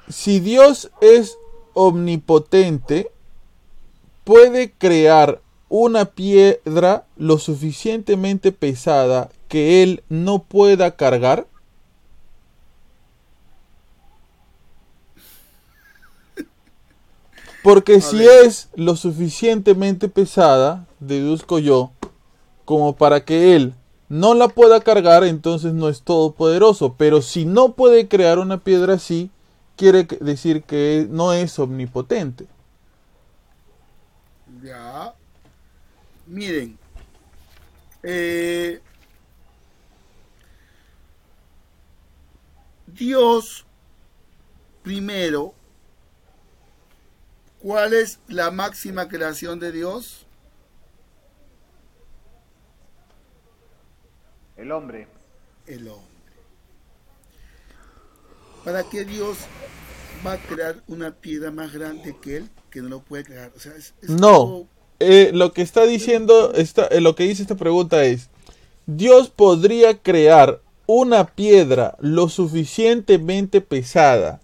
[0.09, 1.39] si Dios es
[1.73, 3.11] omnipotente,
[4.25, 11.47] puede crear una piedra lo suficientemente pesada que Él no pueda cargar?
[17.63, 21.93] Porque si es lo suficientemente pesada, deduzco yo,
[22.65, 23.75] como para que Él
[24.15, 26.95] no la pueda cargar, entonces no es todopoderoso.
[26.97, 29.31] Pero si no puede crear una piedra así,
[29.77, 32.47] quiere decir que no es omnipotente.
[34.63, 35.15] Ya.
[36.27, 36.79] Miren.
[38.05, 38.81] eh,
[42.87, 43.67] Dios,
[44.85, 45.55] primero,
[47.61, 50.25] ¿cuál es la máxima creación de Dios?
[54.65, 55.07] El hombre.
[55.67, 56.33] El hombre.
[58.65, 59.37] ¿Para qué Dios
[60.27, 63.53] va a crear una piedra más grande que él que no lo puede crear?
[63.55, 64.67] O sea, es, es No.
[65.01, 68.31] Eh, lo que está diciendo, eh, lo que dice esta pregunta es,
[68.87, 74.41] Dios podría crear una piedra lo suficientemente pesada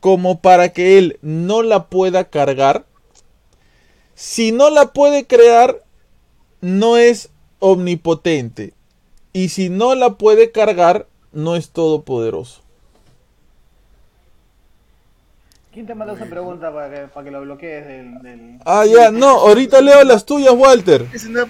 [0.00, 2.84] como para que Él no la pueda cargar.
[4.16, 5.84] Si no la puede crear,
[6.60, 8.74] no es omnipotente.
[9.36, 12.62] Y si no la puede cargar, no es todopoderoso.
[15.74, 19.10] ¿Quién te mandó esa pregunta para que, para que lo bloquees del, del- Ah, ya,
[19.10, 21.06] no, ahorita leo las tuyas, Walter.
[21.12, 21.48] Es una, es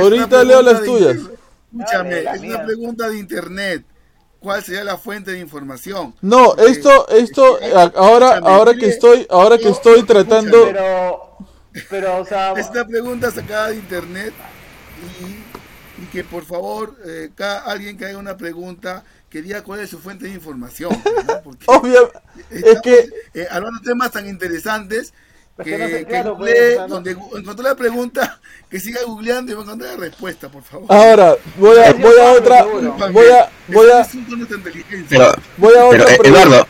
[0.00, 1.16] Ahorita una leo las tuyas.
[1.16, 1.38] inter-
[1.76, 2.54] Escúchame, Dale, es mía.
[2.56, 3.84] una pregunta de internet.
[4.38, 6.14] cuál sería la fuente de información.
[6.20, 7.58] No, Porque- esto, esto,
[7.96, 11.18] ahora, ahora que estoy, ahora que estoy tratando, Pero,
[11.90, 14.32] pero, o sea, Esta pregunta sacada de internet
[15.20, 15.53] y,
[16.02, 19.90] y que por favor eh, cada, alguien que haga una pregunta que diga cuál es
[19.90, 20.90] su fuente de información.
[21.26, 21.42] ¿no?
[21.44, 22.12] Porque obvio,
[22.50, 25.12] es que, eh, hablando de temas tan interesantes
[25.58, 28.40] Es que, que no sé, que claro, pues, no- donde encontró la pregunta,
[28.70, 30.86] que siga googleando y va a encontrar la respuesta, por favor.
[30.88, 32.86] ahora, voy a, voy a otra, voy
[33.28, 34.06] a, voy a.
[35.08, 36.28] Pero, voy a pero otra eh, pregunta.
[36.28, 36.66] Eduardo,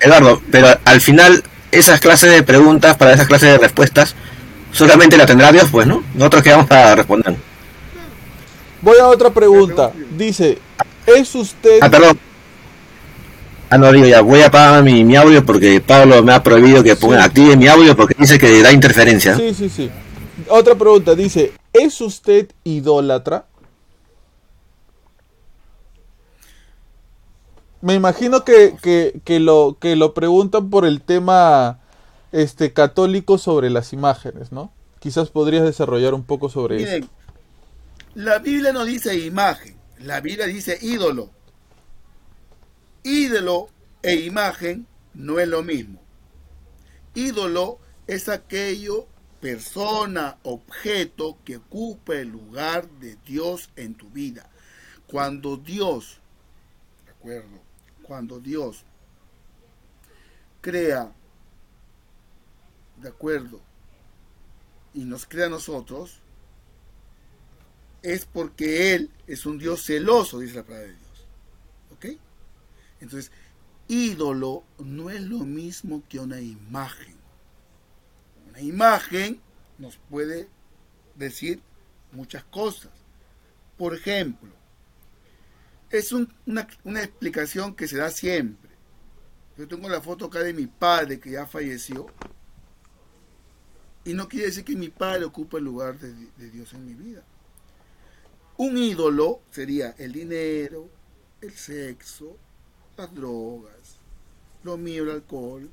[0.00, 4.14] Eduardo, pero al final esas clases de preguntas para esas clases de respuestas
[4.72, 6.02] solamente la tendrá Dios, pues, ¿no?
[6.14, 7.36] Nosotros quedamos para responder.
[8.82, 9.92] Voy a otra pregunta.
[10.16, 10.58] Dice,
[11.06, 12.18] ¿es usted, Ah, perdón.
[13.70, 16.82] Ah, no, digo ya, voy a apagar mi, mi audio porque Pablo me ha prohibido
[16.82, 17.24] que ponga, Sí.
[17.24, 19.34] active mi audio porque dice que da interferencia.
[19.36, 19.90] sí, sí, sí.
[20.48, 23.46] Otra pregunta, dice, ¿es usted idólatra?
[27.80, 31.78] Me imagino que, que, que lo, que lo preguntan por el tema
[32.30, 34.70] este católico sobre las imágenes, ¿no?
[35.00, 37.06] Quizás podrías desarrollar un poco sobre eso.
[38.14, 41.30] La Biblia no dice imagen, la Biblia dice ídolo.
[43.02, 43.70] Ídolo
[44.02, 46.02] e imagen no es lo mismo.
[47.14, 49.06] Ídolo es aquello,
[49.40, 54.50] persona, objeto que ocupa el lugar de Dios en tu vida.
[55.06, 56.20] Cuando Dios,
[57.06, 57.62] ¿de acuerdo?
[58.02, 58.84] Cuando Dios
[60.60, 61.10] crea,
[62.98, 63.60] ¿de acuerdo?
[64.92, 66.21] Y nos crea a nosotros,
[68.02, 71.26] es porque Él es un Dios celoso, dice la palabra de Dios.
[71.92, 72.06] ¿Ok?
[73.00, 73.30] Entonces,
[73.88, 77.16] ídolo no es lo mismo que una imagen.
[78.48, 79.40] Una imagen
[79.78, 80.48] nos puede
[81.16, 81.60] decir
[82.12, 82.90] muchas cosas.
[83.78, 84.50] Por ejemplo,
[85.90, 88.70] es un- una, una explicación que se da siempre.
[89.56, 92.06] Yo tengo la foto acá de mi padre que ya falleció.
[94.04, 97.22] Y no quiere decir que mi padre ocupa el lugar de Dios en mi vida.
[98.56, 100.88] Un ídolo sería el dinero,
[101.40, 102.36] el sexo,
[102.96, 103.98] las drogas,
[104.62, 105.70] lo mío, el alcohol.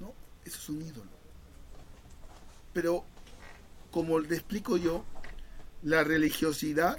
[0.00, 0.14] ¿no?
[0.44, 1.10] Eso es un ídolo.
[2.72, 3.04] Pero,
[3.90, 5.04] como le explico yo,
[5.82, 6.98] la religiosidad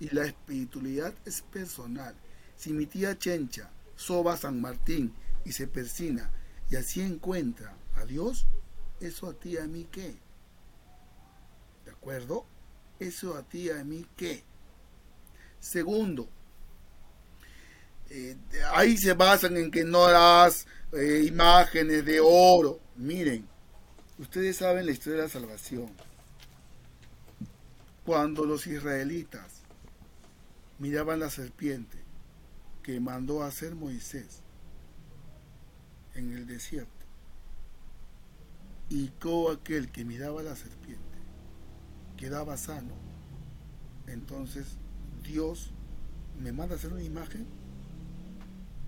[0.00, 2.14] y la espiritualidad es personal.
[2.56, 5.12] Si mi tía Chencha soba San Martín
[5.44, 6.30] y se persina
[6.70, 8.46] y así encuentra a Dios,
[9.00, 10.16] eso a ti a mí qué?
[11.84, 12.46] ¿De acuerdo?
[12.98, 14.42] Eso a ti a mí qué?
[15.60, 16.28] Segundo,
[18.08, 18.36] eh,
[18.72, 22.80] ahí se basan en que no harás eh, imágenes de oro.
[22.96, 23.46] Miren,
[24.18, 25.90] ustedes saben la historia de la salvación.
[28.04, 29.62] Cuando los israelitas
[30.78, 31.98] miraban la serpiente
[32.82, 34.42] que mandó a hacer Moisés
[36.14, 36.90] en el desierto,
[38.88, 41.15] y todo aquel que miraba la serpiente
[42.16, 42.94] quedaba sano,
[44.06, 44.76] entonces
[45.22, 45.70] Dios
[46.40, 47.46] me manda a hacer una imagen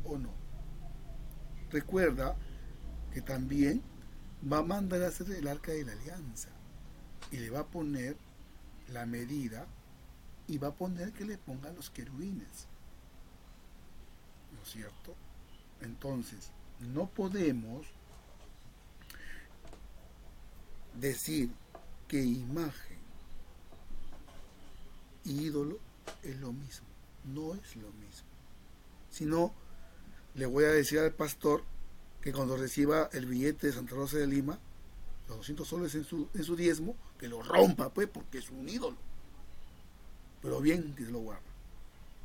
[0.05, 0.31] o no.
[1.71, 2.37] Recuerda
[3.13, 3.83] que también
[4.51, 6.49] va a mandar a hacer el arca de la alianza
[7.31, 8.17] y le va a poner
[8.93, 9.67] la medida
[10.47, 12.67] y va a poner que le pongan los querubines.
[14.55, 15.15] ¿No es cierto?
[15.83, 16.51] Entonces,
[16.81, 17.87] no podemos
[20.95, 21.51] decir
[22.09, 22.88] que imagen
[25.33, 25.79] ídolo
[26.23, 26.87] es lo mismo.
[27.25, 28.27] No es lo mismo.
[29.11, 29.53] Sino,
[30.35, 31.63] le voy a decir al pastor
[32.21, 34.59] que cuando reciba el billete de Santa Rosa de Lima,
[35.29, 38.69] los 200 soles en su, en su diezmo, que lo rompa, pues, porque es un
[38.69, 38.97] ídolo.
[40.41, 41.43] Pero bien que lo guarda.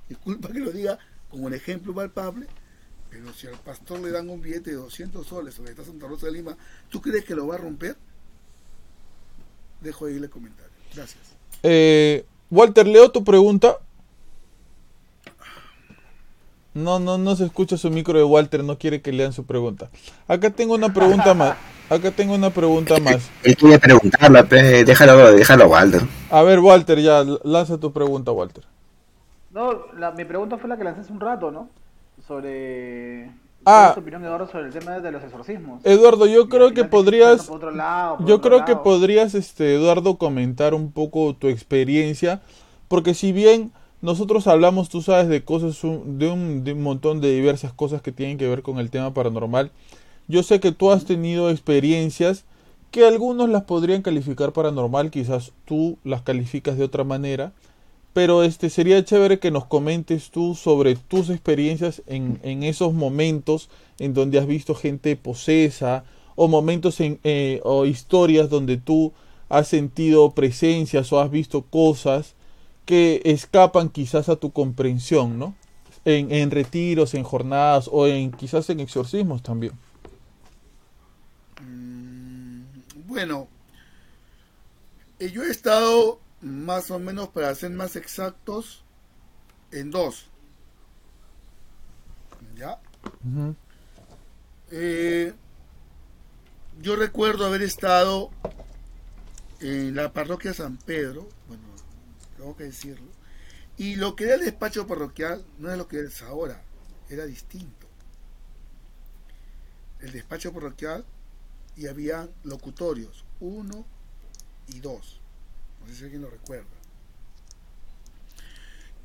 [0.08, 0.98] Disculpa que lo diga
[1.30, 2.48] como un ejemplo palpable,
[3.10, 6.28] pero si al pastor le dan un billete de 200 soles sobre esta Santa Rosa
[6.28, 6.58] de Lima,
[6.90, 7.96] ¿tú crees que lo va a romper?
[9.82, 10.72] Dejo ahí el comentario.
[10.94, 11.22] Gracias.
[11.62, 13.78] Eh, Walter, leo tu pregunta.
[16.76, 19.90] No, no, no se escucha su micro de Walter, no quiere que lean su pregunta.
[20.28, 21.56] Acá tengo una pregunta más.
[21.90, 23.30] Acá tengo una pregunta más.
[23.44, 26.02] Él quiere preguntarla, pe, déjalo, déjalo, Walter.
[26.32, 28.64] A ver, Walter, ya, lanza tu pregunta, Walter.
[29.52, 31.70] No, la- mi pregunta fue la que lancé hace un rato, ¿no?
[32.28, 33.30] Sobre...
[33.66, 33.72] Ah.
[33.72, 35.86] ¿Cuál es tu opinión, Eduardo, sobre el tema de los exorcismos?
[35.86, 41.36] Eduardo, yo creo que podrías, lado, yo creo que podrías, este, Eduardo, comentar un poco
[41.36, 42.42] tu experiencia,
[42.88, 43.72] porque si bien
[44.02, 48.12] nosotros hablamos, tú sabes, de cosas, de un, de un montón de diversas cosas que
[48.12, 49.72] tienen que ver con el tema paranormal,
[50.28, 52.46] yo sé que tú has tenido experiencias
[52.92, 57.54] que algunos las podrían calificar paranormal, quizás tú las calificas de otra manera,
[58.14, 63.70] pero este sería chévere que nos comentes tú sobre tus experiencias en, en esos momentos
[64.00, 66.04] en donde has visto gente posesa
[66.36, 69.14] o momentos en, eh, o historias donde tú
[69.50, 72.36] has sentido presencias o has visto cosas
[72.86, 75.56] que escapan quizás a tu comprensión, ¿no?
[76.06, 79.74] En, en retiros, en jornadas o en quizás en exorcismos también.
[81.60, 82.66] Mm,
[83.08, 83.48] Bueno,
[85.20, 88.84] eh, yo he estado más o menos, para ser más exactos,
[89.72, 90.30] en dos.
[92.56, 92.80] ¿Ya?
[94.70, 95.34] Eh,
[96.82, 98.30] yo recuerdo haber estado
[99.60, 101.64] en la parroquia San Pedro, bueno,
[102.38, 103.10] tengo que decirlo,
[103.78, 106.62] y lo que era el despacho parroquial no es lo que es ahora,
[107.10, 107.88] era distinto.
[110.02, 111.06] El despacho parroquial
[111.78, 113.86] y había locutorios, uno
[114.68, 115.22] y dos,
[115.84, 116.70] no sé si alguien lo recuerda.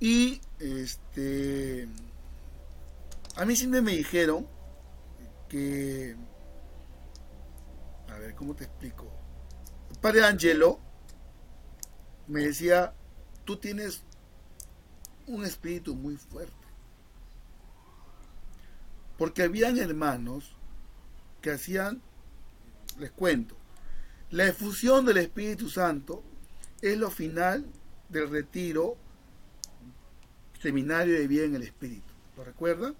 [0.00, 1.88] Y este,
[3.34, 4.46] a mí siempre me dijeron
[5.48, 6.14] que,
[8.08, 9.10] a ver, ¿cómo te explico?
[9.90, 10.78] El padre Angelo
[12.28, 12.94] me decía,
[13.44, 14.02] tú tienes
[15.26, 16.54] un espíritu muy fuerte.
[19.16, 20.52] Porque habían hermanos
[21.42, 22.00] que hacían,
[22.98, 23.56] les cuento,
[24.30, 26.22] la efusión del Espíritu Santo
[26.82, 27.64] es lo final
[28.08, 28.96] del retiro
[30.60, 32.12] seminario de vida en el Espíritu.
[32.36, 32.94] ¿Lo recuerdan?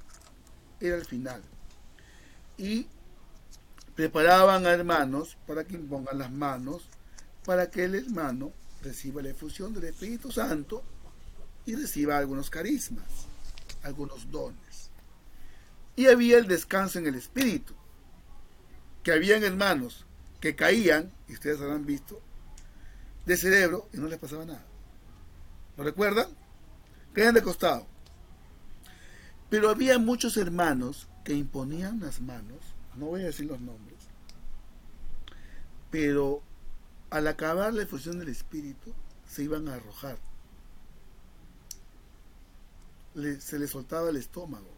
[0.80, 1.42] Era el final
[2.58, 2.86] y
[3.94, 6.88] preparaban a hermanos para que impongan las manos
[7.44, 8.52] para que el hermano
[8.82, 10.82] reciba la efusión del Espíritu Santo
[11.64, 13.26] y reciba algunos carismas,
[13.82, 14.90] algunos dones.
[15.96, 17.74] Y había el descanso en el Espíritu,
[19.02, 20.04] que habían hermanos
[20.40, 22.20] que caían, y ustedes habrán visto,
[23.28, 24.64] de cerebro y no les pasaba nada.
[25.76, 26.26] ¿Lo recuerdan?
[27.12, 27.86] Caían de costado.
[29.50, 32.58] Pero había muchos hermanos que imponían las manos,
[32.96, 33.98] no voy a decir los nombres,
[35.90, 36.42] pero
[37.10, 38.94] al acabar la efusión del espíritu
[39.26, 40.16] se iban a arrojar.
[43.14, 44.70] Le- se les soltaba el estómago,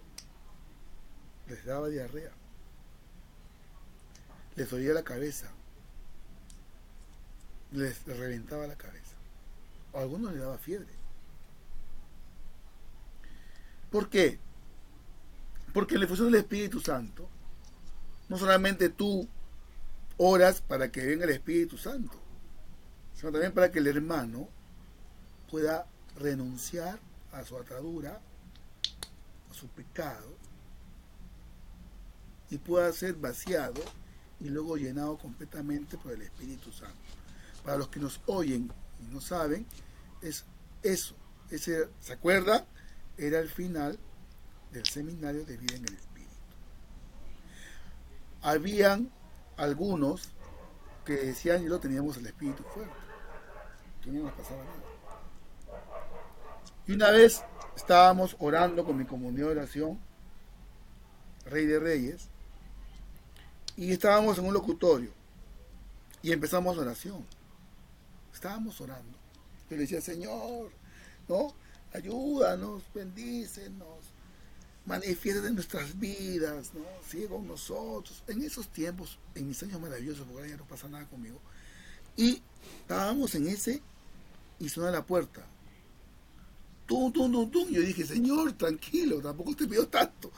[1.49, 2.31] les daba diarrea,
[4.57, 5.51] les dolía la cabeza,
[7.73, 9.17] les reventaba la cabeza,
[9.95, 10.89] a algunos les daba fiebre.
[13.91, 14.39] ¿Por qué?
[15.73, 17.29] Porque en la efusión del Espíritu Santo,
[18.29, 19.29] no solamente tú
[20.17, 22.17] oras para que venga el Espíritu Santo,
[23.15, 24.49] sino también para que el hermano
[25.51, 25.87] pueda
[26.17, 26.99] renunciar
[27.33, 28.21] a su atadura,
[29.51, 30.37] a su pecado,
[32.51, 33.81] y pueda ser vaciado
[34.41, 37.20] y luego llenado completamente por el Espíritu Santo.
[37.65, 39.67] Para los que nos oyen y no saben,
[40.23, 40.45] es
[40.83, 41.15] eso.
[41.51, 42.67] Ese, ¿Se acuerda?
[43.19, 43.99] Era el final
[44.73, 46.31] del seminario de vida en el Espíritu.
[48.43, 49.11] Habían
[49.57, 50.31] algunos
[51.05, 52.95] que decían, yo teníamos el Espíritu fuerte,
[54.03, 54.91] que no nos pasaba nada.
[56.87, 57.43] Y una vez
[57.77, 59.99] estábamos orando con mi comunidad de oración,
[61.47, 62.29] Rey de Reyes,
[63.77, 65.11] y estábamos en un locutorio,
[66.23, 67.27] y empezamos oración.
[68.33, 69.19] Estábamos orando.
[69.69, 70.71] Yo le decía, Señor,
[71.29, 71.55] ¿no?
[71.93, 73.99] Ayúdanos, bendícenos,
[74.87, 76.85] manifiesta en nuestras vidas, ¿no?
[77.09, 78.23] Sigue con nosotros.
[78.27, 81.41] En esos tiempos, en mis años maravillosos, porque ahora ya no pasa nada conmigo,
[82.17, 82.43] y
[82.83, 83.83] estábamos en ese,
[84.59, 85.47] y suena la puerta.
[86.87, 87.69] Tum, tum, tum, tum.
[87.71, 90.31] Yo dije, Señor, tranquilo, tampoco te pido tanto.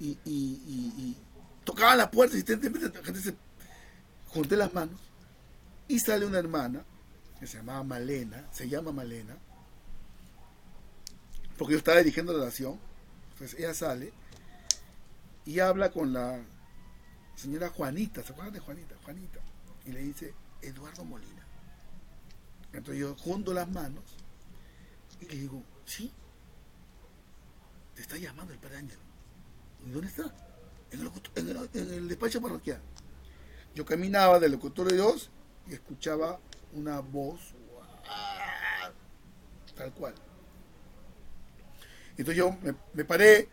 [0.00, 1.16] Y, y, y, y
[1.64, 3.34] tocaba la puerta, insistentemente, la gente se
[4.28, 5.00] junté las manos,
[5.92, 6.84] y sale una hermana,
[7.38, 9.36] que se llamaba Malena, se llama Malena,
[11.58, 12.78] porque yo estaba dirigiendo la oración.
[13.32, 14.12] Entonces ella sale
[15.44, 16.40] y habla con la
[17.36, 18.94] señora Juanita, ¿se acuerdan de Juanita?
[19.04, 19.40] Juanita.
[19.84, 21.46] Y le dice, Eduardo Molina.
[22.72, 24.04] Entonces yo junto las manos
[25.20, 26.10] y le digo, sí,
[27.94, 28.98] te está llamando el padre Ángel.
[29.86, 30.34] ¿Y dónde está?
[30.90, 31.48] En el, locutor- en
[31.88, 32.80] en el despacho parroquial.
[33.74, 35.41] Yo caminaba del locutorio 2 y
[35.74, 36.38] escuchaba
[36.72, 37.54] una voz
[39.76, 40.14] tal cual.
[42.10, 42.56] Entonces yo
[42.94, 43.48] me, paré,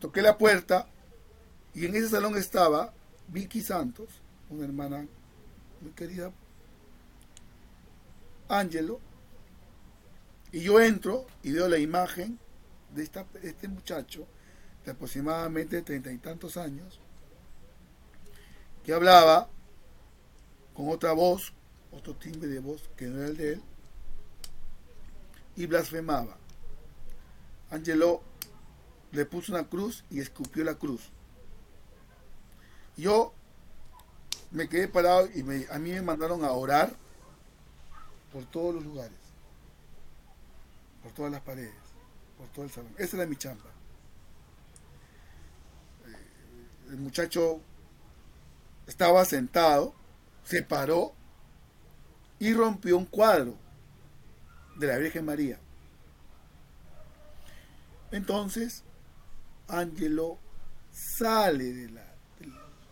[0.00, 0.86] toqué la puerta
[1.74, 2.92] y en ese salón estaba
[3.28, 4.08] Vicky Santos,
[4.50, 5.06] una hermana
[5.80, 6.32] muy querida,
[8.48, 9.00] Ángelo,
[10.52, 12.38] y yo entro y veo la imagen
[12.94, 14.26] de esta- este muchacho
[14.84, 17.00] de aproximadamente treinta y tantos años,
[18.84, 19.48] que hablaba
[20.78, 21.52] con otra voz,
[21.90, 23.62] otro timbre de voz que no era el de él,
[25.56, 26.36] y blasfemaba.
[27.68, 28.22] Angelo
[29.10, 31.10] le puso una cruz y escupió la cruz.
[32.96, 33.32] Yo
[34.52, 36.94] me quedé parado y me- a mí me mandaron a orar
[38.32, 39.18] por todos los lugares,
[41.02, 41.74] por todas las paredes,
[42.38, 42.94] por todo el salón.
[42.98, 43.64] Esa era mi chamba.
[46.06, 47.60] Eh, El muchacho
[48.86, 49.92] estaba sentado,
[50.48, 51.12] se paró
[52.38, 53.58] y rompió un cuadro
[54.76, 55.58] de la Virgen María.
[58.10, 58.82] Entonces,
[59.66, 60.38] Angelo
[60.90, 62.14] sale de la,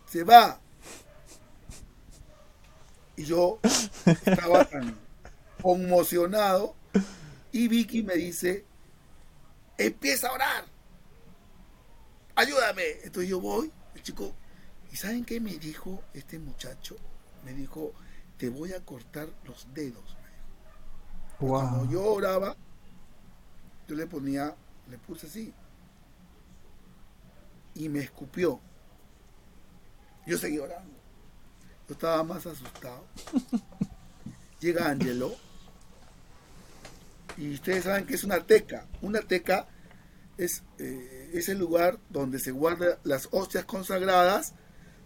[0.05, 0.61] se va.
[3.15, 3.59] Y yo
[4.05, 4.95] estaba tan
[5.59, 6.75] conmocionado
[7.51, 8.65] y Vicky me dice,
[9.79, 10.65] empieza a orar,
[12.35, 12.83] ayúdame.
[13.03, 14.35] Entonces yo voy, el chico,
[14.91, 16.97] ¿y saben qué me dijo este muchacho?
[17.47, 17.93] Me dijo,
[18.37, 20.17] te voy a cortar los dedos.
[21.39, 22.57] Cuando yo oraba,
[23.87, 24.53] yo le ponía,
[24.89, 25.53] le puse así.
[27.73, 28.59] Y me escupió.
[30.25, 30.97] Yo seguí orando.
[31.87, 33.05] Yo estaba más asustado.
[34.59, 35.33] Llega Angelo.
[37.37, 38.87] Y ustedes saben que es una teca.
[39.01, 39.69] Una teca
[40.37, 44.53] es, eh, es el lugar donde se guardan las hostias consagradas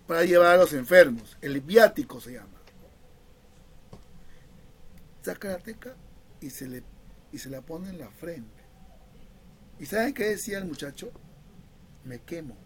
[0.07, 1.38] para llevar a los enfermos.
[1.41, 2.60] El viático se llama.
[5.22, 5.95] Saca la teca
[6.40, 6.84] y se, le,
[7.32, 8.61] y se la pone en la frente.
[9.80, 11.11] ¿Y saben qué decía el muchacho?
[12.03, 12.57] Me quemo.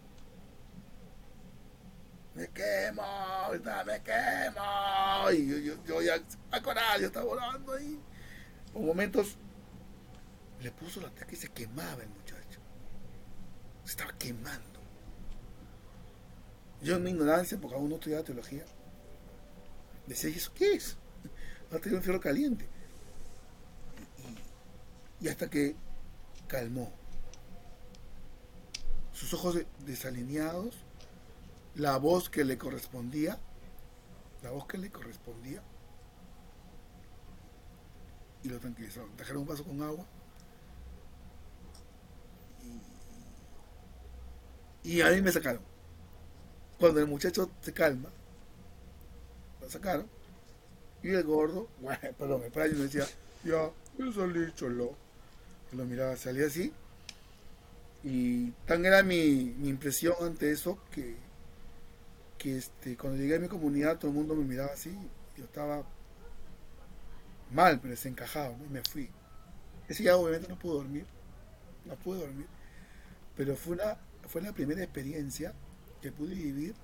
[2.34, 3.04] Me quemo,
[3.86, 5.32] me quemo.
[5.32, 6.22] Y yo, yo, yo ya,
[6.52, 8.00] a coral, yo estaba orando ahí.
[8.74, 9.38] Por momentos
[10.62, 12.60] le puso la teca y se quemaba el muchacho.
[13.84, 14.75] Se estaba quemando.
[16.86, 18.64] Yo en mi ignorancia, porque aún no estudiaba teología,
[20.06, 20.98] decía, ¿y eso qué es?
[21.74, 22.68] Va a tener un fierro caliente.
[25.22, 25.76] Y, hasta que
[26.48, 26.92] calmó.
[29.14, 30.76] Sus ojos de- desalineados,
[31.76, 33.40] la voz que le correspondía,
[34.44, 35.62] la voz que le correspondía,
[38.44, 39.16] y lo tranquilizaron.
[39.16, 40.06] Trajeron un vaso con agua.
[44.84, 45.62] Y, y a mí me sacaron.
[46.80, 48.10] Cuando el muchacho se calma,
[49.62, 50.08] lo sacaron.
[51.04, 53.06] Y el gordo, bueno, perdón, el me decía,
[53.44, 54.96] ya, yo salí cholo.
[55.72, 56.72] Yo lo miraba, salía así.
[58.04, 61.16] Y tan era mi, mi impresión ante eso que,
[62.38, 64.96] que este, cuando llegué a mi comunidad todo el mundo me miraba así.
[65.38, 65.84] Yo estaba
[67.52, 69.10] mal, pero desencajado, y me fui.
[69.88, 71.06] Ese día obviamente no pude dormir,
[71.86, 72.48] no pude dormir,
[73.38, 73.98] pero fue, una,
[74.28, 75.54] fue la primera experiencia
[76.06, 76.76] que pude vivir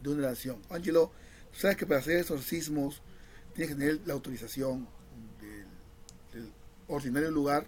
[0.00, 0.62] de una oración.
[0.70, 1.12] Ángelo,
[1.52, 3.02] sabes que para hacer exorcismos
[3.52, 4.88] tienes que tener la autorización
[6.32, 6.50] del,
[6.88, 7.66] ordinario lugar,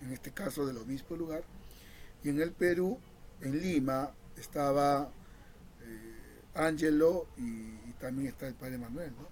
[0.00, 1.44] en este caso del obispo lugar,
[2.24, 2.98] y en el Perú,
[3.42, 5.12] en Lima, estaba
[5.82, 7.70] eh, Ángelo y,
[8.00, 9.28] también está el padre Manuel, ¿no?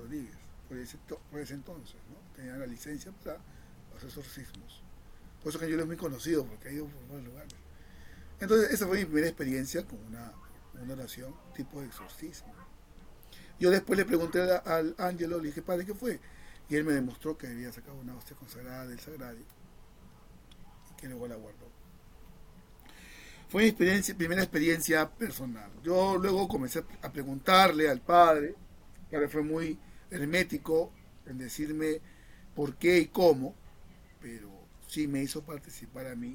[0.00, 0.36] Rodríguez,
[0.68, 2.36] por ese, por ese entonces, ¿no?
[2.36, 3.40] Tenía la licencia para
[3.96, 4.80] hacer exorcismos.
[5.42, 7.67] Por eso que Ángelo es muy conocido, porque ha ido por varios lugares.
[8.40, 10.32] Entonces, esa fue mi primera experiencia con una,
[10.80, 12.54] una oración tipo de exorcismo.
[13.58, 16.20] Yo después le pregunté al Ángelo, le dije, padre, ¿qué fue?
[16.68, 19.44] Y él me demostró que había sacado una hostia consagrada del sagrario
[20.98, 21.68] que luego la guardó.
[23.48, 25.70] Fue mi experiencia, primera experiencia personal.
[25.82, 29.78] Yo luego comencé a preguntarle al padre, el padre fue muy
[30.10, 30.92] hermético
[31.26, 32.00] en decirme
[32.54, 33.54] por qué y cómo,
[34.20, 34.50] pero
[34.86, 36.34] sí me hizo participar a mí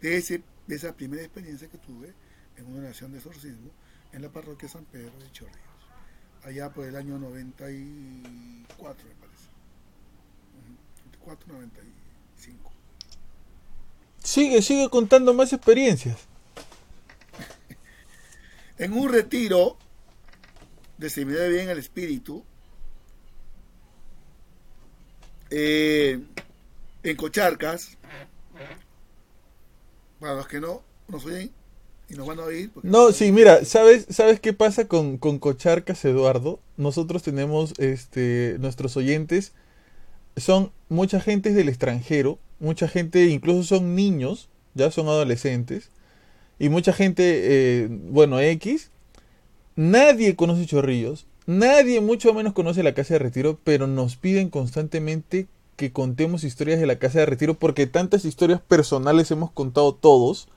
[0.00, 2.14] de, ese, de esa primera experiencia que tuve
[2.56, 3.70] en una oración de exorcismo
[4.12, 5.60] en la parroquia San Pedro de Chorrillos,
[6.44, 9.48] allá por el año 94 me parece.
[10.58, 10.76] Ujú,
[11.08, 12.72] 94, 95.
[14.22, 16.18] Sigue, sigue contando más experiencias.
[18.78, 19.76] En un retiro
[20.98, 22.44] de Seminario de Bien el Espíritu,
[25.50, 26.20] eh,
[27.02, 27.98] en Cocharcas,
[30.22, 31.50] para los que no nos oyen
[32.08, 36.04] y nos van a oír, No, sí, mira, ¿sabes, ¿sabes qué pasa con, con Cocharcas,
[36.04, 36.60] Eduardo?
[36.76, 39.52] Nosotros tenemos, este, nuestros oyentes
[40.36, 45.90] son mucha gente del extranjero, mucha gente, incluso son niños, ya son adolescentes,
[46.58, 48.90] y mucha gente, eh, bueno, X,
[49.74, 55.48] nadie conoce Chorrillos, nadie mucho menos conoce la Casa de Retiro, pero nos piden constantemente
[55.76, 60.48] que contemos historias de la Casa de Retiro, porque tantas historias personales hemos contado todos,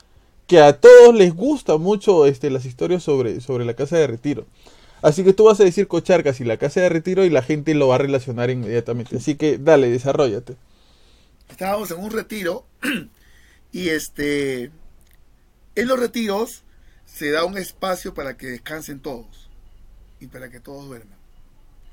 [0.47, 4.45] que a todos les gusta mucho este, las historias sobre, sobre la casa de retiro.
[5.01, 7.73] Así que tú vas a decir Cocharcas y la casa de retiro y la gente
[7.73, 9.17] lo va a relacionar inmediatamente.
[9.17, 10.55] Así que dale, desarrollate.
[11.49, 12.65] estábamos en un retiro
[13.71, 14.71] y este,
[15.75, 16.63] en los retiros
[17.05, 19.49] se da un espacio para que descansen todos
[20.19, 21.17] y para que todos duerman.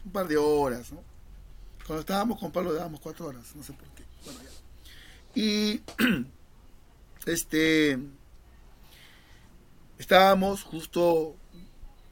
[0.05, 1.12] Un par de horas, ¿no?
[1.93, 4.07] Cuando estábamos con Pablo dábamos cuatro horas, no sé por qué.
[4.25, 4.51] Bueno, ya.
[5.35, 5.83] Y
[7.27, 7.99] este
[9.99, 11.37] estábamos justo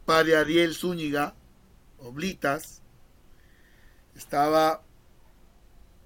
[0.04, 1.34] padre Ariel Zúñiga,
[1.98, 2.82] Oblitas,
[4.14, 4.82] estaba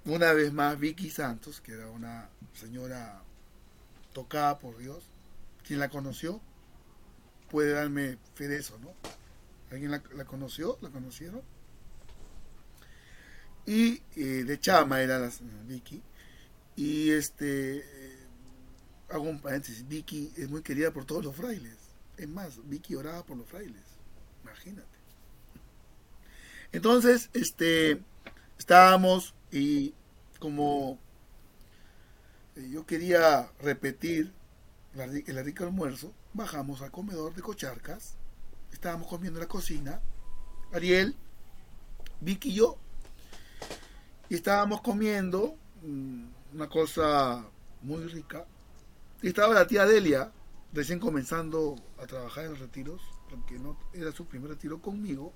[0.05, 3.23] una vez más Vicky Santos, que era una señora
[4.13, 5.03] tocada por Dios.
[5.67, 6.39] Quien la conoció
[7.49, 8.93] puede darme fe de eso, ¿no?
[9.69, 10.77] ¿Alguien la, la conoció?
[10.79, 11.41] ¿La conocieron?
[13.65, 16.01] Y eh, de Chama era la señora Vicky.
[16.75, 18.17] Y este, eh,
[19.09, 21.77] hago un paréntesis, Vicky es muy querida por todos los frailes.
[22.17, 23.83] Es más, Vicky oraba por los frailes.
[24.43, 24.87] Imagínate.
[26.71, 28.01] Entonces, este,
[28.57, 29.93] estábamos y
[30.39, 30.99] como
[32.55, 34.33] eh, yo quería repetir
[34.93, 38.15] el rico almuerzo, bajamos al comedor de Cocharcas,
[38.71, 40.01] estábamos comiendo en la cocina,
[40.71, 41.15] Ariel,
[42.21, 42.77] Vicky y yo,
[44.29, 47.45] y estábamos comiendo mm, una cosa
[47.81, 48.45] muy rica,
[49.21, 50.31] y estaba la tía Delia,
[50.73, 55.33] recién comenzando a trabajar en los retiros, porque no era su primer retiro conmigo,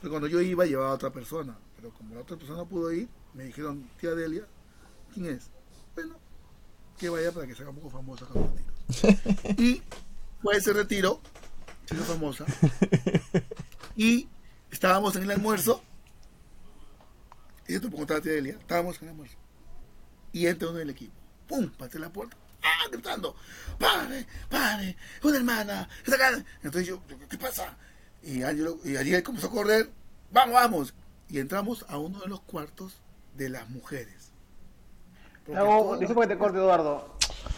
[0.00, 2.92] pero cuando yo iba llevaba a otra persona, pero como la otra persona no pudo
[2.92, 4.46] ir, me dijeron, tía Delia,
[5.12, 5.50] ¿quién es?
[5.94, 6.16] Bueno,
[6.98, 9.58] que vaya para que se haga un poco famosa con los retiros.
[9.58, 9.82] y
[10.42, 11.20] fue ese retiro,
[11.86, 12.46] se hizo famosa,
[13.96, 14.28] y
[14.70, 15.82] estábamos en el almuerzo,
[17.70, 19.36] y yo te contar a tía Delia, estábamos en el almuerzo,
[20.32, 21.14] y entra uno del equipo,
[21.46, 21.70] ¡pum!
[21.70, 22.88] Patea la puerta, ¡ah!
[22.90, 23.36] gritando,
[23.78, 24.26] ¡padre!
[24.48, 24.96] ¡padre!
[25.22, 25.88] ¡una hermana!
[26.64, 27.78] Entonces yo, ¿qué pasa?
[28.24, 29.88] Y, Ángelo, y Ariel comenzó a correr,
[30.32, 30.94] ¡vamos, vamos!
[31.28, 33.00] Y entramos a uno de los cuartos
[33.36, 34.29] de las mujeres.
[35.98, 37.04] Disculpa que te corte, Eduardo.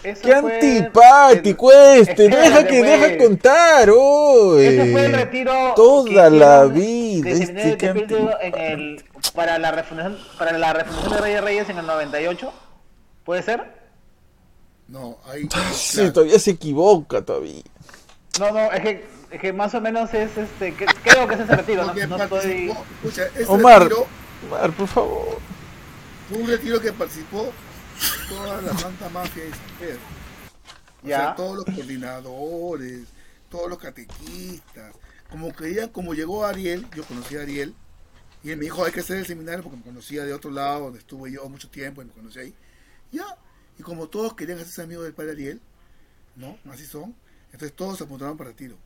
[0.02, 2.28] Eso ¡Qué fue antipático el- este!
[2.28, 4.64] ¡Deja que, deja contar, hoy!
[4.64, 9.04] Ese fue el retiro Toda que la vida, este, en el,
[9.34, 12.52] para la refundación para la refundación de Reyes Reyes en el 98.
[13.24, 13.62] ¿Puede ser?
[14.88, 15.48] No, ahí.
[15.72, 16.12] Sí, claro.
[16.12, 17.62] todavía se equivoca todavía.
[18.40, 21.40] No, no, es que, es que más o menos es este que- creo que es
[21.40, 24.06] ese retiro, no, no estoy participó- escucha, ese Omar, retiro
[24.48, 25.38] Omar, por favor.
[26.28, 27.52] fue un retiro que participó
[28.28, 30.00] toda la Santa Mafia de San Pedro.
[31.02, 31.18] O Ya.
[31.18, 33.08] sea, todos los coordinadores,
[33.50, 34.94] todos los catequistas.
[35.30, 37.74] Como querían, como llegó Ariel, yo conocí a Ariel,
[38.44, 40.84] y él me dijo, hay que hacer el seminario porque me conocía de otro lado,
[40.84, 42.54] donde estuve yo mucho tiempo y me conocí ahí.
[43.10, 43.24] Ya,
[43.78, 45.60] y como todos querían hacerse amigos del padre Ariel,
[46.36, 46.58] ¿no?
[46.70, 47.14] Así son,
[47.46, 48.76] entonces todos se apuntaron para retiro,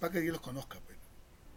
[0.00, 0.98] para que Ariel los conozca, pues.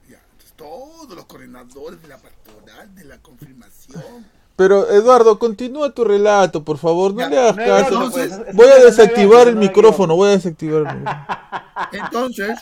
[0.10, 6.04] Ya, entonces todos los coordinadores de la pastoral, de la confirmación, Pero Eduardo, continúa tu
[6.04, 8.00] relato, por favor, no Ya, le hagas no caso.
[8.00, 11.28] otro, pues, es- voy a es- desactivar el micrófono, voy a desactivar el micrófono.
[11.92, 12.60] Entonces,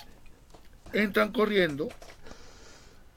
[0.94, 1.90] entran corriendo.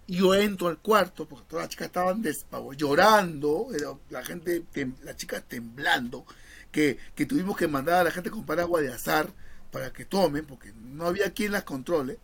[0.07, 3.69] Yo entro al cuarto porque todas las chicas estaban despavoridas, llorando,
[4.11, 6.27] la gente, tem- las chicas temblando,
[6.73, 9.29] que, que tuvimos que mandar a la gente a comprar agua de azar
[9.71, 12.19] para que tomen, porque no había quien las controle.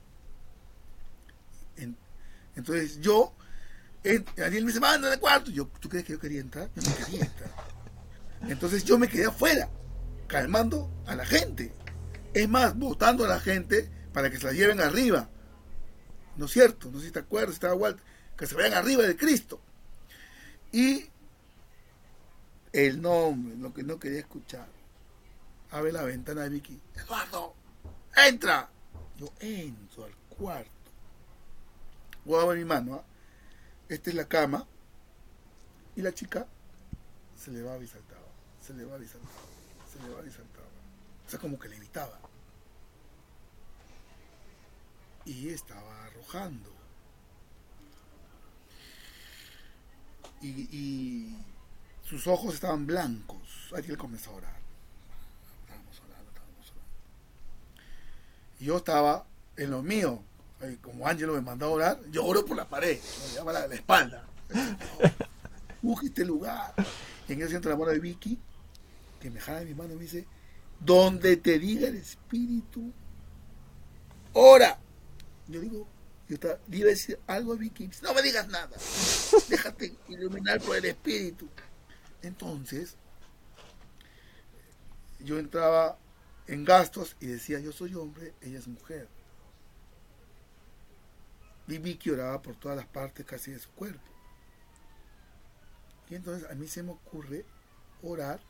[1.76, 1.96] En-
[2.56, 3.32] entonces yo,
[4.04, 5.50] Ariel me dice, manda al cuarto.
[5.50, 6.70] Yo, ¿tú crees que yo quería entrar?
[6.74, 7.50] Yo no quería entrar.
[8.48, 9.68] Entonces yo me quedé afuera,
[10.26, 11.74] calmando a la gente.
[12.32, 15.28] Es más, votando a la gente para que se la lleven arriba.
[16.36, 16.90] ¿No es cierto?
[16.90, 18.02] No sé si te acuerdas, estaba Walter.
[18.36, 19.60] Que se vayan arriba de Cristo.
[20.72, 21.06] Y
[22.72, 24.68] el nombre, lo que no quería escuchar.
[25.70, 26.80] Abre la ventana de Vicky.
[26.94, 27.54] Eduardo,
[28.26, 28.70] entra.
[29.18, 30.70] Yo entro al cuarto.
[32.24, 32.94] Voy a ver mi mano.
[32.94, 33.09] ¿ah?
[33.90, 34.66] Esta es la cama.
[35.96, 36.46] Y la chica
[37.36, 38.28] se le va y saltaba.
[38.62, 39.34] Se le va y saltaba.
[39.92, 40.68] Se le va y saltaba.
[41.26, 42.18] O sea, como que le evitaba.
[45.24, 46.70] Y estaba arrojando.
[50.40, 51.36] Y,
[52.04, 53.72] sus ojos estaban blancos.
[53.76, 54.60] Ariel comenzó a orar.
[55.62, 56.92] Estábamos orando, estábamos orando.
[58.60, 59.26] Y yo estaba
[59.56, 60.22] en lo mío.
[60.62, 62.98] Eh, Como Ángelo me mandó a orar, yo oro por la pared.
[63.28, 64.26] Me llama la, la espalda.
[65.82, 66.74] Busque este lugar.
[67.28, 68.38] Y en ese siento la mano de Vicky,
[69.20, 70.26] que me jala de mi mano y me dice,
[70.80, 72.92] donde te diga el Espíritu,
[74.32, 74.78] ora.
[75.48, 75.86] Yo digo,
[76.28, 78.70] yo estaba, le iba a decir algo a Vicky, dice, no me digas nada,
[79.48, 81.48] déjate iluminar por el Espíritu.
[82.22, 82.96] Entonces,
[85.20, 85.98] yo entraba
[86.46, 89.08] en gastos y decía, yo soy hombre, ella es mujer.
[91.70, 94.10] Y Vicky oraba por todas las partes casi de su cuerpo.
[96.08, 97.44] Y entonces a mí se me ocurre
[98.02, 98.40] orar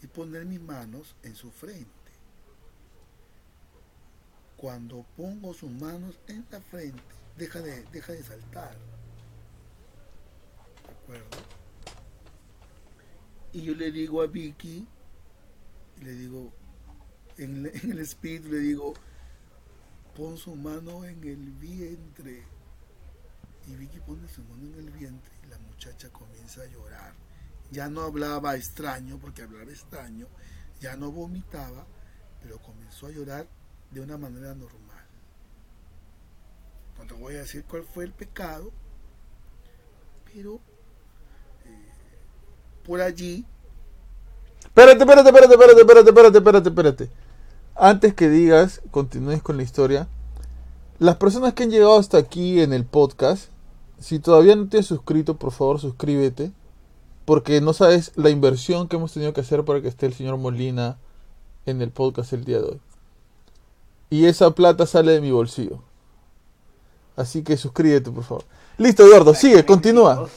[0.00, 1.90] y poner mis manos en su frente.
[4.56, 7.02] Cuando pongo sus manos en la frente,
[7.36, 8.76] deja de, deja de saltar.
[10.86, 11.26] ¿De acuerdo?
[13.52, 14.86] Y yo le digo a Vicky,
[16.00, 16.52] le digo,
[17.38, 18.94] en el espíritu le digo,
[20.16, 22.44] pon su mano en el vientre.
[23.66, 27.14] Y Vicky pone su mano en el vientre y la muchacha comienza a llorar.
[27.70, 30.26] Ya no hablaba extraño, porque hablaba extraño,
[30.80, 31.86] ya no vomitaba,
[32.42, 33.46] pero comenzó a llorar
[33.90, 35.06] de una manera normal.
[36.98, 38.72] No te voy a decir cuál fue el pecado,
[40.32, 40.56] pero
[41.64, 41.92] eh,
[42.84, 43.46] por allí
[44.74, 47.21] Espérate, espérate, espérate, espérate, espérate, espérate, espérate, espérate.
[47.84, 50.06] Antes que digas, continúes con la historia.
[51.00, 53.46] Las personas que han llegado hasta aquí en el podcast,
[53.98, 56.52] si todavía no te has suscrito, por favor suscríbete.
[57.24, 60.36] Porque no sabes la inversión que hemos tenido que hacer para que esté el señor
[60.36, 60.96] Molina
[61.66, 62.80] en el podcast el día de hoy.
[64.10, 65.82] Y esa plata sale de mi bolsillo.
[67.16, 68.44] Así que suscríbete, por favor.
[68.78, 70.28] Listo, Eduardo, sigue, continúa.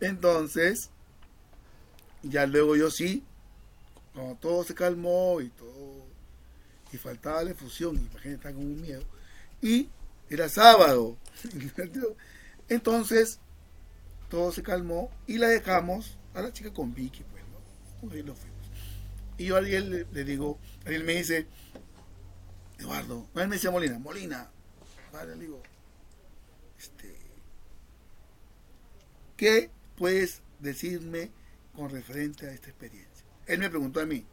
[0.00, 0.90] Entonces,
[2.24, 3.22] ya luego yo sí,
[4.14, 6.06] cuando todo se calmó y todo,
[6.92, 9.04] y faltaba la efusión, imagínate, estaba con un miedo,
[9.60, 9.88] y
[10.28, 11.16] era sábado.
[12.68, 13.40] Entonces,
[14.28, 17.42] todo se calmó y la dejamos a la chica con Vicky, pues,
[18.02, 18.16] ¿no?
[18.16, 18.70] Y, nos fuimos.
[19.38, 21.46] y yo a Ariel le, le digo, Ariel me dice,
[22.78, 24.50] Eduardo, él me decía Molina, Molina,
[25.12, 25.62] vale, le digo,
[26.78, 27.14] este,
[29.36, 31.30] ¿qué puedes decirme
[31.74, 33.11] con referente a esta experiencia?
[33.46, 34.26] Él me preguntó a mí.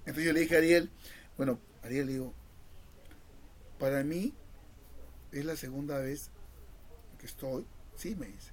[0.00, 0.90] Entonces yo le dije a Ariel,
[1.36, 2.34] bueno, Ariel le digo,
[3.78, 4.34] para mí
[5.32, 6.30] es la segunda vez
[7.18, 7.66] que estoy,
[7.96, 8.50] sí me dice.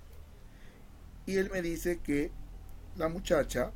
[1.25, 2.31] Y él me dice que
[2.95, 3.71] la muchacha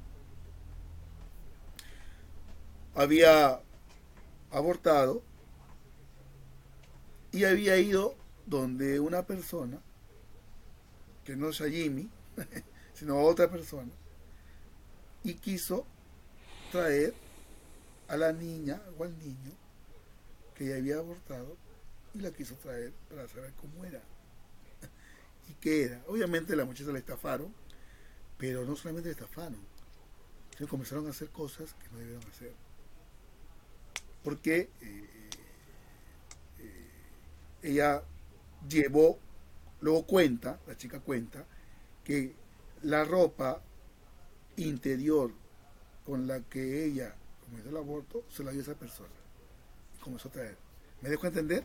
[2.96, 3.62] había
[4.52, 5.24] abortado
[7.32, 8.16] y había ido
[8.46, 9.80] donde una persona,
[11.24, 12.10] que no es a Jimmy,
[12.94, 13.92] sino a otra persona,
[15.24, 15.86] y quiso
[16.72, 17.14] traer
[18.08, 19.52] a la niña o al niño
[20.56, 21.58] que ya había abortado
[22.14, 24.02] y la quiso traer para saber cómo era
[25.50, 26.04] y qué era.
[26.08, 27.54] Obviamente la muchacha la estafaron,
[28.38, 29.60] pero no solamente la estafaron,
[30.58, 32.54] sino comenzaron a hacer cosas que no debieron hacer.
[34.24, 35.30] Porque eh,
[36.60, 36.90] eh,
[37.64, 38.04] ella
[38.68, 39.20] llevó,
[39.80, 41.46] luego cuenta, la chica cuenta,
[42.04, 42.36] que
[42.84, 43.62] la ropa
[44.62, 45.32] interior
[46.06, 47.16] con la que ella
[47.46, 49.10] cometió el aborto se la dio esa persona.
[49.98, 50.58] Y comenzó a traer.
[51.02, 51.64] ¿Me dejo entender?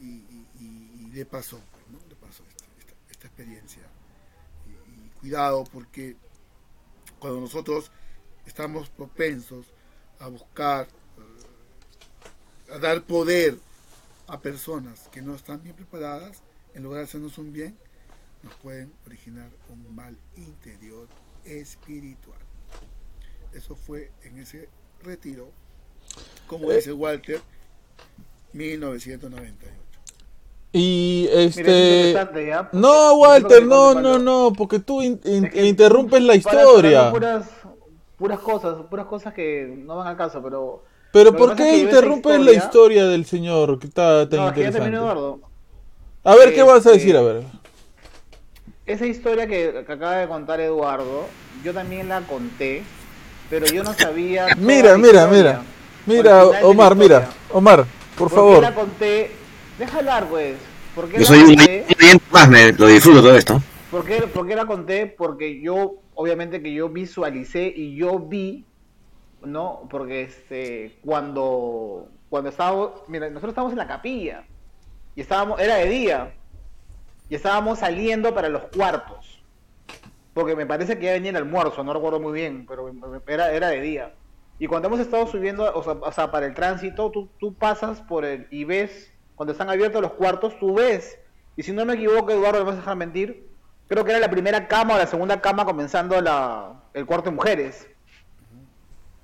[0.00, 1.98] Y, y- y- y le pasó, pues, ¿no?
[2.08, 2.64] Le pasó esta,
[3.10, 3.82] esta- experiencia.
[4.66, 6.16] Y cuidado porque
[7.18, 7.90] cuando nosotros
[8.46, 9.66] estamos propensos
[10.18, 10.86] a buscar,
[12.68, 13.58] eh, a dar poder
[14.26, 16.42] a personas que no están bien preparadas,
[16.74, 17.76] en lugar de hacernos un bien,
[18.42, 21.08] nos pueden originar un mal interior
[21.44, 22.38] espiritual.
[23.52, 24.68] Eso fue en ese
[25.02, 25.48] retiro,
[26.46, 26.76] como Eh.
[26.76, 27.40] dice Walter,
[28.52, 29.76] 1998.
[30.72, 32.12] Y Mira, es este...
[32.46, 32.68] ¿ya?
[32.72, 37.10] No, Walter, no, no, no, porque tú in- in- Es que interrumpes la historia.
[37.10, 37.46] Puras,
[38.16, 40.84] puras cosas, puras cosas que no van al caso, pero...
[41.12, 44.66] Pero ¿por qué interrumpes la historia- del señor que está tan No, es que ya
[44.68, 44.78] interesante?
[44.92, 45.40] terminó, Eduardo.
[46.22, 47.16] A ver, ¿qué vas a Este, decir?
[47.16, 47.44] A ver.
[48.90, 51.26] Esa historia que, que acaba de contar Eduardo,
[51.62, 52.82] yo también la conté,
[53.48, 54.48] pero yo no sabía.
[54.58, 55.62] Mira, mira, mira.
[56.06, 57.28] Mira, Omar, mira.
[57.52, 57.84] Omar,
[58.18, 58.60] por qué favor.
[58.60, 59.30] la conté?
[59.78, 60.56] Deja hablar, pues.
[60.96, 61.86] ¿Por qué Yo la soy un conté?
[62.00, 63.62] oyente más, me lo disfruto todo esto.
[63.92, 65.06] ¿Por qué, por qué la conté?
[65.06, 68.64] Porque yo, obviamente que yo visualicé y yo vi,
[69.44, 69.86] ¿no?
[69.88, 74.42] Porque este, cuando, cuando estábamos, mira, nosotros estábamos en la capilla
[75.14, 76.32] y estábamos, era de día
[77.30, 79.42] y estábamos saliendo para los cuartos.
[80.34, 82.92] Porque me parece que ya venía el almuerzo, no recuerdo muy bien, pero
[83.26, 84.14] era, era de día.
[84.58, 88.02] Y cuando hemos estado subiendo, o sea, o sea, para el tránsito, tú, tú pasas
[88.02, 91.18] por el y ves, cuando están abiertos los cuartos, tú ves.
[91.56, 93.48] Y si no me equivoco, Eduardo, me vas a dejar mentir,
[93.88, 97.36] creo que era la primera cama o la segunda cama comenzando la, el cuarto de
[97.36, 97.88] mujeres.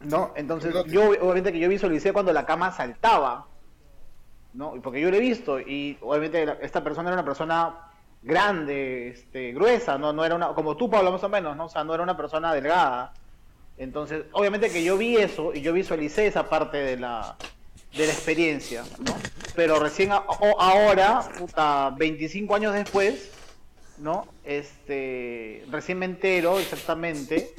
[0.00, 0.32] ¿No?
[0.36, 3.48] Entonces, yo obviamente que yo visualicé cuando la cama saltaba.
[4.54, 4.74] ¿no?
[4.82, 7.85] Porque yo lo he visto y obviamente esta persona era una persona
[8.26, 11.66] grande, este, gruesa, no, no era una, como tú Pablo más o menos, ¿no?
[11.66, 13.12] O sea, no era una persona delgada.
[13.78, 17.36] Entonces, obviamente que yo vi eso y yo visualicé esa parte de la,
[17.96, 19.14] de la experiencia, ¿no?
[19.54, 23.30] Pero recién a- o- ahora, puta, 25 años después,
[23.98, 24.26] ¿no?
[24.44, 27.54] Este, recién me entero exactamente,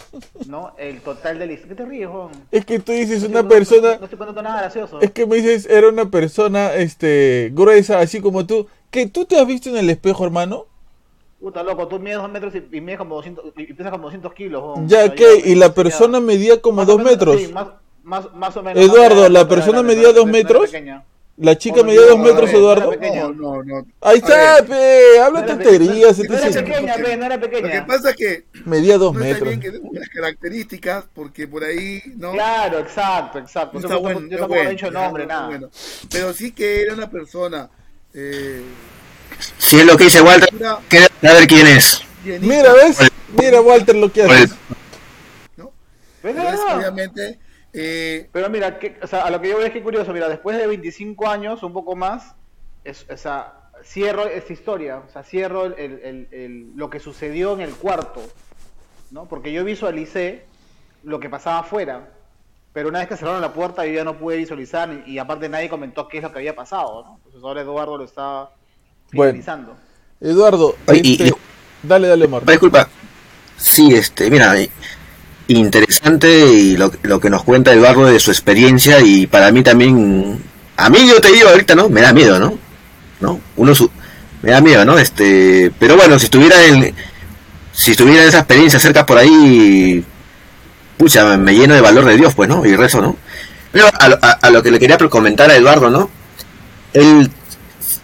[0.48, 0.74] ¿no?
[0.78, 1.56] El total de la.
[1.56, 2.30] ¿Qué te ríes, Juan?
[2.52, 5.02] Es que tú dices No una estoy- no- persona, No estoy contando nada gracioso.
[5.02, 9.40] es que me dices, era una persona, este, gruesa, así como tú, que tú te
[9.40, 10.66] has visto en el espejo, hermano.
[11.40, 14.34] Puta, loco, tú mides dos metros y, y mides como 200, y pesas como 200
[14.34, 14.80] kilos.
[14.88, 17.42] Ya ya- y la persona medía como más dos menos, metros.
[17.42, 17.68] sí, más,
[18.04, 18.84] más, más o menos.
[18.84, 20.70] Eduardo, ¿la persona medía dos metros?
[20.72, 21.04] pequeña.
[21.40, 22.92] La chica medía dos metros, no, Eduardo.
[23.00, 23.34] no.
[23.34, 23.86] No, no.
[24.02, 26.18] Ahí está, pe, habla No tonterías.
[26.18, 27.86] No, era pequeña, pe, no era Lo que pequeña.
[27.86, 29.60] pasa es que Medía dos no está metros.
[29.60, 33.74] bien que las características, porque por ahí no, Claro, exacto, exacto.
[33.80, 35.46] Yo está tampoco- yo tampoco bueno, he dicho nombre, nada.
[35.46, 35.70] bueno.
[36.12, 37.70] Pero sí que era una persona
[38.18, 38.64] eh,
[39.60, 40.50] Si es lo que dice Walter,
[40.90, 42.02] queda saber quién es.
[42.42, 42.98] Mira, ¿ves?
[43.40, 44.56] Mira, Walter, lo que haces.
[45.56, 45.72] ¿no?
[46.24, 47.40] Entonces, obviamente,
[47.74, 50.28] eh, Pero mira, que, o sea, a lo que yo veo es que curioso, mira,
[50.28, 52.34] después de 25 años, un poco más,
[52.84, 53.54] es, o sea,
[53.84, 57.76] cierro esta historia, o sea, cierro el, el- el- el- lo que sucedió en el
[57.76, 58.24] cuarto,
[59.12, 59.26] ¿no?
[59.28, 60.46] Porque yo visualicé
[61.04, 62.10] lo que pasaba afuera,
[62.78, 65.50] pero una vez que cerraron la puerta yo ya no pude visualizar y, y aparte
[65.50, 67.16] nadie comentó qué es lo que había pasado, ¿no?
[67.18, 68.50] Entonces ahora Eduardo lo está
[69.14, 69.32] Bueno.
[69.32, 69.76] finalizando.
[70.22, 71.34] Eduardo, Oye, y- este, y-
[71.82, 72.46] dale, dale, Omar.
[72.46, 72.88] Disculpa.
[73.58, 74.70] Sí, este, mira, eh,
[75.48, 80.40] interesante y lo, lo que nos cuenta Eduardo de su experiencia y para mí también,
[80.76, 81.90] a mí yo te digo ahorita, ¿no?
[81.90, 82.60] Me da miedo, ¿no?
[83.22, 83.40] ¿No?
[83.56, 83.90] Uno su-
[84.44, 85.00] me da miedo, ¿no?
[85.00, 86.94] Este, pero bueno, si estuviera en,
[87.74, 90.06] si estuviera en esa experiencia cerca por ahí,
[90.98, 92.66] pucha, me lleno de valor de Dios, pues, ¿no?
[92.66, 93.16] Y rezo, ¿no?
[93.72, 96.10] Pero a, lo- que le quería comentar a Eduardo, ¿no?
[96.94, 97.30] Él,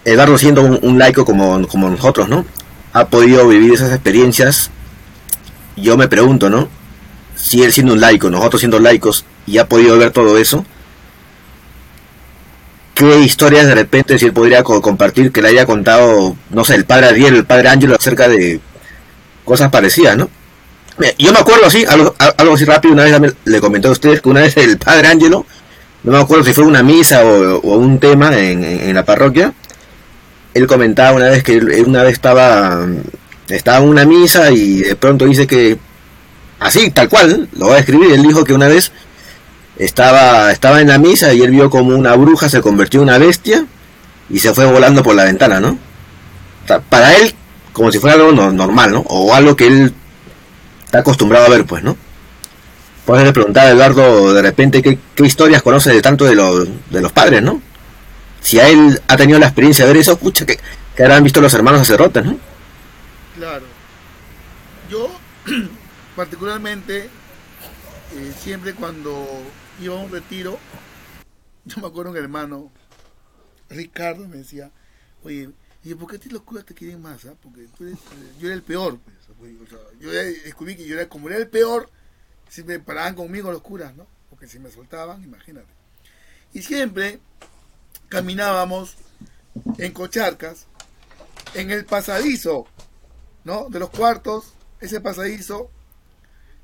[0.05, 2.45] Eduardo siendo un, laico como, como nosotros, ¿no?
[2.93, 4.69] Ha podido vivir esas experiencias.
[5.75, 6.67] Yo me pregunto, ¿no?
[7.35, 10.65] Si él siendo un laico, nosotros siendo laicos, y ha podido ver todo eso,
[12.93, 16.75] ¿qué historias de repente si él podría co- compartir que le haya contado, no sé,
[16.75, 18.59] el padre Ariel, el padre Ángelo acerca de
[19.43, 20.29] cosas parecidas, ¿no?
[21.17, 24.29] Yo me acuerdo así, algo, algo así rápido, una vez le comenté a ustedes que
[24.29, 25.45] una vez el padre Ángelo,
[26.03, 29.53] no me acuerdo si fue una misa o, un tema en, en- la parroquia,
[30.53, 32.85] él comentaba una vez que una vez estaba,
[33.49, 35.77] estaba en una misa y de pronto dice que,
[36.59, 38.91] así, tal cual, lo voy a escribir, él dijo que una vez
[39.79, 43.17] estaba, estaba en la misa y él vio como una bruja se convirtió en una
[43.17, 43.65] bestia
[44.29, 45.75] y se fue volando por la ventana, ¿no?
[46.89, 47.33] Para él,
[47.71, 48.99] como si fuera algo no- normal, ¿no?
[49.07, 49.93] O algo que él
[50.93, 51.97] está acostumbrado a ver, pues, ¿no?
[53.03, 57.11] Puedes preguntar a Eduardo de repente qué, historias conoce de tanto de los, de los
[57.11, 57.63] padres, ¿no?
[58.41, 60.59] Si a él ha tenido la experiencia de ver eso, pucha, que,
[60.95, 62.37] que habrán visto los hermanos sacerdotes, ¿no?
[63.35, 63.65] Claro.
[64.87, 65.09] Yo,
[66.15, 69.27] particularmente, eh, siempre cuando
[69.81, 70.59] iba a un retiro,
[71.65, 72.71] yo me acuerdo un hermano,
[73.67, 74.69] Ricardo, me decía,
[75.23, 75.49] oye,
[75.83, 77.25] ¿y por qué a ti los curas te quieren más?
[77.25, 77.33] ah?
[77.41, 78.99] Porque eres, eh, yo era el peor.
[78.99, 79.22] pues,
[79.99, 81.89] yo descubrí que yo era, como era el peor,
[82.49, 84.07] siempre paraban conmigo los curas, ¿no?
[84.29, 85.67] Porque si me soltaban, imagínate.
[86.53, 87.19] Y siempre
[88.09, 88.95] caminábamos
[89.77, 90.67] en cocharcas,
[91.55, 92.67] en el pasadizo,
[93.43, 93.69] ¿no?
[93.69, 95.69] De los cuartos, ese pasadizo,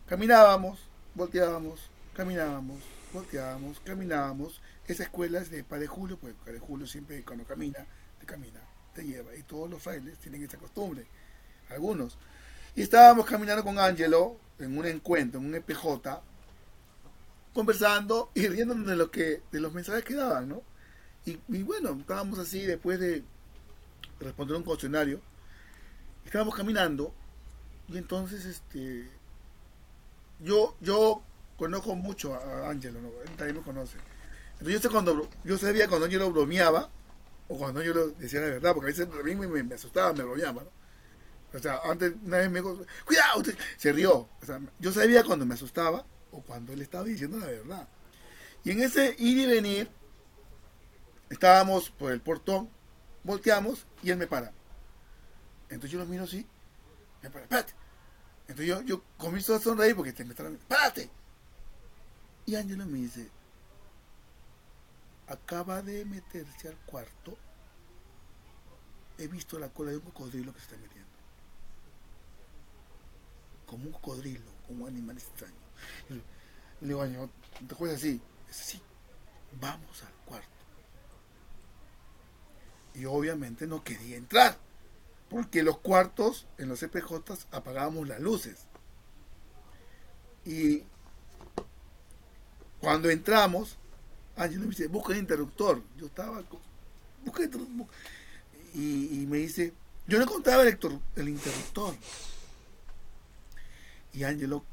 [0.07, 0.79] caminábamos,
[1.15, 2.79] volteábamos, caminábamos,
[3.13, 4.61] volteábamos, caminábamos.
[4.87, 7.85] Esa escuela es de Padre Julio, pues Padre Julio siempre cuando camina,
[8.19, 8.59] te camina,
[8.93, 9.35] te lleva.
[9.35, 11.05] Y todos los frailes tienen esa costumbre,
[11.69, 12.17] algunos.
[12.75, 16.21] Y estábamos caminando con Ángelo en un encuentro, en un EPJ,
[17.53, 20.63] conversando y riéndonos de lo que, de los mensajes que daban, ¿no?
[21.25, 23.23] Y, bueno, estábamos así después de
[24.19, 25.21] responder un cuestionario.
[26.25, 27.13] Estábamos caminando
[27.89, 29.09] y entonces este
[30.39, 31.21] yo yo
[31.57, 33.09] conozco mucho a Ángelo, ¿no?
[33.21, 33.97] él también me conoce.
[34.53, 36.89] Entonces yo sé cuando yo sabía cuando Ángelo bromeaba
[37.49, 40.13] o cuando Ángelo decía la verdad, porque a veces a mí me, me- me asustaba,
[40.13, 40.69] me bromeaba, ¿no?
[41.53, 44.29] O sea, antes una vez me dijo, cuidado, usted", se rió.
[44.41, 47.87] O sea, yo sabía cuando me asustaba o cuando él estaba diciendo la verdad.
[48.63, 49.89] Y en ese ir y venir,
[51.29, 52.69] estábamos por el portón,
[53.23, 54.51] volteamos y él me para.
[55.69, 56.45] Entonces yo lo miro así,
[57.21, 57.73] me para, espérate.
[58.41, 61.09] Entonces yo, yo comienzo a sonreír porque te me está ¡párate!
[62.45, 63.29] Y Ángelo me dice,
[65.27, 67.37] acaba de meterse al cuarto,
[69.19, 71.08] he visto la cola de un cocodrilo que se está metiendo.
[73.69, 75.53] Como un cocodrilo, como un animal extraño.
[76.81, 77.29] Le digo, Ángelo,
[77.67, 78.19] ¿te acuerdas así?
[78.49, 78.81] Sí,
[79.61, 80.47] vamos al cuarto.
[82.95, 84.57] Y obviamente no quería entrar,
[85.29, 87.13] porque los cuartos en los EPJ
[87.51, 88.65] apagábamos las luces.
[90.45, 90.83] Y
[92.79, 93.77] cuando entramos,
[94.35, 95.83] Ángelo me dice, busca el interruptor.
[95.95, 96.59] Yo estaba con,
[97.23, 97.87] busca el interruptor.
[98.73, 99.73] Y, me dice,
[100.07, 101.93] Yo no encontraba el interruptor.
[104.13, 104.63] Y Angelo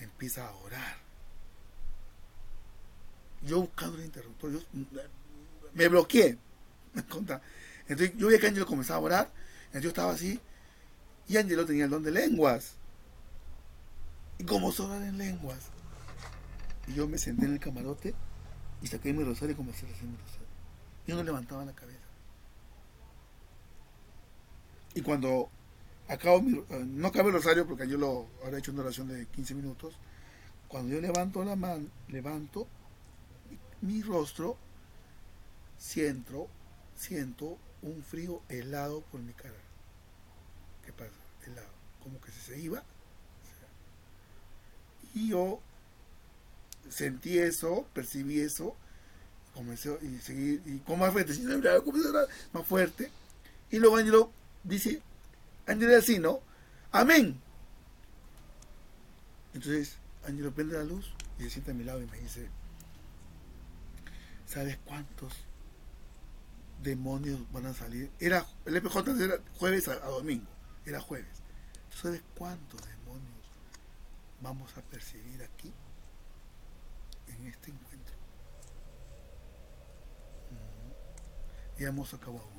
[0.00, 0.96] empieza a orar.
[3.42, 4.60] Yo buscando el interruptor, yo
[5.74, 6.38] me bloqueé.
[6.94, 9.32] Entonces yo vi que Angelo comenzaba a orar,
[9.66, 10.40] entonces yo estaba así,
[11.28, 12.74] y Angelo tenía el don de lenguas.
[14.38, 15.58] Y como orar en lenguas.
[16.86, 18.14] Y yo me senté en el camarote
[18.82, 20.46] y saqué mi rosario y comencé a hacer mi rosario.
[21.06, 21.98] Yo no levantaba la cabeza.
[24.94, 25.50] Y cuando
[26.08, 29.26] acabo mi, eh, no acabo el rosario porque yo lo habré hecho una oración de
[29.26, 29.94] 15 minutos,
[30.68, 32.66] cuando yo levanto la mano, levanto
[33.80, 34.56] mi, rostro,
[35.78, 36.48] siento,
[36.96, 39.54] siento un frío helado por mi cara.
[40.84, 41.10] ¿Qué pasa?
[41.46, 41.68] Helado.
[42.02, 42.82] Como que se iba.
[45.14, 45.60] Y yo
[46.90, 48.74] sentí eso, percibí eso,
[49.54, 51.32] comencé y seguí, y con más fuerte,
[52.52, 53.10] más fuerte.
[53.70, 54.30] Y luego Ángelo
[54.64, 55.02] dice,
[55.68, 56.40] Ángelo es así, ¿no?
[56.90, 57.40] Amén.
[59.52, 62.48] Entonces, Ángelo prende la luz y se sienta a mi lado y me dice,
[64.46, 65.34] ¿sabes cuántos
[66.82, 68.10] demonios van a salir?
[68.18, 70.48] Era, el EPJ era jueves a, a domingo,
[70.86, 71.42] era jueves.
[71.90, 73.44] ¿Tú sabes cuántos demonios
[74.40, 75.72] vamos a percibir aquí
[77.26, 78.14] en este encuentro?
[80.50, 81.82] Ujú.
[81.82, 82.57] Y hemos acabado uno.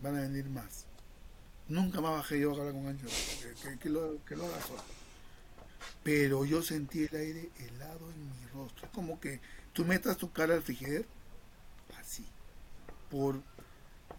[0.00, 0.86] Van a venir más.
[1.68, 4.60] Nunca más bajé yo a hablar con Ángel, que, que- que lo, que lo haga
[4.62, 4.82] solo.
[6.02, 8.86] Pero yo sentí el aire helado en mi rostro.
[8.86, 9.40] Es como que
[9.72, 11.04] tú metas tu cara al frigider,
[12.00, 12.24] así,
[13.10, 13.40] por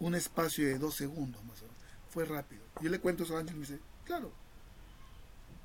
[0.00, 1.78] un espacio de dos segundos más o menos.
[2.10, 2.62] Fue rápido.
[2.82, 4.30] Yo le cuento eso a Ángel y me dice, claro,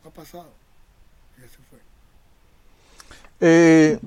[0.06, 0.54] ha pasado.
[1.38, 1.80] Ya se fue.
[3.42, 4.00] Eh,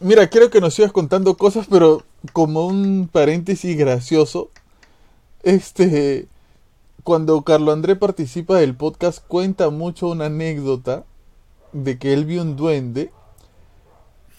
[0.00, 2.02] mira, creo que nos ibas contando cosas, pero
[2.32, 4.50] como un paréntesis gracioso,
[5.42, 6.26] este,
[7.04, 11.04] cuando Carlo André participa del podcast, cuenta mucho una anécdota
[11.72, 13.12] de que él vio un duende.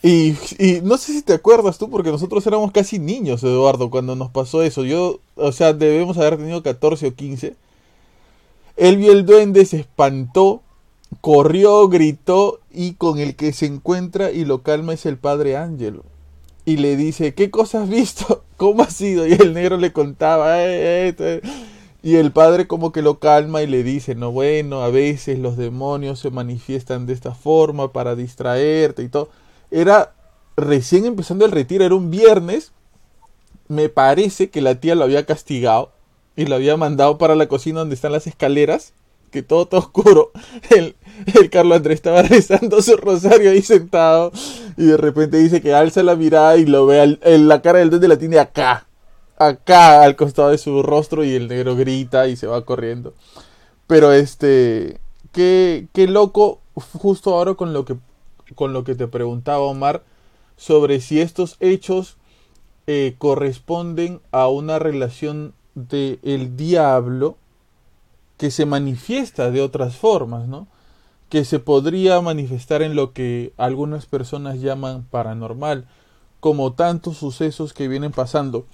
[0.04, 4.16] Y, y no sé si te acuerdas tú, porque nosotros éramos casi niños, Eduardo, cuando
[4.16, 4.84] nos pasó eso.
[4.84, 7.56] Yo, o sea, debemos haber tenido 14 o 15.
[8.76, 10.62] Él vio el duende, se espantó,
[11.22, 16.04] corrió, gritó y con el que se encuentra y lo calma es el padre Ángelo.
[16.66, 18.44] Y le dice, ¿qué cosa has visto?
[18.58, 19.26] ¿Cómo ha sido?
[19.28, 21.42] Y el negro le contaba, "Eh, eh, eh".
[22.04, 25.58] y el padre como que lo calma y le dice, no, bueno, a veces los
[25.58, 29.30] demonios se manifiestan de esta forma para distraerte y todo.
[29.72, 30.14] Era
[30.56, 32.72] recién empezando el retiro, era un viernes.
[33.70, 35.92] Me parece que la tía lo había castigado
[36.36, 38.94] y lo había mandado para la cocina donde están las escaleras,
[39.32, 40.32] que todo está oscuro.
[40.70, 40.96] El,
[41.34, 44.32] el Carlos Andrés estaba rezando su rosario ahí sentado
[44.78, 47.80] y de repente dice que alza la mirada y lo ve al- en la cara
[47.80, 48.88] del duende la tiene acá,
[49.38, 53.14] acá al costado de su rostro y el negro grita y se va corriendo.
[53.88, 55.00] Pero este,
[55.32, 57.96] qué, qué loco, justo ahora con lo que
[58.56, 60.04] con lo que te preguntaba Omar
[60.56, 62.18] sobre si estos hechos
[62.88, 67.38] eh, corresponden a una relación de el diablo
[68.38, 70.68] que se manifiesta de otras formas, ¿no?
[71.30, 75.88] Que se podría manifestar en lo que algunas personas llaman paranormal,
[76.40, 78.66] como tantos sucesos que vienen pasando.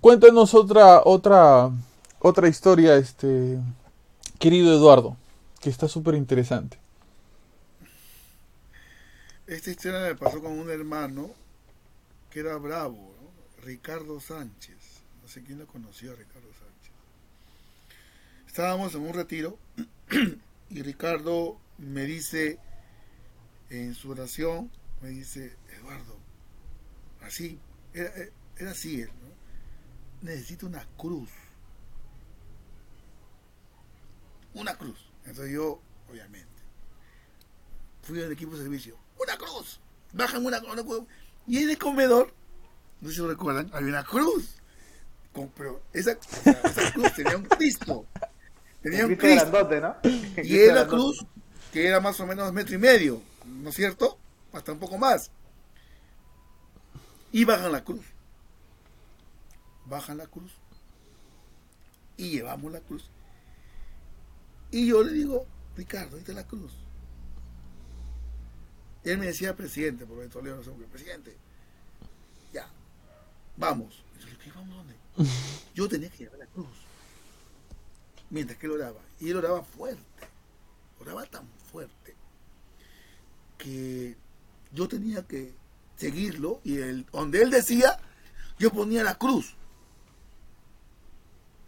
[0.00, 1.70] Cuéntanos otra otra
[2.20, 3.58] otra historia, este
[4.38, 5.16] querido Eduardo,
[5.60, 6.78] que está súper interesante.
[9.46, 11.30] Esta historia me pasó con un hermano
[12.30, 13.64] que era bravo, ¿no?
[13.64, 14.76] Ricardo Sánchez.
[15.22, 16.69] No sé quién lo conoció Ricardo Sánchez.
[18.50, 19.56] Estábamos en un retiro
[20.70, 22.58] y Ricardo me dice
[23.70, 26.18] en su oración, me dice, Eduardo,
[27.22, 27.60] así,
[27.94, 28.12] era,
[28.68, 30.28] así él, ¿no?
[30.28, 31.30] Necesito una cruz.
[34.54, 34.98] Una cruz.
[35.24, 36.48] Entonces yo, obviamente,
[38.02, 38.98] fui al equipo de servicio.
[39.22, 39.78] ¡Una cruz!
[40.12, 41.04] Bajan una, una cruz.
[41.46, 42.34] Y en el comedor,
[43.00, 44.56] no sé si recuerdan, había una cruz.
[45.32, 48.06] Con- pero esa, esa cruz tenía un Cristo.
[48.82, 49.50] Tenía un Cristo Cristo.
[49.50, 49.96] grandote, ¿no?
[50.42, 50.88] Y era grandote.
[50.88, 51.26] cruz
[51.72, 54.18] que era más o menos metro y medio, ¿no es cierto?
[54.52, 55.30] Hasta un poco más.
[57.32, 58.04] Y bajan la cruz.
[59.86, 60.52] Bajan la cruz.
[62.16, 63.08] Y llevamos la cruz.
[64.70, 65.46] Y yo le digo,
[65.76, 66.72] Ricardo, ahí está la cruz.
[69.04, 71.36] Y él me decía presidente, porque Toledo no sé qué, presidente.
[72.52, 72.68] Ya,
[73.56, 74.04] vamos.
[74.18, 74.94] Y yo le dije, ¿vamos dónde?
[75.74, 76.79] Yo tenía que llevar la cruz
[78.30, 79.00] mientras que él oraba.
[79.18, 80.28] Y él oraba fuerte,
[81.00, 82.14] oraba tan fuerte,
[83.58, 84.16] que
[84.72, 85.52] yo tenía que
[85.96, 86.76] seguirlo y
[87.12, 87.98] donde él decía,
[88.58, 89.54] yo ponía la cruz.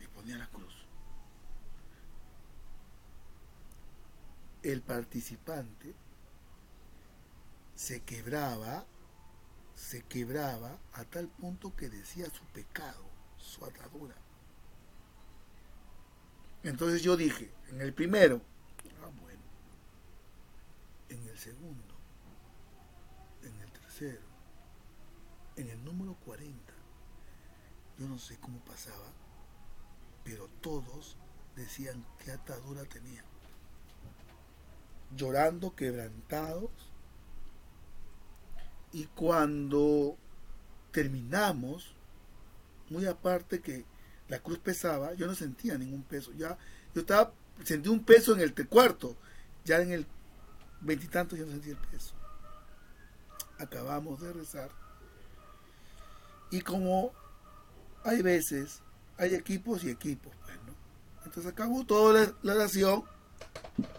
[0.01, 0.73] Y ponía la cruz.
[4.63, 5.95] El participante
[7.75, 8.87] se quebraba,
[9.75, 13.05] se quebraba a tal punto que decía su pecado,
[13.37, 14.22] su atadura.
[16.65, 18.41] Entonces yo dije, en el primero,
[19.03, 19.43] ah bueno,
[21.09, 21.95] en el segundo,
[23.43, 24.23] en el tercero,
[25.57, 26.73] en el número 40,
[27.99, 29.13] yo no sé cómo pasaba,
[30.25, 31.17] pero todos
[31.57, 33.25] decían qué atadura tenía.
[35.17, 36.71] Llorando, quebrantados.
[38.93, 40.17] Y cuando
[40.91, 41.95] terminamos,
[42.89, 43.85] muy aparte que
[44.33, 46.33] la cruz pesaba, yo no sentía ningún peso.
[46.33, 46.57] Ya,
[46.95, 47.35] yo estaba,
[47.65, 49.15] sentí un peso en el cuarto,
[49.63, 50.07] ya en el
[50.81, 52.15] veintitantos ya no sentí el peso.
[53.59, 54.71] Acabamos de rezar.
[56.51, 57.13] Y como
[58.05, 58.81] hay veces,
[59.19, 60.57] hay equipos y equipos, pues.
[61.27, 63.05] Entonces acabó toda la, la oración,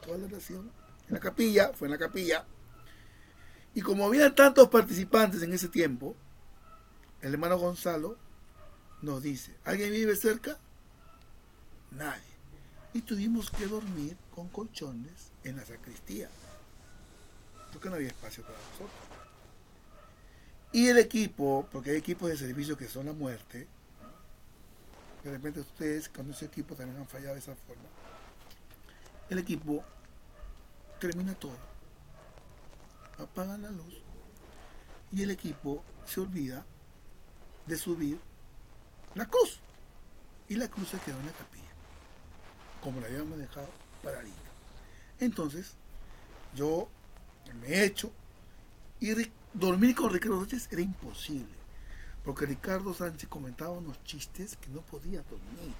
[0.03, 0.71] toda la oración,
[1.09, 2.43] en la capilla, fue en la capilla.
[3.75, 6.15] Y como había tantos participantes en ese tiempo,
[7.21, 8.17] el hermano Gonzalo
[9.03, 10.57] nos dice, ¿alguien vive cerca?
[11.91, 12.23] Nadie.
[12.93, 16.29] Y tuvimos que dormir con colchones en la sacristía,
[17.71, 18.91] porque no había espacio para nosotros.
[20.71, 23.67] Y el equipo, porque hay equipos de servicio que son la muerte,
[25.23, 27.83] de repente ustedes con ese equipo también han fallado de esa forma.
[29.29, 29.83] El equipo
[30.99, 31.57] termina todo.
[33.17, 34.01] Apagan la luz.
[35.11, 36.65] Y el equipo se olvida
[37.67, 38.19] de subir
[39.15, 39.59] la cruz.
[40.49, 41.63] Y la cruz se quedó en la capilla.
[42.81, 43.69] Como la habíamos dejado
[44.03, 44.37] paradita.
[45.19, 45.73] Entonces,
[46.55, 46.89] yo
[47.61, 48.11] me echo.
[48.99, 51.53] Y ri- dormir con Ricardo Sánchez era imposible.
[52.23, 55.73] Porque Ricardo Sánchez comentaba unos chistes que no podía dormir.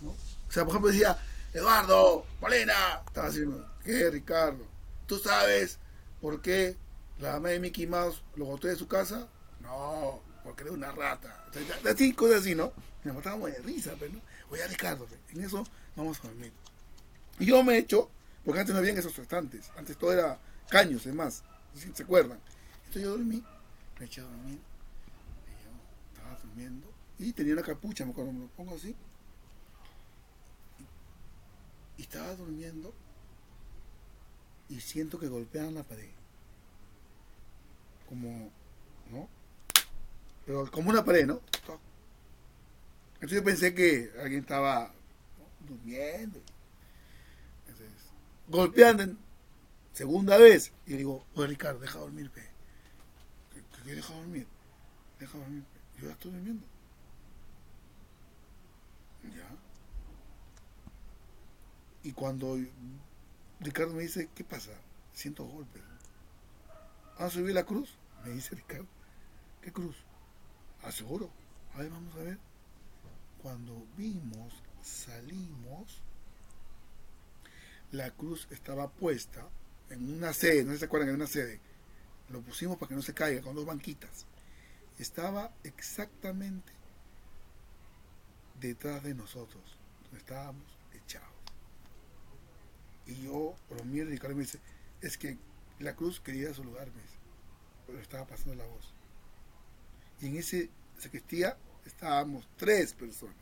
[0.00, 0.10] ¿no?
[0.10, 1.16] O sea, por ejemplo, decía,
[1.52, 4.64] Eduardo, Molina, estaba haciendo, ¿qué, Ricardo?
[5.06, 5.78] ¿Tú sabes
[6.20, 6.76] por qué
[7.18, 9.28] la mamá de Mickey Mouse lo botó de su casa?
[9.60, 11.44] No, porque era una rata.
[11.84, 12.72] Ya- así, cosas así, ¿no?
[13.04, 14.20] Nos matábamos de risa, pero ¿no?
[14.50, 15.64] Oye, Ricardo, en eso
[15.96, 16.52] vamos a dormir.
[17.38, 18.10] Y yo me echo,
[18.44, 20.38] porque antes no habían esos estantes, antes todo era
[20.68, 21.42] caños, es más,
[21.94, 22.38] se acuerdan.
[22.86, 23.42] Entonces yo dormí,
[23.98, 25.70] me eché a dormir, y yo
[26.14, 28.94] estaba durmiendo, y tenía una capucha, me acuerdo, me lo pongo así,
[31.96, 32.92] y estaba durmiendo,
[34.68, 36.10] y siento que golpean la pared,
[38.08, 38.50] como,
[39.10, 39.28] ¿no?
[40.50, 41.40] Pero como una pared, ¿no?
[43.14, 44.92] Entonces yo pensé que alguien estaba
[45.60, 46.40] durmiendo.
[47.68, 47.92] Entonces,
[48.48, 49.14] golpeando
[49.92, 50.72] segunda vez.
[50.86, 52.40] Y digo, oye Ricardo, deja dormir, pe.
[53.54, 54.48] ¿Qué, qué- qué deja dormir?
[55.20, 56.00] Deja dormir, pe.
[56.00, 56.66] Yo ya estoy durmiendo.
[59.22, 59.48] Ya.
[62.02, 62.58] Y cuando
[63.60, 64.72] Ricardo me dice, ¿qué pasa?
[65.12, 65.82] Siento golpes.
[67.20, 67.96] ¿Vas a subir la cruz?
[68.24, 68.88] Me dice Ricardo.
[69.62, 69.94] ¿Qué cruz?
[70.82, 71.30] Ah, seguro.
[71.74, 72.38] A ver, vamos a ver.
[73.42, 74.52] Cuando vimos,
[74.82, 76.02] salimos,
[77.92, 79.48] la cruz estaba puesta
[79.88, 81.60] en una sede, no se acuerdan, en una sede.
[82.28, 84.26] Lo pusimos para que no se caiga, con dos banquitas.
[84.98, 86.72] Estaba exactamente
[88.60, 91.28] detrás de nosotros, donde estábamos echados.
[93.06, 94.60] Y yo, mí, Ricardo me dice,
[95.00, 95.38] es que
[95.78, 96.88] la cruz quería su lugar,
[97.86, 98.94] pero estaba pasando la voz.
[100.20, 101.56] Y en ese sacristía
[101.86, 103.34] estábamos tres personas.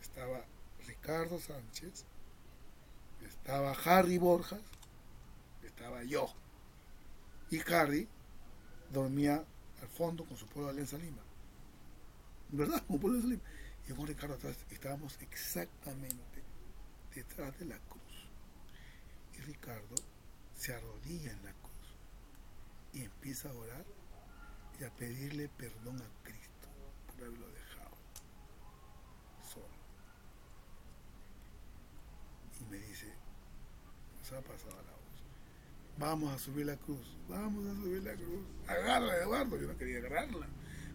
[0.00, 0.44] Estaba
[0.86, 2.04] Ricardo Sánchez,
[3.26, 4.60] estaba Harry Borjas,
[5.62, 6.32] estaba yo.
[7.50, 8.08] Y Harry
[8.92, 9.44] dormía
[9.80, 11.22] al fondo con su pueblo de Alianza Lima.
[12.50, 12.84] ¿Verdad?
[12.86, 13.58] Con pueblo de Alianza Lima.
[13.88, 16.42] Y con Ricardo atrás estábamos exactamente
[17.14, 18.02] detrás de la cruz.
[19.36, 19.94] Y Ricardo
[20.56, 21.68] se arrodilla en la cruz
[22.92, 23.84] y empieza a orar
[24.80, 26.68] y a pedirle perdón a Cristo
[27.06, 27.96] por haberlo dejado
[29.52, 29.66] solo.
[32.60, 33.12] Y me dice,
[34.20, 38.46] nos ha pasado la voz, vamos a subir la cruz, vamos a subir la cruz,
[38.66, 40.46] agárrala Eduardo, yo no quería agarrarla,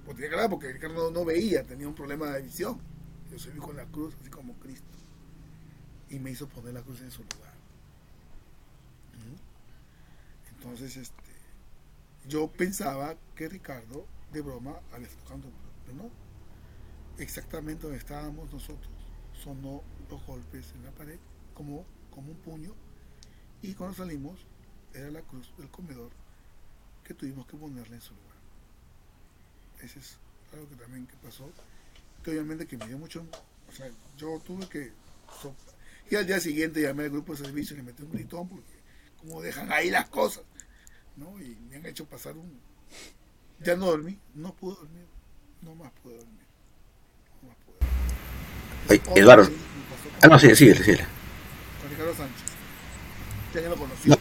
[0.05, 2.79] porque tenía agarrarla porque Ricardo no, no veía, tenía un problema de visión,
[3.31, 4.87] yo subí con la cruz así como Cristo,
[6.09, 7.53] y me hizo poner la cruz en su lugar.
[9.17, 10.55] ¿Mm?
[10.55, 11.22] Entonces, este,
[12.27, 15.49] yo pensaba que Ricardo, de broma, había tocando,
[15.85, 16.11] pero no.
[17.17, 18.91] Exactamente donde estábamos nosotros,
[19.33, 21.19] sonó los golpes en la pared,
[21.53, 22.73] como, como un puño,
[23.61, 24.39] y cuando salimos,
[24.93, 26.11] era la cruz del comedor
[27.03, 28.37] que tuvimos que ponerle en su lugar.
[29.81, 30.17] Ese es
[30.53, 31.49] algo que también que pasó,
[32.23, 33.25] que obviamente que me dio mucho,
[33.69, 34.91] o sea, yo tuve que,
[36.09, 38.83] Y al día siguiente llamé al grupo de servicio y le metí un gritón porque
[39.19, 40.43] como dejan ahí las cosas,
[41.17, 41.39] ¿no?
[41.39, 42.59] Y me han hecho pasar un...
[43.63, 45.05] Ya no dormí, no pude dormir,
[45.61, 46.45] no más pude dormir.
[47.41, 49.01] No más pude dormir.
[49.13, 49.49] Oye, Eduardo.
[50.21, 50.97] Ah, no, sí, sigue, sigue.
[51.81, 52.43] Con Ricardo Sánchez.
[53.53, 54.09] Ya que lo conocí.
[54.09, 54.17] No.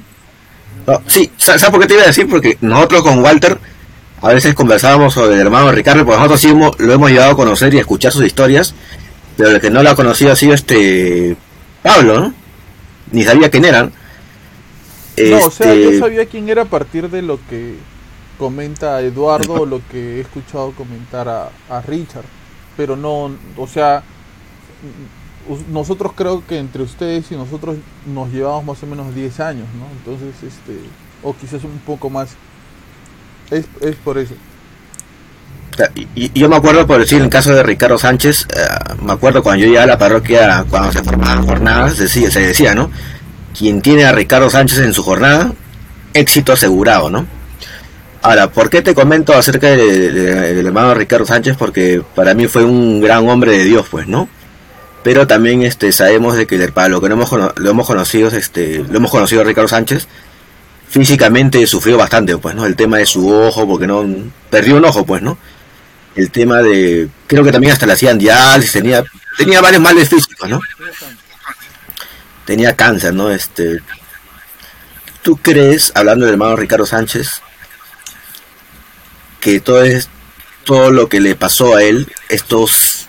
[0.86, 2.28] No, sí, ¿sabes por qué te iba a decir?
[2.28, 3.59] Porque nosotros con Walter
[4.20, 7.36] a veces conversábamos sobre el hermano Ricardo, porque nosotros sí hemos- lo hemos llegado a
[7.36, 8.74] conocer y a escuchar sus historias,
[9.36, 11.36] pero el que no lo ha conocido ha sido este
[11.82, 12.35] Pablo, ¿no?
[13.12, 13.90] Ni sabía quién era.
[15.24, 17.86] No, o sea, Este, yo sabía quién era a partir de lo que
[18.36, 22.31] comenta Eduardo o lo que he escuchado comentar a, a Richard.
[22.77, 24.09] Pero no, o sea,
[25.69, 29.93] nosotros creo que entre ustedes y nosotros nos llevamos más o menos 10 años, ¿no?
[29.93, 30.93] Entonces, este,
[31.23, 32.39] o quizás un poco más.
[33.51, 34.36] Es, es por eso.
[35.94, 39.12] Y, y yo me acuerdo, por decir, en el caso de Ricardo Sánchez, eh, me
[39.12, 42.90] acuerdo cuando yo llegué a la parroquia, cuando se formaban jornadas, decía, se decía, ¿no?
[43.57, 45.53] Quien tiene a Ricardo Sánchez en su jornada,
[46.15, 47.27] éxito asegurado, ¿no?
[48.23, 51.57] Ahora, ¿por qué te comento acerca de- de- del hermano Ricardo Sánchez?
[51.59, 54.29] Porque para mí fue un gran hombre de Dios, pues, ¿no?
[55.03, 58.85] Pero también este, sabemos de que para lo que no hemos, lo hemos conocido, este,
[58.89, 60.07] lo hemos conocido a Ricardo Sánchez,
[60.89, 62.65] físicamente sufrió bastante, pues, ¿no?
[62.66, 64.05] El tema de su ojo, porque no
[64.51, 65.37] perdió un ojo, pues, ¿no?
[66.15, 69.03] el tema de creo que también hasta le hacían diálisis tenía
[69.39, 70.61] tenía varios males físicos no
[72.44, 73.81] tenía cáncer no este
[75.23, 77.43] tú crees hablando del hermano Ricardo Sánchez
[79.40, 80.09] que todo es
[80.64, 83.09] todo lo que le pasó a él estos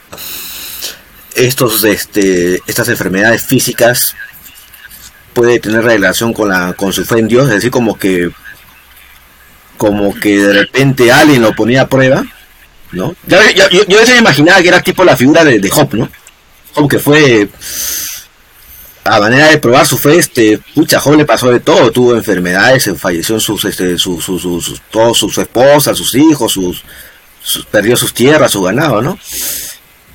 [1.35, 4.15] estos este estas enfermedades físicas
[5.33, 8.29] puede tener relación con la con su fe en Dios es decir como que
[9.77, 12.23] como que de repente alguien lo ponía a prueba
[12.93, 13.15] ¿no?
[13.27, 16.09] Yo, yo, yo, yo me imaginaba que era tipo la figura de, de Job, ¿no?
[16.73, 17.49] Job que fue
[19.05, 22.89] a manera de probar su fe, este, pucha, Job le pasó de todo, tuvo enfermedades,
[22.97, 26.83] falleció sus, este, su, su, su, sus- todo, su, su esposa, sus hijos, sus,
[27.41, 29.17] sus- perdió sus tierras, su ganado, ¿no?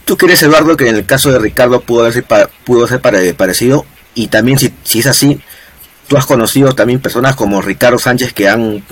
[0.05, 3.01] ¿Tú crees, Eduardo, que en el caso de Ricardo pudo, haber, sido pa- pudo ser
[3.03, 3.85] pare- parecido?
[4.15, 5.39] Y también, si, si es así,
[6.09, 8.83] tú has conocido también personas como Ricardo Sánchez que han,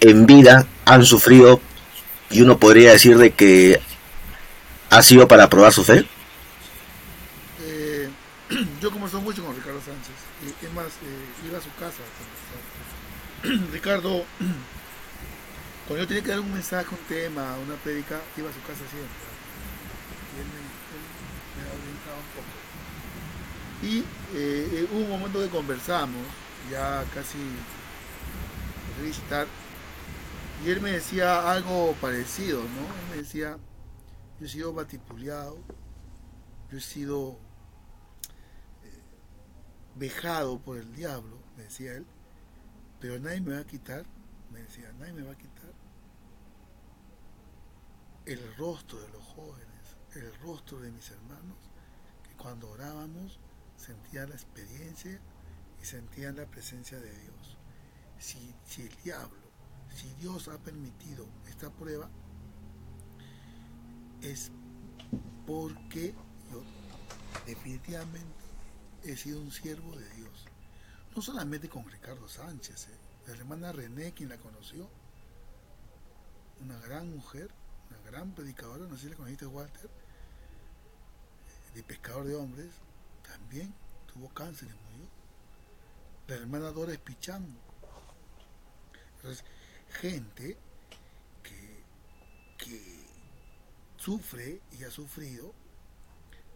[0.00, 1.58] en vida, han sufrido
[2.30, 3.80] y uno podría decir de que
[4.90, 6.04] ha sido para probar su fe.
[8.80, 10.14] Yo conversé mucho con Ricardo Sánchez.
[10.62, 10.92] es más,
[11.46, 12.02] iba a su casa
[13.42, 13.72] conversar.
[13.72, 14.24] Ricardo,
[15.86, 18.84] cuando yo tenía que dar un mensaje, un tema, una prédica, iba a su casa
[18.90, 19.22] siempre.
[20.32, 22.52] Y él me, orientaba un poco.
[23.82, 23.98] Y
[24.36, 26.22] eh, eh, hubo un momento que conversamos,
[26.70, 27.38] ya casi
[29.02, 29.46] visitar,
[30.64, 32.66] y él me decía algo parecido, ¿no?
[32.66, 33.58] Él me decía,
[34.38, 35.58] yo he sido batipuleado,
[36.70, 37.36] yo he sido
[39.96, 42.06] vejado por el diablo, me decía él,
[43.00, 44.04] pero nadie me va a quitar,
[44.50, 45.72] me decía, nadie me va a quitar
[48.26, 51.56] el rostro de los jóvenes, el rostro de mis hermanos,
[52.22, 53.40] que cuando orábamos
[53.76, 55.20] sentían la experiencia
[55.80, 57.58] y sentían la presencia de Dios.
[58.18, 59.40] Si, si el diablo,
[59.92, 62.08] si Dios ha permitido esta prueba,
[64.20, 64.52] es
[65.46, 66.14] porque
[66.50, 66.62] yo
[67.44, 68.41] definitivamente
[69.04, 70.46] he sido un siervo de Dios.
[71.14, 72.98] No solamente con Ricardo Sánchez, ¿eh?
[73.26, 74.88] la hermana René, quien la conoció,
[76.60, 77.50] una gran mujer,
[77.90, 79.90] una gran predicadora, no sé si la conociste Walter,
[81.74, 82.70] de pescador de hombres,
[83.22, 83.74] también
[84.12, 85.08] tuvo cáncer y murió.
[86.28, 87.46] La hermana Dora Espichán.
[89.16, 89.44] Entonces,
[90.00, 90.56] gente
[91.42, 91.84] que,
[92.58, 93.06] que
[93.96, 95.54] sufre y ha sufrido.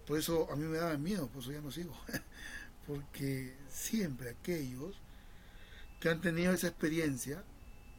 [0.06, 1.94] Por eso a mí me daba miedo, por eso ya no sigo.
[2.86, 4.96] Porque siempre aquellos
[6.00, 7.42] que han tenido esa experiencia,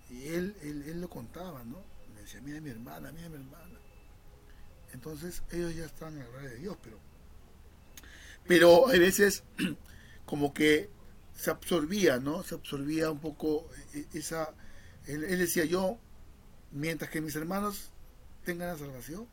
[0.09, 1.83] y él, él, él lo contaba, ¿no?
[2.13, 3.79] Me decía, mira mi hermana, mira mi hermana.
[4.93, 6.97] Entonces ellos ya están en la gloria de Dios, pero,
[8.47, 9.43] pero hay veces
[10.25, 10.89] como que
[11.35, 12.43] se absorbía, ¿no?
[12.43, 14.53] Se absorbía un poco eh, esa...
[15.05, 15.99] Él, él decía, yo,
[16.71, 17.91] mientras que mis hermanos
[18.45, 19.27] tengan la salvación,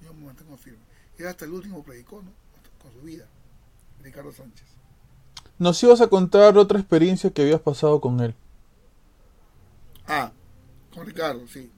[0.00, 0.91] yo me mantengo firme.
[1.18, 2.32] Y hasta el último predicó, ¿no?
[2.80, 3.26] Con su vida,
[4.02, 4.66] Ricardo Sánchez.
[5.58, 8.34] Nos ibas a contar otra experiencia que habías pasado con él.
[10.08, 10.32] Ah,
[10.92, 11.70] con Ricardo, sí.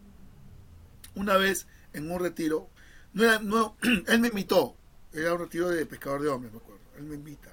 [1.14, 2.68] Una vez en un retiro,
[3.12, 3.76] no era, no,
[4.08, 4.74] él me invitó,
[5.12, 6.82] era un retiro de pescador de hombres, me acuerdo.
[6.96, 7.50] Él me invita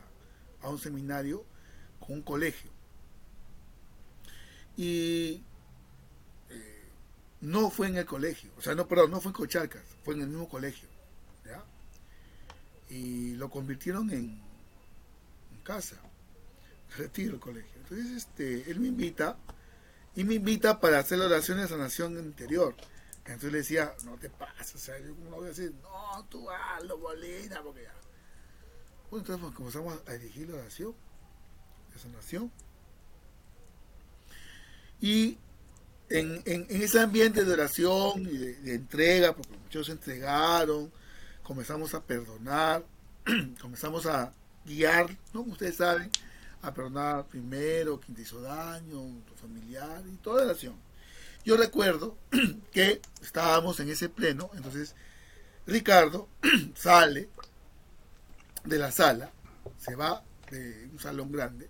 [0.61, 1.43] a un seminario
[1.99, 2.71] con un colegio.
[4.77, 5.43] Y
[6.49, 6.83] eh,
[7.41, 10.21] no fue en el colegio, o sea, no, perdón, no fue en Cochalcas, fue en
[10.21, 10.87] el mismo colegio.
[12.91, 14.41] Y lo convirtieron en,
[15.63, 15.95] casa,
[16.97, 17.71] retiro el colegio.
[17.83, 19.37] Entonces, este, él me invita
[20.15, 22.75] y me invita para hacer la oración de sanación interior.
[23.19, 26.25] Entonces le decía, no te pases, o sea, yo como no voy a decir, no,
[26.25, 27.93] tú hazlo, bolina, porque ya.
[29.09, 30.93] Bueno, entonces pues, comenzamos a dirigir la oración
[31.93, 32.51] de sanación.
[34.99, 35.37] Y
[36.09, 40.91] en, en, en ese ambiente de oración y de, de entrega, porque muchos se entregaron,
[41.43, 42.85] comenzamos a perdonar,
[43.61, 44.33] comenzamos a
[44.65, 45.41] guiar, ¿no?
[45.41, 46.09] Ustedes saben,
[46.61, 50.75] a perdonar primero, quien te hizo daño, tu familiar y toda la acción.
[51.43, 52.17] Yo recuerdo
[52.71, 54.95] que estábamos en ese pleno, entonces
[55.65, 56.27] Ricardo
[56.75, 57.29] sale
[58.63, 59.31] de la sala,
[59.79, 61.69] se va de un salón grande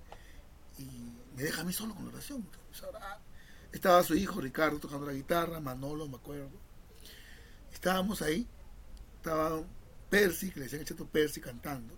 [0.78, 0.86] y
[1.36, 2.46] me deja a mí solo con la oración.
[3.72, 6.52] Estaba su hijo Ricardo tocando la guitarra, Manolo, me acuerdo.
[7.72, 8.48] Estábamos ahí,
[9.22, 9.64] estaba
[10.10, 11.94] Percy, que le decían el chato Percy cantando,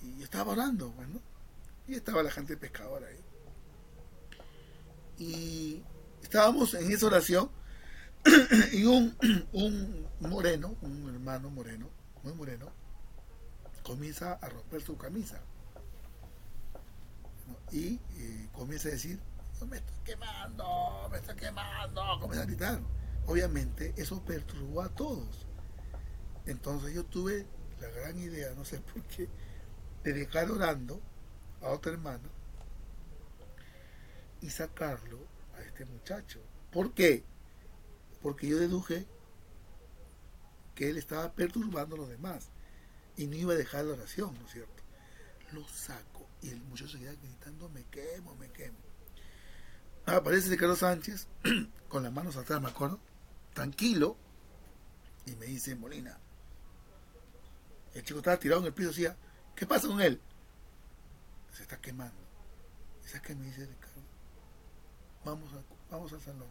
[0.00, 1.20] y yo estaba orando, bueno,
[1.88, 3.20] y estaba la gente pescadora ahí.
[5.18, 5.82] Y
[6.22, 7.50] estábamos en esa oración
[8.72, 9.16] y un,
[9.52, 11.90] un moreno, un hermano moreno,
[12.22, 12.72] muy moreno,
[13.82, 15.40] comienza a romper su camisa.
[17.72, 19.20] Y eh, comienza a decir,
[19.60, 22.80] "No, me estoy quemando, me estoy quemando, comienza a gritar.
[23.26, 25.45] Obviamente eso perturbó a todos.
[26.46, 27.46] Entonces yo tuve
[27.80, 29.28] la gran idea, no sé por qué,
[30.04, 31.00] de dejar orando
[31.60, 32.28] a otro hermano
[34.40, 35.18] y sacarlo
[35.56, 36.40] a este muchacho.
[36.70, 37.24] ¿Por qué?
[38.22, 39.06] Porque yo deduje
[40.74, 42.50] que él estaba perturbando a los demás
[43.16, 44.82] y no iba a dejar la oración, ¿no es cierto?
[45.52, 48.76] Lo saco y el muchacho seguía gritando, me quemo, me quemo.
[50.04, 51.26] Aparece Ricardo Sánchez
[51.88, 53.00] con las manos atrás, me acuerdo,
[53.54, 54.16] tranquilo,
[55.24, 56.20] y me dice, Molina,
[57.96, 59.16] el chico estaba tirado en el piso, decía,
[59.54, 60.20] ¿qué pasa con él?
[61.52, 62.20] Se está quemando.
[63.04, 64.02] ¿Y sabes qué me dice Ricardo?
[65.24, 66.48] Vamos, a, al salón.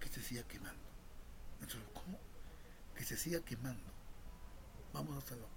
[0.00, 0.82] Que se siga quemando.
[1.60, 2.18] Entonces, ¿cómo?
[2.96, 3.90] Que se siga quemando.
[4.92, 5.48] Vamos al salón.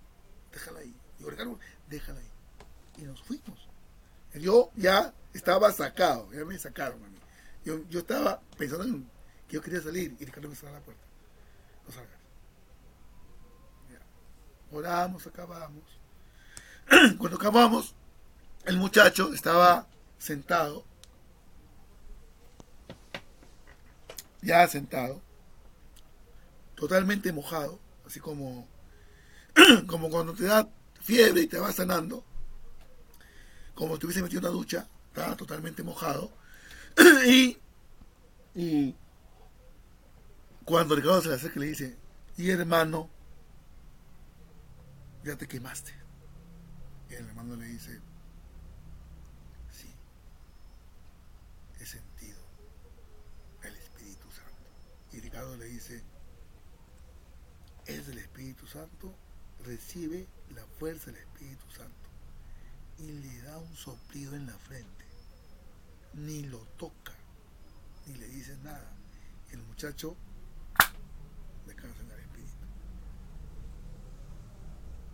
[0.51, 0.95] Déjala ahí.
[1.17, 2.31] Digo, Ricardo, déjala ahí.
[2.97, 3.67] Y nos fuimos.
[4.35, 7.17] Yo ya estaba sacado, ya me sacaron a mí.
[7.65, 9.09] Yo, yo estaba pensando en
[9.47, 11.03] que yo quería salir y Ricardo me cerró la puerta.
[11.85, 12.16] No salgas.
[14.71, 15.83] Oramos, acabamos.
[17.17, 17.95] Cuando acabamos,
[18.65, 19.87] el muchacho estaba
[20.17, 20.83] sentado,
[24.41, 25.21] ya sentado,
[26.75, 28.67] totalmente mojado, así como,
[29.87, 30.67] como cuando te da
[31.01, 32.23] fiebre y te va sanando,
[33.73, 36.31] como si te hubiese metido una ducha, estaba totalmente mojado,
[37.25, 37.57] y,
[38.53, 38.95] y
[40.65, 41.97] cuando Ricardo se le acerca le dice,
[42.37, 43.09] y hermano,
[45.27, 45.91] ya te quemaste.
[47.09, 47.99] Y el hermano le dice,
[49.69, 49.93] sí,
[51.81, 52.39] he sentido
[53.63, 54.69] el Espíritu Santo.
[55.11, 56.01] Y Ricardo le dice,
[57.85, 59.13] es del Espíritu Santo,
[59.65, 62.09] recibe la fuerza del Espíritu Santo.
[62.99, 65.05] Y le da un soplido en la frente.
[66.13, 67.13] Ni lo toca,
[68.05, 68.93] ni le dice nada.
[69.51, 70.15] El muchacho
[71.65, 72.27] descansa en el Espíritu.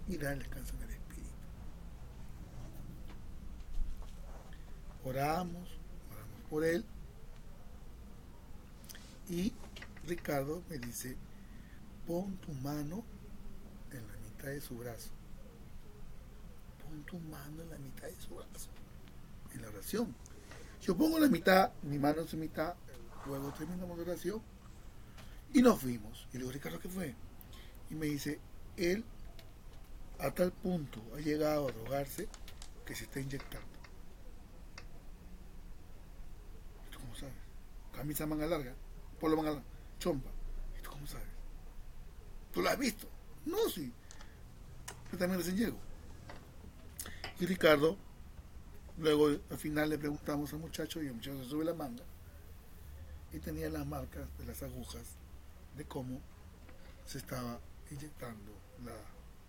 [0.08, 1.04] Y da el descanso en el Espíritu.
[5.04, 5.68] oramos,
[6.12, 6.86] oramos por él.
[9.30, 9.54] Y
[10.08, 11.16] Ricardo me dice,
[12.06, 13.04] pon tu mano
[13.92, 15.10] en la mitad de su brazo.
[16.84, 18.70] Pon tu mano en la mitad de su brazo.
[19.54, 20.14] En la oración.
[20.82, 22.74] Yo pongo la mitad, mi mano en su mitad,
[23.26, 24.42] luego terminamos la oración
[25.54, 26.28] y nos fuimos.
[26.32, 27.16] Y le digo, Ricardo, ¿qué fue?
[27.90, 28.40] Y me dice,
[28.76, 29.06] él
[30.20, 32.28] a tal punto ha llegado a drogarse
[32.86, 33.68] que se está inyectando.
[36.92, 37.34] ¿Tú cómo sabes?
[37.94, 38.74] Camisa manga larga,
[39.20, 39.66] polo manga larga,
[40.00, 40.30] chompa.
[40.80, 41.28] ¿Y tú cómo sabes?
[42.52, 43.08] ¿Tú lo has visto?
[43.46, 43.92] No, sí.
[45.12, 45.78] Yo también recién llego.
[47.40, 47.98] Y Ricardo,
[48.98, 52.04] luego al final le preguntamos al muchacho y el muchacho se sube la manga
[53.34, 55.18] y tenía las marcas de las agujas
[55.76, 56.22] de cómo
[57.06, 57.60] se estaba
[57.90, 58.54] inyectando
[58.86, 58.94] la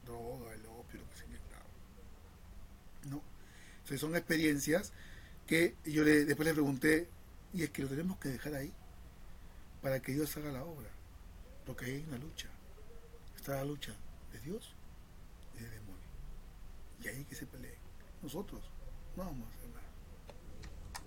[0.05, 1.65] droga, el opio, lo que se inyectaba.
[3.09, 3.23] ¿No?
[3.77, 4.93] Entonces son experiencias
[5.47, 7.09] que yo le, después le pregunté,
[7.53, 8.73] y es que lo tenemos que dejar ahí
[9.83, 10.89] para que Dios haga la obra,
[11.67, 12.49] porque hay una lucha.
[13.37, 13.95] Está la lucha
[14.33, 14.75] de Dios
[15.55, 16.09] y de demonio.
[17.03, 17.75] Y ahí que se peleen.
[18.23, 18.63] Nosotros
[19.17, 19.83] no vamos a hacer nada.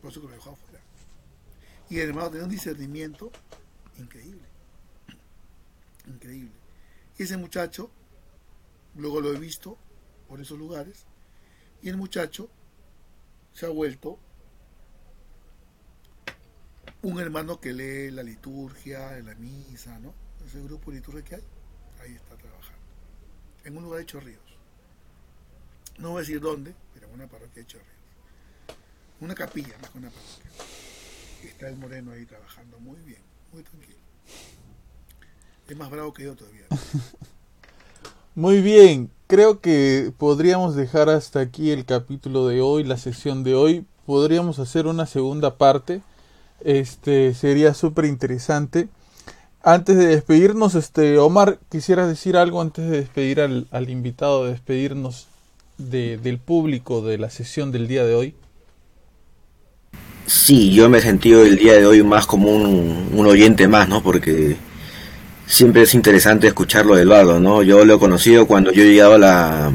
[0.01, 0.79] Por eso que lo dejó afuera.
[1.89, 3.31] Y el hermano tenía un discernimiento
[3.97, 4.43] increíble.
[6.07, 6.51] Increíble.
[7.17, 7.89] Y ese muchacho,
[8.97, 9.77] luego lo he visto,
[10.27, 11.05] por esos lugares.
[11.81, 12.49] Y el muchacho
[13.53, 14.19] se ha vuelto
[17.01, 20.13] un hermano que lee la liturgia, la misa, ¿no?
[20.45, 21.43] Ese grupo de liturgia que hay,
[22.01, 22.81] ahí está trabajando.
[23.63, 24.57] En un lugar de Chorrillos.
[25.99, 27.93] No voy a decir dónde, pero en una parroquia de Chorrillos.
[29.19, 30.51] Una capilla, más que una parroquia.
[31.43, 33.21] Está el moreno ahí trabajando muy bien,
[33.53, 33.97] muy tranquilo.
[35.67, 36.65] Es más bravo que yo todavía.
[38.37, 43.55] Muy bien, creo que podríamos dejar hasta aquí el capítulo de hoy, la sesión de
[43.55, 43.83] hoy.
[44.05, 46.03] Podríamos hacer una segunda parte.
[46.63, 48.89] Este sería súper interesante.
[49.63, 54.51] Antes de despedirnos, este Omar, quisiera decir algo antes de despedir al, al invitado, de
[54.51, 55.25] despedirnos
[55.79, 58.35] de, del público de la sesión del día de hoy.
[60.27, 64.03] Sí, yo me he sentido el día de hoy más como un oyente más, ¿no?
[64.03, 64.57] Porque
[65.47, 67.63] siempre es interesante escucharlo de Eduardo, ¿no?
[67.63, 69.71] Yo lo he conocido cuando yo llegaba a la,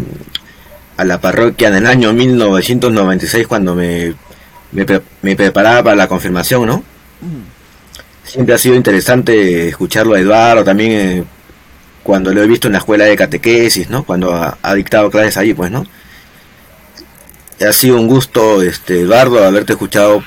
[0.96, 4.14] a la parroquia en el año 1996 cuando me,
[4.70, 4.86] me,
[5.22, 6.84] me preparaba para la confirmación, ¿no?
[8.24, 11.24] Siempre ha sido interesante escucharlo a Eduardo, también eh,
[12.02, 14.04] cuando lo he visto en la escuela de catequesis, ¿no?
[14.04, 15.86] Cuando ha, ha dictado clases ahí, pues, ¿no?
[17.60, 20.22] Ha sido un gusto, este, Eduardo, haberte escuchado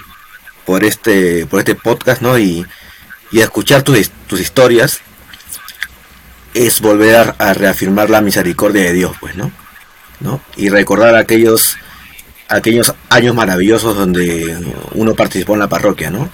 [0.65, 2.37] por este, por este podcast, ¿no?
[2.39, 2.65] Y,
[3.31, 5.01] y escuchar tus, tus historias
[6.55, 9.51] es volver a, reafirmar la misericordia de Dios, pues, ¿no?
[10.21, 10.41] ¿no?
[10.55, 11.77] Y recordar aquellos
[12.47, 14.55] aquellos años maravillosos donde
[14.93, 16.29] uno participó en la parroquia, ¿no?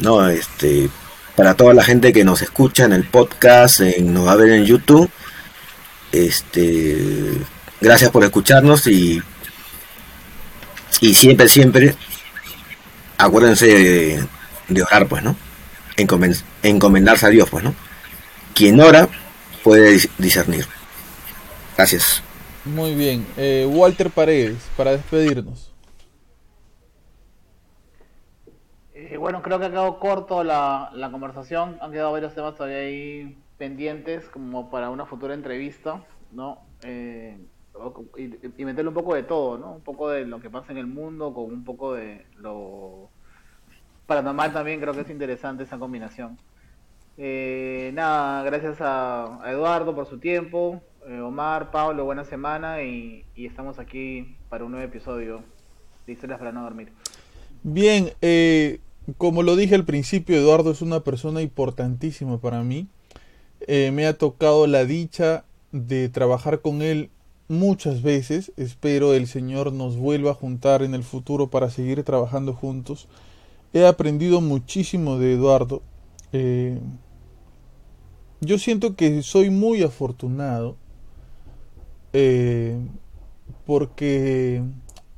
[0.00, 0.90] No, este
[1.36, 4.50] para toda la gente que nos escucha en el podcast, en, nos va a ver
[4.50, 5.08] en YouTube,
[6.10, 7.30] este
[7.80, 9.22] gracias por escucharnos y
[11.00, 11.94] y siempre siempre
[13.16, 14.26] acuérdense
[14.68, 15.36] de, orar, pues, ¿no?
[15.96, 17.74] Encomend, encomendarse a Dios, pues, ¿no?
[18.54, 19.08] Quien ora
[19.62, 20.64] puede discernir.
[21.76, 22.22] Gracias.
[22.64, 23.26] Muy bien.
[23.36, 25.72] Eh, Walter Paredes, para despedirnos.
[28.92, 31.78] Eh, bueno, creo que ha quedado corto la, la, conversación.
[31.80, 36.58] Han quedado varios temas todavía ahí pendientes como para una futura entrevista, ¿no?
[36.82, 37.38] Eh,
[38.18, 39.72] y, y, meterle un poco de todo, ¿no?
[39.72, 43.08] Un poco de lo que pasa en el mundo con un poco de lo
[44.06, 44.80] paranormal también.
[44.80, 46.38] Creo que es interesante esa combinación.
[47.22, 53.26] Eh, nada, gracias a, a, Eduardo por su tiempo, eh, Omar, Pablo, buena semana y,
[53.36, 55.42] y, estamos aquí para un nuevo episodio
[56.06, 56.94] de Historias para no dormir.
[57.62, 58.80] Bien, eh,
[59.18, 62.86] como lo dije al principio, Eduardo es una persona importantísima para mí.
[63.66, 67.10] Eh, me ha tocado la dicha de trabajar con él
[67.48, 68.50] muchas veces.
[68.56, 73.08] Espero el Señor nos vuelva a juntar en el futuro para seguir trabajando juntos.
[73.74, 75.82] He aprendido muchísimo de Eduardo.
[76.32, 76.78] Eh,
[78.40, 80.76] yo siento que soy muy afortunado
[82.12, 82.78] eh,
[83.66, 84.62] porque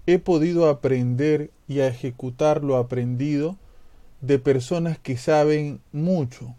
[0.07, 3.57] he podido aprender y a ejecutar lo aprendido
[4.21, 6.55] de personas que saben mucho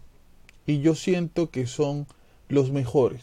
[0.66, 2.06] y yo siento que son
[2.48, 3.22] los mejores.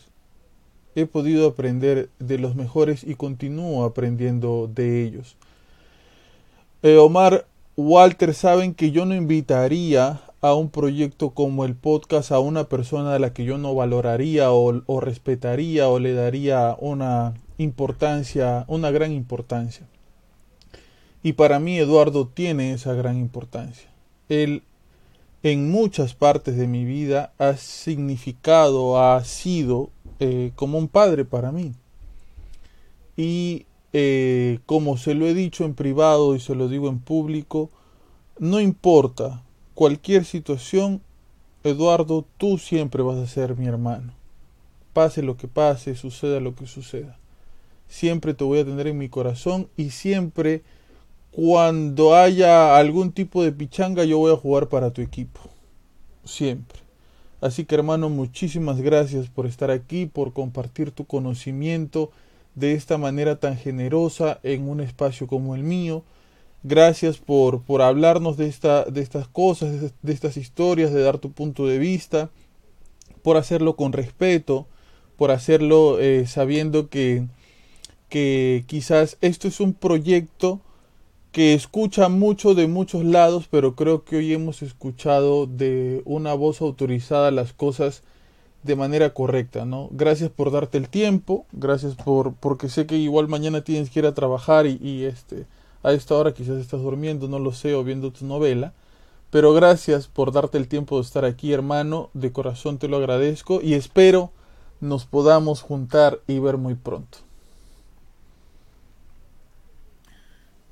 [0.94, 5.38] He podido aprender de los mejores y continúo aprendiendo de ellos.
[6.84, 7.48] Eh, Omar,
[7.78, 13.16] Walter, saben que yo no invitaría a un proyecto como el podcast a una persona
[13.16, 18.92] a la que yo no valoraría o, o, respetaría o le daría una importancia, una
[18.92, 19.88] gran importancia.
[21.24, 23.90] Y para mí Eduardo tiene esa gran importancia.
[24.30, 24.64] Él
[25.44, 29.90] en muchas partes de mi vida ha significado, ha sido
[30.20, 31.74] eh, como un padre para mí.
[33.18, 37.70] Y eh, como se lo he dicho en privado y se lo digo en público,
[38.40, 39.44] no importa
[39.82, 41.02] cualquier situación,
[41.64, 44.14] Eduardo, tú siempre vas a ser mi hermano.
[44.94, 47.18] Pase lo que pase, suceda lo que suceda.
[47.88, 50.62] Siempre te voy a tener en mi corazón y siempre
[51.32, 55.40] cuando haya algún tipo de pichanga yo voy a jugar para tu equipo.
[56.26, 56.78] Siempre.
[57.41, 62.12] Así que hermano, muchísimas gracias por estar aquí, por compartir tu conocimiento
[62.53, 66.03] de esta manera tan generosa en un espacio como el mío.
[66.64, 71.18] Gracias por, por hablarnos de, esta, de estas cosas, de, de estas historias, de dar
[71.18, 72.30] tu punto de vista,
[73.24, 74.68] por hacerlo con respeto,
[75.18, 77.28] por hacerlo eh, sabiendo que,
[78.10, 80.62] que quizás esto es un proyecto
[81.32, 86.62] que escucha mucho de muchos lados, pero creo que hoy hemos escuchado de una voz
[86.62, 88.04] autorizada las cosas
[88.64, 89.90] de manera correcta, ¿no?
[89.92, 94.06] Gracias por darte el tiempo, gracias por porque sé que igual mañana tienes que ir
[94.06, 95.46] a trabajar y, y este
[95.84, 98.74] a esta hora quizás estás durmiendo, no lo sé, o viendo tu novela,
[99.30, 103.62] pero gracias por darte el tiempo de estar aquí, hermano, de corazón te lo agradezco
[103.62, 104.32] y espero
[104.82, 107.20] nos podamos juntar y ver muy pronto.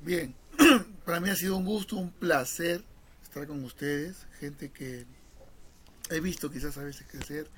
[0.02, 0.34] Bien,
[1.04, 2.82] para mí ha sido un gusto, un placer
[3.22, 5.06] estar con ustedes, gente que
[6.10, 7.48] he visto quizás a veces crecer.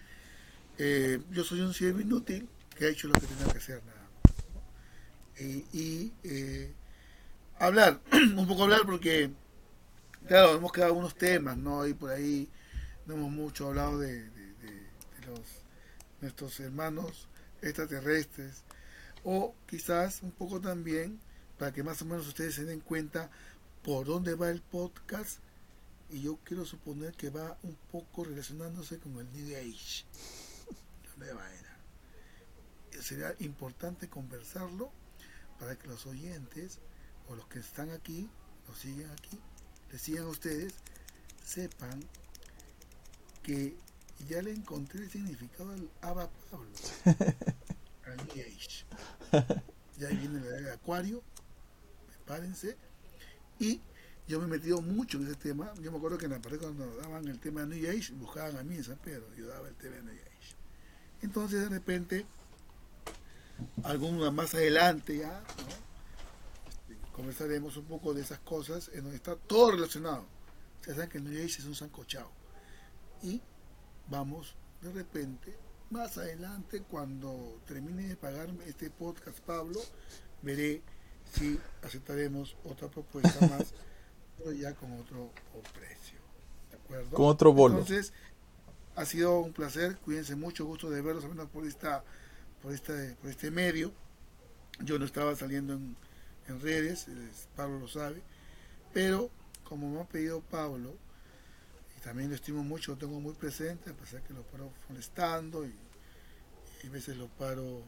[0.79, 4.03] Eh, yo soy un siervo inútil que ha hecho lo que tenía que hacer nada
[4.03, 5.41] más.
[5.41, 6.73] Y, y, eh,
[7.67, 9.31] hablar, un poco hablar porque,
[10.27, 11.87] claro, hemos quedado algunos temas, ¿no?
[11.87, 12.49] Y por ahí
[13.07, 14.43] no hemos mucho hablado de, de-
[15.27, 15.41] los,
[16.21, 17.29] nuestros hermanos
[17.61, 18.65] extraterrestres.
[19.25, 21.21] O quizás un poco también,
[21.59, 23.31] para que más o menos ustedes se den cuenta
[23.85, 25.39] por dónde va el podcast.
[26.11, 30.05] Y yo quiero suponer que va un poco relacionándose con el New Age,
[31.05, 33.01] la nueva era.
[33.01, 34.91] Sería importante conversarlo
[35.59, 36.81] para que los oyentes
[37.29, 38.29] o los que están aquí,
[38.69, 39.39] los siguen aquí,
[39.91, 40.75] les sigan a ustedes,
[41.45, 42.03] sepan
[43.43, 43.77] que
[44.29, 46.71] ya le encontré el significado al Abba Pablo,
[48.07, 48.85] al New Age.
[49.99, 51.23] Ya viene la era de Acuario,
[52.09, 52.77] prepárense.
[53.59, 53.81] Y
[54.29, 55.73] yo me he metido mucho en ese tema.
[55.81, 58.57] Yo me acuerdo que en la pared cuando daban el tema de New Age, buscaban
[58.57, 60.57] a mí en San Pedro, yo daba el tema de New Age.
[61.23, 62.27] Entonces de repente,
[63.85, 65.92] alguna más adelante ya, ¿no?
[67.13, 70.27] Conversaremos un poco de esas cosas en donde está todo relacionado.
[70.81, 72.31] Ustedes saben que el New Age es un sancochado.
[73.23, 73.41] Y
[74.09, 75.57] vamos de repente,
[75.91, 79.81] más adelante, cuando termine de pagarme este podcast, Pablo,
[80.43, 80.83] veré
[81.33, 83.73] si aceptaremos otra propuesta más,
[84.39, 85.31] pero ya con otro
[85.73, 86.19] precio.
[86.71, 87.11] ¿De acuerdo?
[87.17, 87.79] Con otro bolo.
[87.79, 88.13] Entonces,
[88.97, 92.03] ha sido un placer, cuídense mucho, gusto de verlos, al menos por esta,
[92.61, 93.93] por este, por este medio.
[94.81, 95.97] Yo no estaba saliendo en,
[96.49, 98.23] en redes, es- Pablo lo sabe,
[98.93, 99.31] pero
[99.65, 100.95] como me ha pedido Pablo,
[101.97, 105.65] y también lo estimo mucho, lo tengo muy presente, a pesar que lo paro molestando
[105.67, 105.75] y,
[106.83, 107.83] y a veces lo paro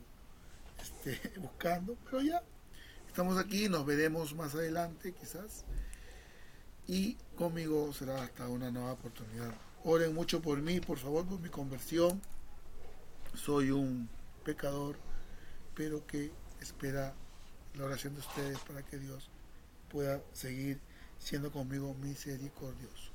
[0.81, 2.43] este, buscando, pero ya,
[3.09, 5.65] estamos aquí, nos veremos más adelante quizás,
[6.87, 9.55] y conmigo será hasta una nueva oportunidad.
[9.85, 12.21] Oren mucho por mí, por favor, por mi conversión.
[13.35, 14.09] Soy un
[14.45, 14.97] pecador,
[15.75, 17.15] pero que espera
[17.79, 19.29] la oración de ustedes para que Dios
[19.91, 20.79] pueda seguir
[21.19, 23.11] siendo conmigo misericordioso.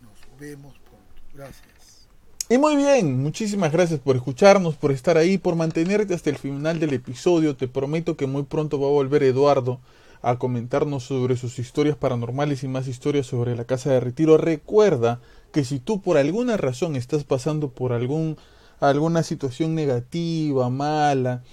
[0.00, 1.22] Nos vemos pronto.
[1.34, 2.08] Gracias.
[2.48, 6.80] Y muy bien, muchísimas gracias por escucharnos, por estar ahí, por mantenerte hasta el final
[6.80, 7.54] del episodio.
[7.54, 9.80] Te prometo que muy pronto va a volver Eduardo
[10.22, 14.36] a comentarnos sobre sus historias paranormales y más historias sobre la casa de retiro.
[14.36, 15.20] Recuerda
[15.52, 18.36] que si tú por alguna razón estás pasando por algún
[18.80, 21.44] alguna situación negativa, mala,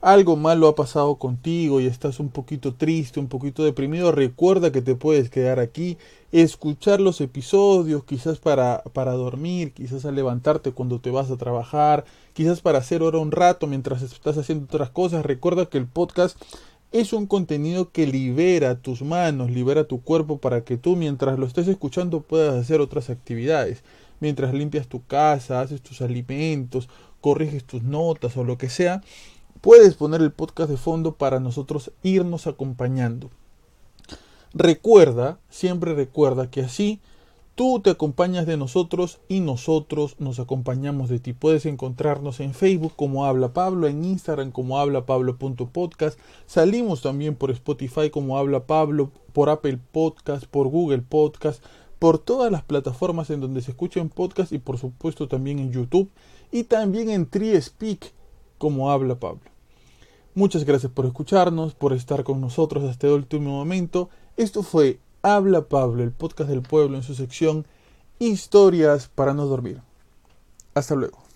[0.00, 4.80] algo malo ha pasado contigo y estás un poquito triste, un poquito deprimido, recuerda que
[4.80, 5.98] te puedes quedar aquí,
[6.32, 12.04] escuchar los episodios, quizás para, para dormir, quizás al levantarte cuando te vas a trabajar,
[12.32, 15.24] quizás para hacer hora un rato mientras estás haciendo otras cosas.
[15.24, 16.40] Recuerda que el podcast
[16.92, 21.46] es un contenido que libera tus manos, libera tu cuerpo para que tú mientras lo
[21.46, 23.84] estés escuchando puedas hacer otras actividades.
[24.18, 26.88] Mientras limpias tu casa, haces tus alimentos,
[27.20, 29.02] corriges tus notas o lo que sea,
[29.60, 33.30] puedes poner el podcast de fondo para nosotros irnos acompañando.
[34.52, 37.00] Recuerda, siempre recuerda que así
[37.54, 41.34] tú te acompañas de nosotros y nosotros nos acompañamos de ti.
[41.34, 46.18] Puedes encontrarnos en Facebook como Habla Pablo, en Instagram como hablapablo.podcast.
[46.46, 51.62] Salimos también por Spotify como Habla Pablo, por Apple Podcast, por Google Podcast,
[51.98, 56.10] por todas las plataformas en donde se escuchan podcast y por supuesto también en YouTube
[56.50, 58.14] y también en TreeSpeak
[58.60, 59.40] como Habla Pablo.
[60.34, 64.10] Muchas gracias por escucharnos, por estar con nosotros hasta el último momento.
[64.36, 67.66] Esto fue Habla Pablo, el podcast del pueblo en su sección
[68.18, 69.80] Historias para no dormir.
[70.74, 71.29] Hasta luego.